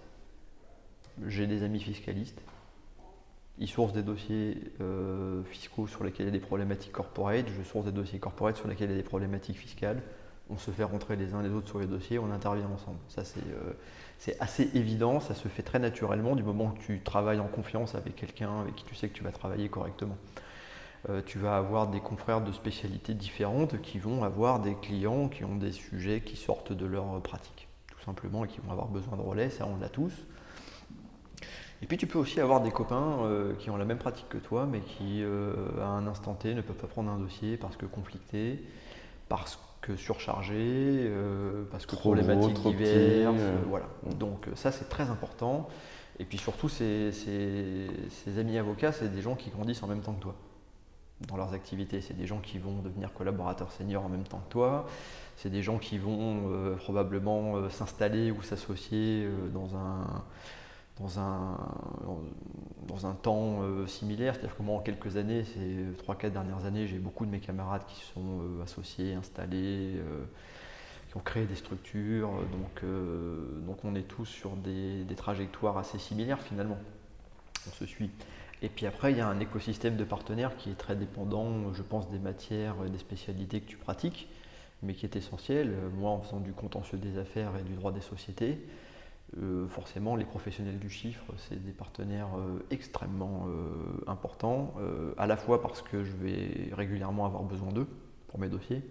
j'ai 1.27 1.47
des 1.47 1.63
amis 1.63 1.79
fiscalistes, 1.79 2.41
ils 3.57 3.67
sourcent 3.67 3.93
des 3.93 4.03
dossiers 4.03 4.71
euh, 4.79 5.43
fiscaux 5.43 5.87
sur 5.87 6.03
lesquels 6.03 6.27
il 6.27 6.29
y 6.29 6.35
a 6.35 6.39
des 6.39 6.45
problématiques 6.45 6.93
corporate, 6.93 7.45
je 7.49 7.63
source 7.63 7.85
des 7.85 7.91
dossiers 7.91 8.19
corporate 8.19 8.55
sur 8.55 8.67
lesquels 8.67 8.89
il 8.89 8.95
y 8.95 8.99
a 8.99 9.01
des 9.01 9.07
problématiques 9.07 9.57
fiscales, 9.57 10.01
on 10.49 10.57
se 10.57 10.71
fait 10.71 10.83
rentrer 10.83 11.15
les 11.15 11.33
uns 11.33 11.41
les 11.41 11.49
autres 11.49 11.67
sur 11.67 11.79
les 11.79 11.87
dossiers, 11.87 12.19
on 12.19 12.31
intervient 12.31 12.69
ensemble. 12.73 12.99
Ça 13.09 13.21
euh, 13.21 13.73
c'est 14.19 14.39
assez 14.41 14.69
évident, 14.73 15.21
ça 15.21 15.33
se 15.33 15.47
fait 15.47 15.63
très 15.63 15.79
naturellement 15.79 16.35
du 16.35 16.43
moment 16.43 16.71
que 16.71 16.79
tu 16.79 16.99
travailles 16.99 17.39
en 17.39 17.47
confiance 17.47 17.95
avec 17.95 18.17
quelqu'un 18.17 18.61
avec 18.61 18.75
qui 18.75 18.83
tu 18.83 18.93
sais 18.93 19.07
que 19.07 19.13
tu 19.13 19.23
vas 19.23 19.31
travailler 19.31 19.69
correctement. 19.69 20.17
Euh, 21.09 21.21
tu 21.25 21.39
vas 21.39 21.55
avoir 21.55 21.87
des 21.87 22.01
confrères 22.01 22.41
de 22.41 22.51
spécialités 22.51 23.13
différentes 23.13 23.81
qui 23.81 23.97
vont 23.97 24.25
avoir 24.25 24.59
des 24.59 24.75
clients 24.75 25.29
qui 25.29 25.45
ont 25.45 25.55
des 25.55 25.71
sujets 25.71 26.19
qui 26.19 26.35
sortent 26.35 26.73
de 26.73 26.85
leur 26.85 27.21
pratique, 27.21 27.69
tout 27.87 28.01
simplement, 28.01 28.43
et 28.43 28.49
qui 28.49 28.59
vont 28.59 28.71
avoir 28.73 28.89
besoin 28.89 29.15
de 29.15 29.21
relais, 29.21 29.49
ça 29.49 29.65
on 29.65 29.79
l'a 29.79 29.87
tous. 29.87 30.13
Et 31.81 31.85
puis 31.85 31.95
tu 31.95 32.05
peux 32.05 32.19
aussi 32.19 32.41
avoir 32.41 32.59
des 32.59 32.71
copains 32.71 33.19
euh, 33.21 33.55
qui 33.55 33.69
ont 33.69 33.77
la 33.77 33.85
même 33.85 33.99
pratique 33.99 34.27
que 34.27 34.37
toi, 34.37 34.65
mais 34.65 34.81
qui 34.81 35.23
euh, 35.23 35.53
à 35.79 35.85
un 35.85 36.07
instant 36.07 36.33
T 36.33 36.53
ne 36.53 36.59
peuvent 36.59 36.75
pas 36.75 36.87
prendre 36.87 37.09
un 37.09 37.19
dossier 37.19 37.55
parce 37.55 37.77
que 37.77 37.85
conflicté, 37.85 38.65
parce 39.29 39.57
que 39.81 39.95
surchargé, 39.95 40.55
euh, 40.57 41.63
parce 41.71 41.85
que 41.85 41.95
trop 41.95 42.13
problématiques 42.13 42.59
diverses. 42.61 43.35
voilà. 43.67 43.87
Mm. 44.03 44.13
Donc 44.15 44.47
ça 44.55 44.71
c'est 44.71 44.89
très 44.89 45.09
important. 45.09 45.67
Et 46.19 46.25
puis 46.25 46.37
surtout 46.37 46.67
ces, 46.67 47.11
amis 48.37 48.57
avocats, 48.57 48.91
c'est 48.91 49.13
des 49.13 49.21
gens 49.21 49.35
qui 49.35 49.49
grandissent 49.49 49.83
en 49.83 49.87
même 49.87 50.01
temps 50.01 50.13
que 50.13 50.21
toi 50.21 50.35
dans 51.27 51.37
leurs 51.37 51.53
activités. 51.53 52.01
C'est 52.01 52.17
des 52.17 52.25
gens 52.25 52.39
qui 52.39 52.59
vont 52.59 52.81
devenir 52.81 53.13
collaborateurs 53.13 53.71
seniors 53.71 54.05
en 54.05 54.09
même 54.09 54.23
temps 54.23 54.41
que 54.47 54.51
toi. 54.51 54.85
C'est 55.35 55.49
des 55.49 55.61
gens 55.61 55.77
qui 55.77 55.97
vont 55.97 56.75
probablement 56.77 57.69
s'installer 57.69 58.31
ou 58.31 58.41
s'associer 58.41 59.27
dans 59.53 59.75
un 59.75 60.23
dans 60.99 61.19
un, 61.19 61.57
dans 62.87 63.07
un 63.07 63.13
temps 63.13 63.61
euh, 63.61 63.87
similaire. 63.87 64.35
C'est-à-dire 64.35 64.55
que 64.55 64.63
moi, 64.63 64.77
en 64.77 64.81
quelques 64.81 65.17
années, 65.17 65.43
ces 65.43 65.85
3-4 66.05 66.31
dernières 66.31 66.65
années, 66.65 66.87
j'ai 66.87 66.97
beaucoup 66.97 67.25
de 67.25 67.31
mes 67.31 67.39
camarades 67.39 67.83
qui 67.87 68.01
sont 68.13 68.41
euh, 68.41 68.63
associés, 68.63 69.13
installés, 69.13 69.95
euh, 69.97 70.25
qui 71.09 71.17
ont 71.17 71.21
créé 71.21 71.45
des 71.45 71.55
structures. 71.55 72.31
Donc, 72.51 72.83
donc 73.65 73.83
on 73.83 73.95
est 73.95 74.07
tous 74.07 74.25
sur 74.25 74.51
des, 74.55 75.03
des, 75.03 75.15
trajectoires 75.15 75.77
assez 75.77 75.97
similaires 75.97 76.41
finalement. 76.41 76.77
On 77.67 77.71
se 77.71 77.85
suit. 77.85 78.11
Et 78.61 78.69
puis 78.69 78.85
après, 78.85 79.11
il 79.11 79.17
y 79.17 79.21
a 79.21 79.27
un 79.27 79.39
écosystème 79.39 79.95
de 79.95 80.03
partenaires 80.03 80.55
qui 80.57 80.69
est 80.69 80.77
très 80.77 80.95
dépendant, 80.95 81.73
je 81.73 81.81
pense, 81.81 82.11
des 82.11 82.19
matières 82.19 82.75
et 82.85 82.89
des 82.89 82.97
spécialités 82.97 83.61
que 83.61 83.67
tu 83.67 83.77
pratiques, 83.77 84.27
mais 84.83 84.93
qui 84.93 85.05
est 85.05 85.15
essentiel. 85.15 85.73
Moi, 85.97 86.11
en 86.11 86.21
faisant 86.21 86.41
du 86.41 86.51
contentieux 86.51 86.97
des 86.97 87.17
affaires 87.17 87.53
et 87.57 87.63
du 87.63 87.73
droit 87.73 87.91
des 87.91 88.01
sociétés, 88.01 88.59
euh, 89.37 89.67
forcément, 89.67 90.15
les 90.15 90.25
professionnels 90.25 90.79
du 90.79 90.89
chiffre, 90.89 91.23
c'est 91.37 91.63
des 91.63 91.71
partenaires 91.71 92.29
euh, 92.37 92.65
extrêmement 92.71 93.45
euh, 93.47 94.11
importants, 94.11 94.73
à 95.17 95.27
la 95.27 95.37
fois 95.37 95.61
parce 95.61 95.81
que 95.81 96.03
je 96.03 96.11
vais 96.13 96.69
régulièrement 96.73 97.25
avoir 97.25 97.43
besoin 97.43 97.71
d'eux 97.71 97.87
pour 98.27 98.39
mes 98.39 98.47
dossiers, 98.47 98.81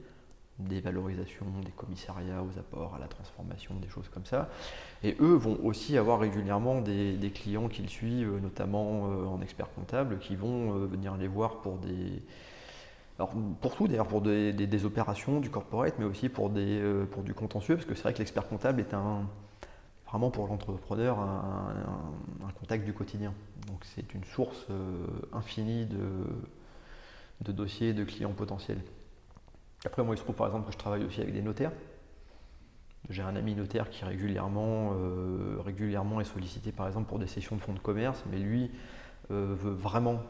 des 0.58 0.80
valorisations, 0.80 1.46
des 1.64 1.72
commissariats 1.72 2.42
aux 2.42 2.58
apports, 2.58 2.94
à 2.94 2.98
la 2.98 3.08
transformation, 3.08 3.74
des 3.76 3.88
choses 3.88 4.08
comme 4.08 4.26
ça. 4.26 4.48
Et 5.02 5.16
eux 5.20 5.34
vont 5.34 5.58
aussi 5.64 5.96
avoir 5.98 6.20
régulièrement 6.20 6.80
des, 6.80 7.32
clients 7.34 7.68
qu'ils 7.68 7.88
suivent, 7.88 8.38
notamment 8.40 9.02
en 9.02 9.40
expert 9.40 9.72
comptable, 9.74 10.18
qui 10.18 10.36
vont 10.36 10.72
venir 10.86 11.16
les 11.16 11.28
voir 11.28 11.60
pour 11.60 11.78
des... 11.78 12.22
Alors 13.18 13.32
pour 13.60 13.74
tout 13.74 13.88
d'ailleurs, 13.88 14.06
pour 14.06 14.20
des, 14.20 14.84
opérations 14.84 15.40
du 15.40 15.50
corporate, 15.50 15.94
mais 15.98 16.04
aussi 16.04 16.28
pour, 16.28 16.50
des, 16.50 16.82
pour 17.10 17.22
du 17.22 17.34
contentieux, 17.34 17.76
parce 17.76 17.86
que 17.86 17.94
c'est 17.94 18.02
vrai 18.02 18.12
que 18.12 18.18
l'expert 18.18 18.48
comptable 18.48 18.80
est 18.80 18.94
un 18.94 19.26
vraiment 20.08 20.30
pour 20.30 20.46
l'entrepreneur 20.46 21.18
un, 21.18 21.74
contact 22.60 22.84
du 22.84 22.92
quotidien. 22.92 23.32
Donc 23.66 23.84
c'est 23.84 24.14
une 24.14 24.24
source 24.24 24.66
euh, 24.70 25.06
infinie 25.32 25.86
de, 25.86 27.52
dossiers 27.52 27.92
de 27.92 28.04
clients 28.04 28.32
potentiels. 28.32 28.80
Après, 29.84 30.02
moi, 30.02 30.14
il 30.14 30.18
se 30.18 30.24
trouve 30.24 30.34
par 30.34 30.46
exemple 30.46 30.66
que 30.66 30.72
je 30.72 30.78
travaille 30.78 31.04
aussi 31.04 31.20
avec 31.20 31.32
des 31.32 31.42
notaires. 31.42 31.72
J'ai 33.10 33.22
un 33.22 33.36
ami 33.36 33.54
notaire 33.54 33.90
qui 33.90 34.04
régulièrement, 34.04 34.92
euh, 34.94 35.58
régulièrement 35.64 36.20
est 36.20 36.24
sollicité 36.24 36.72
par 36.72 36.88
exemple 36.88 37.08
pour 37.08 37.18
des 37.18 37.28
sessions 37.28 37.56
de 37.56 37.60
fonds 37.60 37.74
de 37.74 37.78
commerce, 37.78 38.22
mais 38.30 38.38
lui 38.38 38.70
euh, 39.30 39.54
veut 39.56 39.72
vraiment 39.72 40.20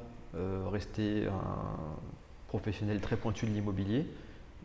rester 0.71 1.27
un 1.27 1.97
professionnel 2.49 3.01
très 3.01 3.17
pointu 3.17 3.47
de 3.47 3.51
l'immobilier, 3.51 4.07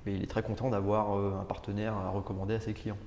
mais 0.06 0.14
il 0.14 0.22
est 0.22 0.28
très 0.28 0.44
content 0.44 0.70
d'avoir 0.70 1.14
un 1.14 1.46
partenaire 1.46 1.94
à 1.94 2.10
recommander 2.10 2.54
à 2.56 2.60
ses 2.60 2.74
clients. 2.74 2.98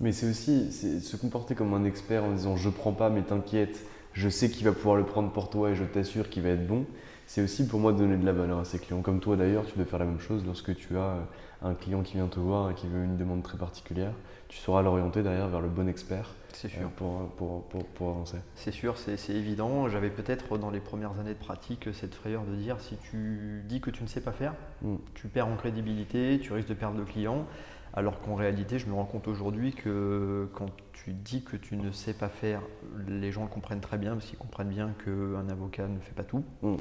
Mais 0.00 0.12
c'est 0.12 0.28
aussi 0.28 0.72
se 0.72 1.16
comporter 1.16 1.54
comme 1.54 1.74
un 1.74 1.84
expert 1.84 2.24
en 2.24 2.32
disant 2.32 2.56
je 2.56 2.68
prends 2.68 2.92
pas 2.92 3.10
mais 3.10 3.22
t'inquiète, 3.22 3.84
je 4.12 4.28
sais 4.28 4.48
qu'il 4.50 4.64
va 4.64 4.72
pouvoir 4.72 4.96
le 4.96 5.04
prendre 5.04 5.30
pour 5.30 5.50
toi 5.50 5.70
et 5.70 5.74
je 5.74 5.84
t'assure 5.84 6.28
qu'il 6.28 6.42
va 6.42 6.50
être 6.50 6.66
bon. 6.66 6.86
C'est 7.26 7.42
aussi 7.42 7.66
pour 7.66 7.78
moi 7.78 7.92
donner 7.92 8.16
de 8.16 8.24
la 8.24 8.32
valeur 8.32 8.58
à 8.58 8.64
ses 8.64 8.78
clients. 8.78 9.02
Comme 9.02 9.20
toi 9.20 9.36
d'ailleurs, 9.36 9.66
tu 9.66 9.76
dois 9.76 9.84
faire 9.84 9.98
la 9.98 10.06
même 10.06 10.20
chose 10.20 10.44
lorsque 10.46 10.74
tu 10.74 10.96
as 10.96 11.00
euh, 11.00 11.22
un 11.62 11.74
client 11.74 12.02
qui 12.02 12.14
vient 12.14 12.26
te 12.26 12.40
voir 12.40 12.70
et 12.70 12.74
qui 12.74 12.86
veut 12.86 13.04
une 13.04 13.18
demande 13.18 13.42
très 13.42 13.58
particulière. 13.58 14.12
Tu 14.48 14.56
sauras 14.56 14.80
l'orienter 14.80 15.22
derrière 15.22 15.48
vers 15.48 15.60
le 15.60 15.68
bon 15.68 15.88
expert 15.88 16.34
sûr. 16.66 16.80
Euh, 16.80 16.88
pour, 16.96 17.28
pour, 17.36 17.62
pour, 17.64 17.84
pour, 17.84 18.08
avancer. 18.08 18.38
C'est 18.56 18.72
sûr, 18.72 18.96
c'est 18.96 19.16
évident. 19.30 19.88
J'avais 19.88 20.10
peut-être 20.10 20.58
dans 20.58 20.70
les 20.70 20.80
premières 20.80 21.18
années 21.20 21.34
de 21.34 21.38
pratique 21.38 21.88
cette 21.92 22.14
frayeur 22.14 22.42
de 22.44 22.56
dire 22.56 22.80
si 22.80 22.96
tu 22.96 23.62
dis 23.68 23.80
que 23.80 23.90
tu 23.90 24.02
ne 24.02 24.08
sais 24.08 24.20
pas 24.20 24.32
faire, 24.32 24.54
mm. 24.82 24.96
tu 25.14 25.28
perds 25.28 25.48
en 25.48 25.56
crédibilité, 25.56 26.40
tu 26.42 26.52
risques 26.52 26.68
de 26.68 26.74
perdre 26.74 26.98
le 26.98 27.04
client. 27.04 27.46
Alors 27.94 28.20
qu'en 28.20 28.34
réalité, 28.34 28.78
je 28.78 28.86
me 28.86 28.94
rends 28.94 29.06
compte 29.06 29.28
aujourd'hui 29.28 29.72
que 29.72 30.48
quand 30.54 30.70
tu 30.92 31.12
dis 31.12 31.42
que 31.42 31.56
tu 31.56 31.76
ne 31.76 31.90
sais 31.90 32.12
pas 32.12 32.28
faire, 32.28 32.62
les 33.06 33.32
gens 33.32 33.42
le 33.42 33.48
comprennent 33.48 33.80
très 33.80 33.98
bien 33.98 34.12
parce 34.12 34.26
qu'ils 34.26 34.38
comprennent 34.38 34.68
bien 34.68 34.94
qu'un 35.04 35.48
avocat 35.48 35.88
ne 35.88 35.98
fait 35.98 36.14
pas 36.14 36.24
tout. 36.24 36.44
Mm. 36.62 36.76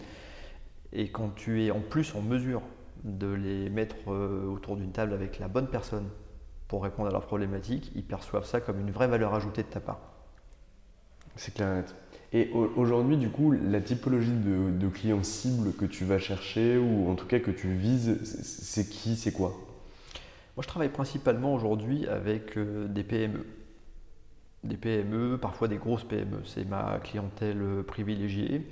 Et 0.93 1.09
quand 1.11 1.29
tu 1.35 1.63
es 1.63 1.71
en 1.71 1.79
plus 1.79 2.15
en 2.15 2.21
mesure 2.21 2.61
de 3.03 3.27
les 3.27 3.69
mettre 3.69 3.95
euh, 4.11 4.47
autour 4.47 4.75
d'une 4.75 4.91
table 4.91 5.13
avec 5.13 5.39
la 5.39 5.47
bonne 5.47 5.67
personne 5.67 6.07
pour 6.67 6.83
répondre 6.83 7.09
à 7.09 7.11
leurs 7.11 7.25
problématiques, 7.25 7.91
ils 7.95 8.03
perçoivent 8.03 8.45
ça 8.45 8.59
comme 8.59 8.79
une 8.79 8.91
vraie 8.91 9.07
valeur 9.07 9.33
ajoutée 9.33 9.63
de 9.63 9.67
ta 9.67 9.79
part. 9.79 9.99
C'est 11.35 11.53
clair. 11.53 11.83
Et 12.33 12.51
aujourd'hui, 12.75 13.15
du 13.15 13.29
coup, 13.29 13.51
la 13.51 13.79
typologie 13.79 14.31
de, 14.31 14.71
de 14.71 14.87
clients 14.89 15.23
cibles 15.23 15.71
que 15.73 15.85
tu 15.85 16.03
vas 16.03 16.19
chercher, 16.19 16.77
ou 16.77 17.09
en 17.09 17.15
tout 17.15 17.25
cas 17.25 17.39
que 17.39 17.51
tu 17.51 17.69
vises, 17.73 18.19
c'est 18.43 18.89
qui, 18.89 19.15
c'est 19.15 19.31
quoi? 19.31 19.55
Moi, 20.57 20.63
je 20.63 20.69
travaille 20.69 20.89
principalement 20.89 21.53
aujourd'hui 21.53 22.07
avec 22.07 22.57
euh, 22.57 22.87
des 22.87 23.03
PME. 23.03 23.45
Des 24.63 24.75
PME, 24.75 25.37
parfois 25.37 25.67
des 25.67 25.77
grosses 25.77 26.03
PME. 26.03 26.41
C'est 26.45 26.67
ma 26.67 26.97
clientèle 27.03 27.61
euh, 27.61 27.83
privilégiée. 27.83 28.67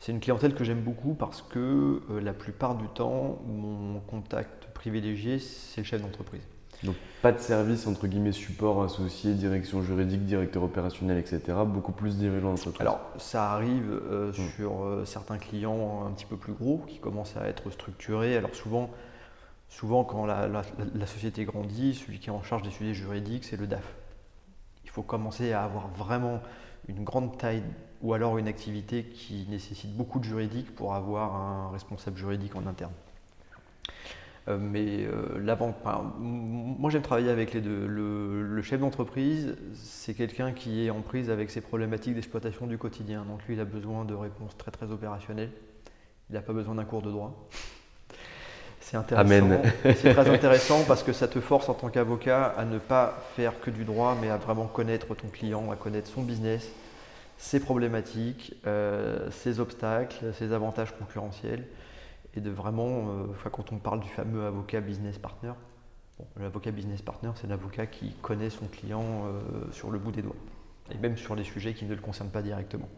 C'est 0.00 0.12
une 0.12 0.20
clientèle 0.20 0.54
que 0.54 0.64
j'aime 0.64 0.82
beaucoup 0.82 1.14
parce 1.14 1.40
que 1.40 2.02
euh, 2.10 2.20
la 2.20 2.34
plupart 2.34 2.74
du 2.74 2.88
temps, 2.88 3.40
mon 3.46 4.00
contact 4.00 4.66
privilégié, 4.74 5.38
c'est 5.38 5.80
le 5.80 5.86
chef 5.86 6.02
d'entreprise. 6.02 6.42
Donc 6.82 6.96
pas 7.22 7.32
de 7.32 7.38
service 7.38 7.86
entre 7.86 8.06
guillemets 8.06 8.32
support 8.32 8.82
associé, 8.82 9.32
direction 9.32 9.80
juridique, 9.80 10.26
directeur 10.26 10.62
opérationnel, 10.62 11.16
etc. 11.16 11.40
Beaucoup 11.64 11.92
plus 11.92 12.18
dirigeant 12.18 12.50
d'entreprise. 12.50 12.82
Alors 12.82 13.00
ça 13.16 13.52
arrive 13.52 13.98
mmh. 13.98 14.32
sur 14.34 15.02
certains 15.06 15.38
clients 15.38 16.04
un 16.06 16.10
petit 16.10 16.26
peu 16.26 16.36
plus 16.36 16.52
gros 16.52 16.84
qui 16.86 16.98
commencent 16.98 17.38
à 17.38 17.48
être 17.48 17.70
structurés. 17.70 18.36
Alors 18.36 18.54
souvent, 18.54 18.90
Souvent, 19.74 20.04
quand 20.04 20.24
la, 20.24 20.62
société 21.04 21.44
grandit, 21.44 21.94
celui 21.94 22.20
qui 22.20 22.28
est 22.28 22.32
en 22.32 22.44
charge 22.44 22.62
des 22.62 22.70
sujets 22.70 22.94
juridiques, 22.94 23.42
c'est 23.42 23.56
le 23.56 23.66
DAF. 23.66 23.82
Il 24.84 24.90
faut 24.90 25.02
commencer 25.02 25.52
à 25.52 25.64
avoir 25.64 25.88
vraiment 25.88 26.40
une 26.86 27.02
grande 27.02 27.36
taille 27.38 27.64
ou 28.00 28.14
alors 28.14 28.38
une 28.38 28.46
activité 28.46 29.02
qui 29.02 29.48
nécessite 29.48 29.96
beaucoup 29.96 30.20
de 30.20 30.24
juridique 30.24 30.72
pour 30.76 30.94
avoir 30.94 31.34
un 31.34 31.72
responsable 31.72 32.16
juridique 32.16 32.54
en 32.54 32.68
interne. 32.68 32.92
Euh, 34.46 34.58
mais 34.60 35.06
euh, 35.06 35.56
moi 36.20 36.88
j'aime 36.92 37.02
travailler 37.02 37.30
avec 37.30 37.52
les 37.52 37.60
deux. 37.60 37.84
Le, 37.88 38.62
chef 38.62 38.78
d'entreprise, 38.78 39.56
c'est 39.72 40.14
quelqu'un 40.14 40.52
qui 40.52 40.86
est 40.86 40.90
en 40.90 41.00
prise 41.00 41.30
avec 41.30 41.50
ses 41.50 41.60
problématiques 41.60 42.14
d'exploitation 42.14 42.68
du 42.68 42.78
quotidien. 42.78 43.24
Donc 43.24 43.44
lui, 43.48 43.54
il 43.54 43.60
a 43.60 43.64
besoin 43.64 44.04
de 44.04 44.14
réponses 44.14 44.56
très 44.56 44.70
très 44.70 44.92
opérationnelles. 44.92 45.50
Il 46.30 46.34
n'a 46.34 46.42
pas 46.42 46.52
besoin 46.52 46.76
d'un 46.76 46.84
cours 46.84 47.02
de 47.02 47.10
droit. 47.10 47.48
C'est 48.84 48.98
intéressant. 48.98 49.62
C'est 49.82 50.12
très 50.12 50.28
intéressant 50.28 50.84
parce 50.86 51.02
que 51.02 51.14
ça 51.14 51.26
te 51.26 51.40
force 51.40 51.70
en 51.70 51.74
tant 51.74 51.88
qu'avocat 51.88 52.54
à 52.56 52.66
ne 52.66 52.78
pas 52.78 53.18
faire 53.34 53.58
que 53.60 53.70
du 53.70 53.84
droit, 53.84 54.14
mais 54.20 54.28
à 54.28 54.36
vraiment 54.36 54.66
connaître 54.66 55.14
ton 55.14 55.28
client, 55.28 55.70
à 55.70 55.76
connaître 55.76 56.08
son 56.08 56.22
business, 56.22 56.70
ses 57.38 57.60
problématiques, 57.60 58.54
ses 59.30 59.58
obstacles, 59.58 60.34
ses 60.34 60.52
avantages 60.52 60.94
concurrentiels, 60.98 61.64
et 62.36 62.40
de 62.40 62.50
vraiment, 62.50 63.06
quand 63.50 63.72
on 63.72 63.78
parle 63.78 64.00
du 64.00 64.08
fameux 64.10 64.44
avocat 64.44 64.82
business 64.82 65.16
partner, 65.16 65.52
l'avocat 66.38 66.70
business 66.70 67.00
partner, 67.00 67.30
c'est 67.36 67.46
l'avocat 67.46 67.86
qui 67.86 68.12
connaît 68.20 68.50
son 68.50 68.66
client 68.66 69.24
sur 69.72 69.90
le 69.90 69.98
bout 69.98 70.12
des 70.12 70.22
doigts, 70.22 70.36
et 70.92 70.98
même 70.98 71.16
sur 71.16 71.34
les 71.34 71.44
sujets 71.44 71.72
qui 71.72 71.86
ne 71.86 71.94
le 71.94 72.02
concernent 72.02 72.28
pas 72.28 72.42
directement. 72.42 72.88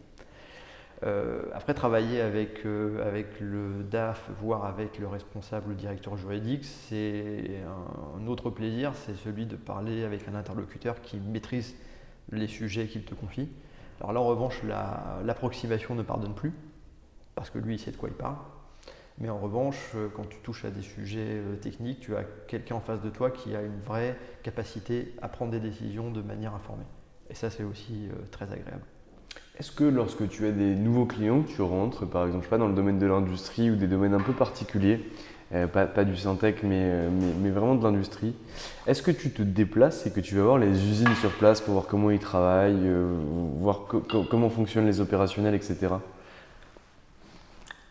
Euh, 1.03 1.43
après, 1.53 1.73
travailler 1.73 2.21
avec, 2.21 2.65
euh, 2.65 3.07
avec 3.07 3.39
le 3.39 3.83
DAF, 3.83 4.29
voire 4.41 4.65
avec 4.65 4.97
le 4.97 5.07
responsable, 5.07 5.69
le 5.69 5.75
directeur 5.75 6.17
juridique, 6.17 6.65
c'est 6.65 7.61
un, 8.19 8.25
autre 8.27 8.49
plaisir, 8.49 8.93
c'est 8.95 9.15
celui 9.15 9.45
de 9.45 9.55
parler 9.55 10.03
avec 10.03 10.27
un 10.27 10.33
interlocuteur 10.33 11.01
qui 11.01 11.19
maîtrise 11.19 11.75
les 12.31 12.47
sujets 12.47 12.87
qu'il 12.87 13.03
te 13.03 13.13
confie. 13.13 13.47
Alors 13.99 14.13
là, 14.13 14.21
en 14.21 14.25
revanche, 14.25 14.61
l'approximation 15.23 15.93
ne 15.93 16.01
pardonne 16.01 16.33
plus, 16.33 16.51
parce 17.35 17.51
que 17.51 17.59
lui, 17.59 17.75
il 17.75 17.79
sait 17.79 17.91
de 17.91 17.97
quoi 17.97 18.09
il 18.09 18.15
parle. 18.15 18.37
Mais 19.19 19.29
en 19.29 19.37
revanche, 19.37 19.91
euh, 19.95 20.09
quand 20.15 20.27
tu 20.27 20.39
touches 20.39 20.65
à 20.65 20.71
des 20.71 20.81
sujets 20.81 21.41
techniques, 21.61 21.99
tu 21.99 22.15
as 22.15 22.23
quelqu'un 22.47 22.75
en 22.75 22.81
face 22.81 23.01
de 23.01 23.09
toi 23.09 23.29
qui 23.29 23.55
a 23.55 23.61
une 23.61 23.79
vraie 23.81 24.17
capacité 24.41 25.13
à 25.21 25.27
prendre 25.27 25.51
des 25.51 25.59
décisions 25.59 26.09
de 26.11 26.21
manière 26.21 26.55
informée. 26.55 26.85
Et 27.29 27.35
ça, 27.35 27.49
c'est 27.51 27.63
aussi 27.63 28.09
très 28.31 28.45
agréable. 28.45 28.85
Est-ce 29.59 29.71
que 29.71 29.83
lorsque 29.83 30.29
tu 30.29 30.45
as 30.45 30.51
des 30.51 30.75
nouveaux 30.75 31.05
clients, 31.05 31.41
tu 31.41 31.63
rentres 31.63 32.07
par 32.07 32.25
exemple 32.27 32.47
pas, 32.47 32.59
dans 32.59 32.67
le 32.67 32.75
domaine 32.75 32.99
de 32.99 33.07
l'industrie 33.07 33.71
ou 33.71 33.75
des 33.75 33.87
domaines 33.87 34.13
un 34.13 34.19
peu 34.19 34.33
particuliers, 34.33 34.99
euh, 35.53 35.65
pas, 35.65 36.03
du 36.03 36.17
syntec 36.17 36.57
euh, 36.63 37.09
mais, 37.09 37.25
mais, 37.41 37.49
vraiment 37.49 37.75
de 37.75 37.83
l'industrie, 37.83 38.35
est-ce 38.85 39.01
que 39.01 39.11
tu 39.11 39.31
te 39.31 39.41
déplaces 39.41 40.05
et 40.05 40.11
que 40.11 40.19
tu 40.19 40.35
vas 40.35 40.43
voir 40.43 40.57
les 40.57 40.67
usines 40.67 41.15
sur 41.15 41.31
place 41.31 41.61
pour 41.61 41.73
voir 41.73 41.85
comment 41.87 42.11
ils 42.11 42.19
travaillent, 42.19 42.85
euh, 42.85 43.15
voir 43.57 43.85
comment 44.29 44.49
fonctionnent 44.49 44.85
les 44.85 44.99
opérationnels, 44.99 45.55
etc. 45.55 45.87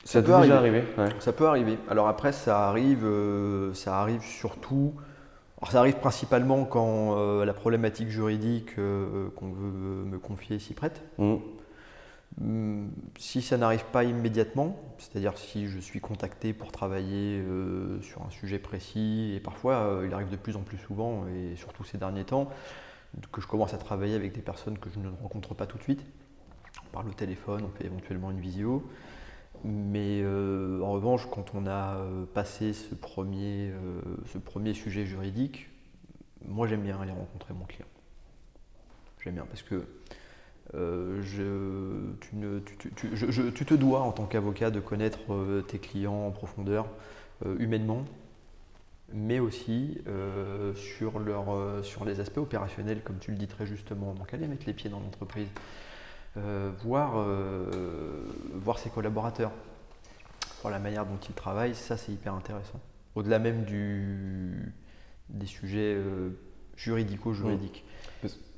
Ça, 0.04 0.22
peut 0.22 0.38
déjà 0.42 0.58
arriver. 0.58 0.84
Ça 1.18 1.32
peut 1.32 1.46
arriver. 1.48 1.78
Alors 1.90 2.06
après, 2.06 2.30
ça 2.30 2.68
arrive, 2.68 3.04
ça 3.74 3.98
arrive 3.98 4.22
surtout 4.22 4.92
alors 5.58 5.72
ça 5.72 5.78
arrive 5.78 5.96
principalement 5.96 6.64
quand 6.66 7.16
la 7.42 7.54
problématique 7.54 8.10
juridique 8.10 8.76
qu'on 8.76 9.50
veut 9.50 10.04
me 10.04 10.18
confier 10.18 10.58
s'y 10.58 10.74
prête. 10.74 11.02
Mmh. 11.16 11.36
Si 13.18 13.40
ça 13.40 13.56
n'arrive 13.56 13.84
pas 13.86 14.04
immédiatement, 14.04 14.78
c'est-à-dire 14.98 15.38
si 15.38 15.68
je 15.68 15.78
suis 15.78 16.00
contacté 16.00 16.52
pour 16.52 16.70
travailler 16.70 17.38
euh, 17.38 18.00
sur 18.02 18.22
un 18.22 18.30
sujet 18.30 18.58
précis, 18.58 19.32
et 19.34 19.40
parfois 19.40 20.02
il 20.04 20.12
arrive 20.12 20.28
de 20.28 20.36
plus 20.36 20.54
en 20.56 20.60
plus 20.62 20.76
souvent, 20.76 21.26
et 21.28 21.56
surtout 21.56 21.82
ces 21.84 21.96
derniers 21.96 22.24
temps, 22.24 22.50
que 23.32 23.40
je 23.40 23.46
commence 23.46 23.72
à 23.72 23.78
travailler 23.78 24.14
avec 24.14 24.32
des 24.32 24.42
personnes 24.42 24.78
que 24.78 24.90
je 24.90 24.98
ne 24.98 25.08
rencontre 25.08 25.54
pas 25.54 25.66
tout 25.66 25.78
de 25.78 25.82
suite. 25.82 26.04
On 26.84 26.90
parle 26.92 27.08
au 27.08 27.14
téléphone, 27.14 27.64
on 27.64 27.70
fait 27.70 27.86
éventuellement 27.86 28.30
une 28.30 28.40
visio. 28.40 28.86
Mais 29.64 30.20
euh, 30.22 30.80
en 30.82 30.92
revanche, 30.92 31.26
quand 31.30 31.54
on 31.54 31.66
a 31.66 31.96
euh, 31.96 32.26
passé 32.26 32.72
ce 32.72 32.94
premier, 32.94 33.70
euh, 33.70 34.00
ce 34.26 34.38
premier 34.38 34.74
sujet 34.74 35.06
juridique, 35.06 35.68
moi 36.44 36.66
j'aime 36.66 36.82
bien 36.82 37.00
aller 37.00 37.12
rencontrer 37.12 37.54
mon 37.54 37.64
client. 37.64 37.88
J'aime 39.22 39.34
bien 39.34 39.46
parce 39.46 39.62
que 39.62 39.86
je, 40.74 42.12
tu, 42.20 42.36
ne, 42.36 42.58
tu, 42.60 42.90
tu, 42.94 43.10
je, 43.14 43.42
tu, 43.50 43.64
te 43.64 43.74
dois 43.74 44.00
en 44.00 44.12
tant 44.12 44.26
qu'avocat 44.26 44.70
de 44.70 44.80
connaître 44.80 45.20
tes 45.68 45.78
clients 45.78 46.26
en 46.26 46.30
profondeur, 46.30 46.86
humainement, 47.58 48.04
mais 49.12 49.38
aussi 49.38 49.98
sur, 50.74 51.18
leur, 51.18 51.46
sur 51.84 52.04
les 52.04 52.20
aspects 52.20 52.38
opérationnels, 52.38 53.02
comme 53.02 53.18
tu 53.18 53.30
le 53.30 53.36
dis 53.36 53.46
très 53.46 53.66
justement. 53.66 54.12
Donc 54.14 54.34
aller 54.34 54.48
mettre 54.48 54.66
les 54.66 54.72
pieds 54.72 54.90
dans 54.90 55.00
l'entreprise, 55.00 55.48
euh, 56.38 56.70
voir, 56.82 57.14
euh, 57.16 58.26
voir 58.52 58.78
ses 58.78 58.90
collaborateurs, 58.90 59.52
voir 60.60 60.70
la 60.70 60.78
manière 60.78 61.06
dont 61.06 61.16
ils 61.16 61.34
travaillent, 61.34 61.74
ça 61.74 61.96
c'est 61.96 62.12
hyper 62.12 62.34
intéressant. 62.34 62.78
Au-delà 63.14 63.38
même 63.38 63.64
du, 63.64 64.74
des 65.30 65.46
sujets 65.46 65.94
euh, 65.96 66.30
juridico-juridiques. 66.76 67.84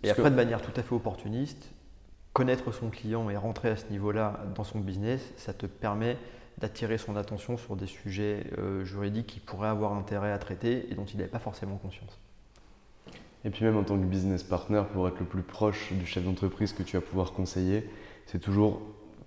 Et 0.02 0.11
après, 0.11 0.30
de 0.30 0.34
manière 0.34 0.61
tout 0.61 0.72
à 0.74 0.82
fait 0.82 0.94
opportuniste, 0.94 1.70
connaître 2.39 2.70
son 2.70 2.89
client 2.89 3.28
et 3.30 3.36
rentrer 3.36 3.68
à 3.68 3.76
ce 3.76 3.86
niveau-là 3.91 4.45
dans 4.55 4.62
son 4.62 4.78
business, 4.78 5.32
ça 5.36 5.53
te 5.53 5.66
permet 5.66 6.16
d'attirer 6.59 6.97
son 6.97 7.16
attention 7.16 7.57
sur 7.57 7.74
des 7.74 7.89
sujets 7.89 8.45
juridiques 8.84 9.26
qui 9.26 9.41
pourraient 9.41 9.66
avoir 9.66 9.93
intérêt 9.95 10.30
à 10.30 10.39
traiter 10.39 10.86
et 10.89 10.95
dont 10.95 11.05
il 11.05 11.16
n'avait 11.16 11.28
pas 11.28 11.41
forcément 11.41 11.78
conscience. 11.78 12.16
Et 13.45 13.51
puis 13.51 13.64
même 13.64 13.76
en 13.76 13.82
tant 13.82 13.99
que 13.99 14.05
business 14.05 14.45
partner, 14.45 14.84
pour 14.93 15.09
être 15.09 15.18
le 15.18 15.26
plus 15.26 15.43
proche 15.43 15.93
du 15.93 16.07
chef 16.07 16.22
d'entreprise 16.22 16.72
que 16.72 16.84
tu 16.84 16.97
vas 16.97 17.03
pouvoir 17.03 17.32
conseiller, 17.32 17.91
c'est 18.26 18.39
toujours, 18.39 18.82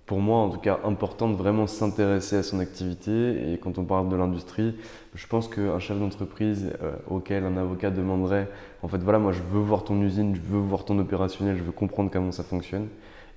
pour 0.06 0.20
moi 0.20 0.38
en 0.38 0.50
tout 0.50 0.58
cas, 0.58 0.80
important 0.84 1.28
de 1.28 1.36
vraiment 1.36 1.66
s'intéresser 1.66 2.36
à 2.36 2.42
son 2.42 2.58
activité. 2.58 3.52
Et 3.52 3.58
quand 3.58 3.78
on 3.78 3.84
parle 3.84 4.08
de 4.08 4.16
l'industrie, 4.16 4.74
je 5.14 5.26
pense 5.26 5.48
qu'un 5.48 5.78
chef 5.78 5.98
d'entreprise 5.98 6.72
euh, 6.82 6.92
auquel 7.08 7.44
un 7.44 7.56
avocat 7.56 7.90
demanderait, 7.90 8.48
en 8.82 8.88
fait 8.88 8.98
voilà, 8.98 9.18
moi 9.18 9.32
je 9.32 9.42
veux 9.42 9.60
voir 9.60 9.84
ton 9.84 10.00
usine, 10.02 10.34
je 10.34 10.40
veux 10.40 10.60
voir 10.60 10.84
ton 10.84 10.98
opérationnel, 10.98 11.56
je 11.56 11.62
veux 11.62 11.72
comprendre 11.72 12.10
comment 12.12 12.32
ça 12.32 12.42
fonctionne, 12.42 12.88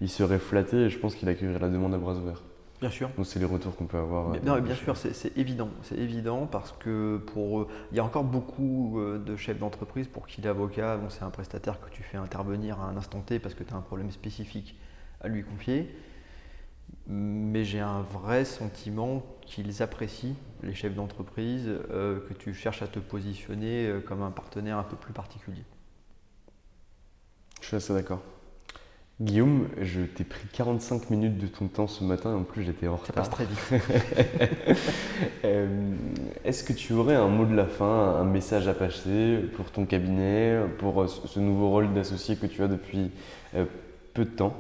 il 0.02 0.10
serait 0.10 0.40
flatté 0.40 0.78
et 0.78 0.90
je 0.90 1.00
pense 1.00 1.16
qu'il 1.16 1.30
accueillerait 1.30 1.60
la 1.60 1.70
demande 1.70 1.94
à 1.94 1.98
bras 1.98 2.14
ouverts. 2.14 2.42
Bien 2.82 2.90
sûr. 2.90 3.10
Donc 3.16 3.26
c'est 3.26 3.40
les 3.40 3.46
retours 3.46 3.76
qu'on 3.76 3.86
peut 3.86 3.98
avoir. 3.98 4.34
Euh, 4.34 4.38
non, 4.44 4.60
bien 4.60 4.76
sûr, 4.76 4.98
c'est 4.98 5.38
évident. 5.38 5.70
C'est 5.84 5.98
évident 5.98 6.46
parce 6.46 6.74
que 6.74 7.18
pour 7.18 7.68
il 7.92 7.98
y 7.98 8.00
a 8.02 8.04
encore 8.04 8.26
beaucoup 8.26 9.00
euh, 9.00 9.18
de 9.18 9.38
chefs 9.38 9.58
d'entreprise 9.60 10.08
pour 10.08 10.28
qui 10.28 10.42
l'avocat, 10.42 10.98
bon, 10.98 11.10
c'est 11.10 11.24
un 11.24 11.30
prestataire 11.30 11.80
que 11.80 11.90
tu 11.90 12.04
fais 12.04 12.18
intervenir 12.18 12.82
à 12.82 12.90
un 12.90 12.98
instant 12.98 13.22
T 13.22 13.40
parce 13.40 13.56
que 13.56 13.64
tu 13.64 13.74
as 13.74 13.78
un 13.78 13.82
problème 13.82 14.12
spécifique 14.12 14.76
à 15.22 15.30
lui 15.30 15.44
confier. 15.44 15.96
Mais 17.08 17.64
j'ai 17.64 17.80
un 17.80 18.02
vrai 18.02 18.46
sentiment 18.46 19.24
qu'ils 19.46 19.84
apprécient, 19.84 20.36
les 20.64 20.74
chefs 20.74 20.96
d'entreprise, 20.96 21.68
euh, 21.92 22.20
que 22.28 22.34
tu 22.34 22.54
cherches 22.54 22.82
à 22.82 22.88
te 22.88 23.00
positionner 23.00 23.94
comme 24.08 24.24
un 24.24 24.32
partenaire 24.32 24.78
un 24.78 24.84
peu 24.84 24.96
plus 24.96 25.14
particulier. 25.14 25.64
Je 27.62 27.68
suis 27.68 27.78
assez 27.78 27.94
d'accord. 27.94 28.22
Guillaume, 29.22 29.70
je 29.82 30.02
t'ai 30.02 30.26
pris 30.26 30.46
45 30.52 31.10
minutes 31.10 31.38
de 31.38 31.48
ton 31.48 31.70
temps 31.70 31.88
ce 31.88 32.04
matin 32.04 32.32
et 32.32 32.36
en 32.36 32.44
plus 32.44 32.64
j'étais 32.64 32.90
en 32.90 32.98
retard. 32.98 33.08
Ça 33.08 33.14
passe 33.14 33.30
très 33.30 33.46
vite. 33.46 34.78
Euh, 35.46 35.96
est-ce 36.44 36.64
que 36.64 36.74
tu 36.74 36.92
aurais 36.94 37.16
un 37.16 37.28
mot 37.28 37.46
de 37.46 37.56
la 37.56 37.68
fin, 37.68 38.16
un 38.20 38.26
message 38.26 38.68
à 38.68 38.74
passer 38.74 39.38
pour 39.56 39.72
ton 39.72 39.86
cabinet, 39.86 40.60
pour 40.80 41.04
euh, 41.04 41.08
ce 41.08 41.40
nouveau 41.40 41.70
rôle 41.70 41.94
d'associé 41.94 42.36
que 42.36 42.48
tu 42.48 42.62
as 42.64 42.68
depuis 42.68 43.12
euh, 43.54 43.66
peu 44.14 44.26
de 44.26 44.32
temps? 44.32 44.58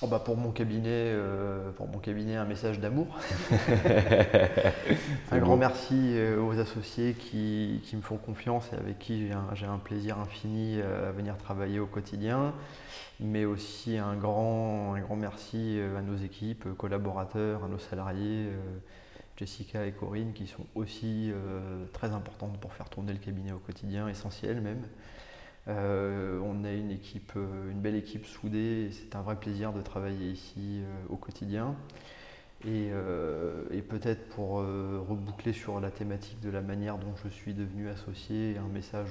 Oh, 0.00 0.06
bah, 0.06 0.18
pour, 0.18 0.36
mon 0.36 0.50
cabinet, 0.50 0.88
euh, 0.88 1.70
pour 1.72 1.86
mon 1.86 1.98
cabinet, 1.98 2.36
un 2.36 2.44
message 2.44 2.80
d'amour. 2.80 3.06
un 5.30 5.38
grand 5.38 5.56
merci 5.56 5.94
euh, 5.94 6.40
aux 6.40 6.58
associés 6.58 7.14
qui, 7.14 7.80
me 7.92 8.00
font 8.00 8.16
confiance 8.16 8.68
et 8.72 8.76
avec 8.76 8.98
qui 8.98 9.28
j'ai 9.54 9.66
un, 9.66 9.78
plaisir 9.78 10.18
infini 10.18 10.80
euh, 10.80 11.08
à 11.08 11.12
venir 11.12 11.36
travailler 11.36 11.78
au 11.78 11.86
quotidien. 11.86 12.52
Mais 13.20 13.44
aussi 13.44 13.98
un 13.98 14.16
grand, 14.16 14.94
un 14.94 15.00
grand 15.00 15.16
merci 15.16 15.78
à 15.96 16.02
nos 16.02 16.16
équipes, 16.16 16.66
collaborateurs, 16.76 17.62
à 17.64 17.68
nos 17.68 17.78
salariés, 17.78 18.48
Jessica 19.36 19.86
et 19.86 19.92
Corinne, 19.92 20.32
qui 20.32 20.48
sont 20.48 20.66
aussi 20.74 21.30
très 21.92 22.10
importantes 22.10 22.58
pour 22.58 22.72
faire 22.72 22.88
tourner 22.88 23.12
le 23.12 23.20
cabinet 23.20 23.52
au 23.52 23.58
quotidien, 23.58 24.08
essentiel 24.08 24.60
même. 24.60 24.82
Euh, 25.68 26.40
on 26.44 26.64
a 26.64 26.68
euh, 26.68 27.70
une 27.70 27.80
belle 27.80 27.94
équipe 27.94 28.26
soudée 28.26 28.88
et 28.88 28.90
c'est 28.90 29.14
un 29.14 29.22
vrai 29.22 29.36
plaisir 29.36 29.72
de 29.72 29.80
travailler 29.80 30.30
ici 30.30 30.82
euh, 30.82 31.04
au 31.08 31.16
quotidien. 31.16 31.76
Et, 32.66 32.90
peut-être 33.88 34.28
pour 34.30 34.58
reboucler 34.58 35.52
sur 35.52 35.80
la 35.80 35.90
thématique 35.90 36.40
de 36.40 36.48
la 36.48 36.62
manière 36.62 36.96
dont 36.96 37.12
je 37.22 37.28
suis 37.28 37.52
devenu 37.52 37.90
associé, 37.90 38.56
un 38.56 38.72
message 38.72 39.08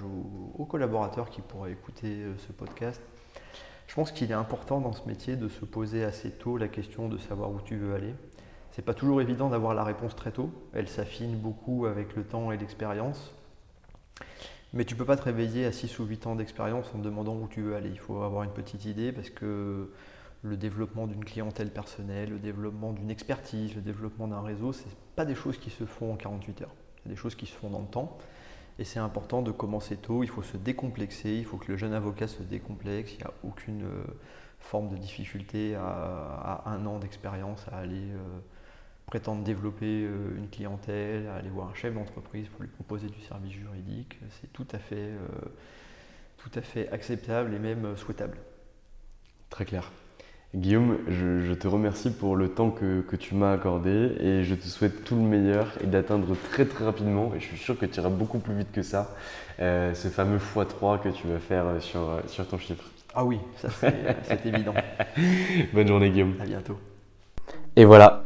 aux, 0.58 0.66
collaborateurs 0.66 1.30
qui 1.30 1.42
pourraient 1.42 1.74
écouter 1.74 2.24
ce 2.38 2.54
podcast. 2.54 3.02
Je 3.88 3.94
pense 3.94 4.12
qu'il 4.12 4.32
est 4.32 4.36
important 4.36 4.80
dans 4.80 4.94
ce 4.94 5.06
métier 5.08 5.36
de 5.36 5.50
se 5.50 5.66
poser 5.66 6.06
assez 6.06 6.32
tôt 6.32 6.58
la 6.58 6.70
question 6.70 7.10
de 7.10 7.18
savoir 7.18 7.52
où 7.52 7.60
tu 7.60 7.76
veux 7.76 7.94
aller. 7.94 8.16
C'est 8.72 8.86
pas 8.86 8.94
toujours 8.94 9.22
évident 9.22 9.50
d'avoir 9.50 9.74
la 9.76 9.84
réponse 9.84 10.16
très 10.16 10.32
tôt. 10.32 10.50
Elle 10.74 10.88
s'affine 10.88 11.38
beaucoup 11.38 11.86
avec 11.86 12.16
le 12.16 12.24
temps 12.24 12.54
et 12.54 12.58
l'expérience. 12.58 13.34
Mais 14.74 14.86
tu 14.86 14.94
ne 14.94 15.00
peux 15.00 15.06
pas 15.06 15.18
te 15.18 15.24
réveiller 15.24 15.66
à 15.66 15.72
6 15.72 16.00
ou 16.00 16.06
8 16.06 16.28
ans 16.28 16.36
d'expérience 16.36 16.88
en 16.96 17.00
te 17.00 17.04
demandant 17.04 17.36
où 17.36 17.48
tu 17.48 17.62
veux 17.62 17.76
aller. 17.76 17.90
Il 17.90 18.00
faut 18.00 18.22
avoir 18.22 18.44
une 18.44 18.54
petite 18.54 18.86
idée 18.86 19.12
parce 19.12 19.30
que 19.30 19.92
le 20.44 20.58
développement 20.58 21.08
d'une 21.08 21.24
clientèle 21.24 21.72
personnelle, 21.72 22.30
le 22.30 22.40
développement 22.40 22.94
d'une 22.94 23.12
expertise, 23.12 23.76
le 23.76 23.82
développement 23.82 24.28
d'un 24.28 24.42
réseau, 24.42 24.72
ce 24.72 24.84
pas 25.16 25.26
des 25.26 25.36
choses 25.36 25.58
qui 25.58 25.70
se 25.70 25.86
font 25.86 26.14
en 26.14 26.16
48 26.16 26.62
heures. 26.62 26.76
C'est 27.04 27.10
des 27.10 27.16
choses 27.16 27.36
qui 27.36 27.46
se 27.46 27.54
font 27.54 27.70
dans 27.70 27.82
le 27.82 27.88
temps. 27.88 28.18
Et 28.80 28.84
c'est 28.84 29.00
important 29.00 29.42
de 29.42 29.52
commencer 29.52 29.98
tôt, 29.98 30.24
il 30.24 30.30
faut 30.30 30.42
se 30.42 30.58
décomplexer, 30.58 31.32
il 31.32 31.46
faut 31.46 31.58
que 31.58 31.72
le 31.72 31.78
jeune 31.78 31.94
avocat 31.94 32.28
se 32.28 32.42
décomplexe, 32.42 33.14
il 33.14 33.18
n'y 33.18 33.24
a 33.24 33.34
aucune 33.44 33.84
euh, 33.84 34.04
forme 34.60 34.90
de 34.90 34.96
difficulté 34.96 35.76
à, 35.76 36.64
un 36.66 36.86
an 36.86 36.98
d'expérience 36.98 37.66
à 37.72 37.78
aller 37.78 38.10
euh, 38.12 38.40
prétendre 39.12 39.44
développer 39.44 40.06
euh, 40.06 40.38
une 40.38 40.50
clientèle, 40.50 41.28
aller 41.28 41.50
voir 41.50 41.70
un 41.70 41.76
chef 41.76 41.94
d'entreprise 41.94 42.48
pour 42.48 42.64
lui 42.64 42.70
proposer 42.70 43.08
du 43.08 43.22
service 43.22 43.52
juridique, 43.52 44.18
c'est 44.42 44.52
tout 44.52 44.68
à 44.72 44.80
fait, 44.80 44.96
euh, 44.96 45.28
tout 46.38 46.50
à 46.56 46.62
fait 46.62 46.90
acceptable 46.90 47.54
et 47.54 47.60
même 47.60 47.96
souhaitable. 47.96 48.38
Très 49.50 49.66
clair. 49.66 49.92
Guillaume, 50.54 50.98
je, 51.08 51.54
te 51.54 51.68
remercie 51.68 52.12
pour 52.12 52.36
le 52.36 52.50
temps 52.50 52.72
que, 52.72 53.16
tu 53.16 53.36
m'as 53.36 53.54
accordé 53.54 54.16
et 54.20 54.44
je 54.44 54.56
te 54.56 54.66
souhaite 54.66 55.06
tout 55.06 55.16
le 55.16 55.22
meilleur 55.22 55.72
et 55.82 55.88
d'atteindre 55.88 56.36
très 56.52 56.66
très 56.66 56.84
rapidement, 56.84 57.34
et 57.34 57.40
je 57.40 57.46
suis 57.46 57.58
sûr 57.58 57.78
que 57.78 57.86
tu 57.86 58.00
iras 58.00 58.10
beaucoup 58.10 58.40
plus 58.40 58.56
vite 58.56 58.72
que 58.74 58.82
ça, 58.82 59.16
euh, 59.62 59.94
ce 59.94 60.10
fameux 60.10 60.40
x3 60.40 61.02
que 61.02 61.10
tu 61.10 61.28
vas 61.28 61.40
faire 61.40 61.66
euh, 61.68 61.80
sur, 61.80 62.02
euh, 62.02 62.22
sur 62.28 62.46
ton 62.48 62.58
chiffre. 62.58 62.84
Ah 63.14 63.24
oui, 63.24 63.40
ça 63.58 63.70
c'est 64.24 64.46
évident. 64.46 64.74
Bonne 65.74 65.88
journée 65.88 66.10
Guillaume. 66.10 66.36
À 66.42 66.46
bientôt. 66.46 66.78
Et 67.78 67.86
voilà, 67.86 68.26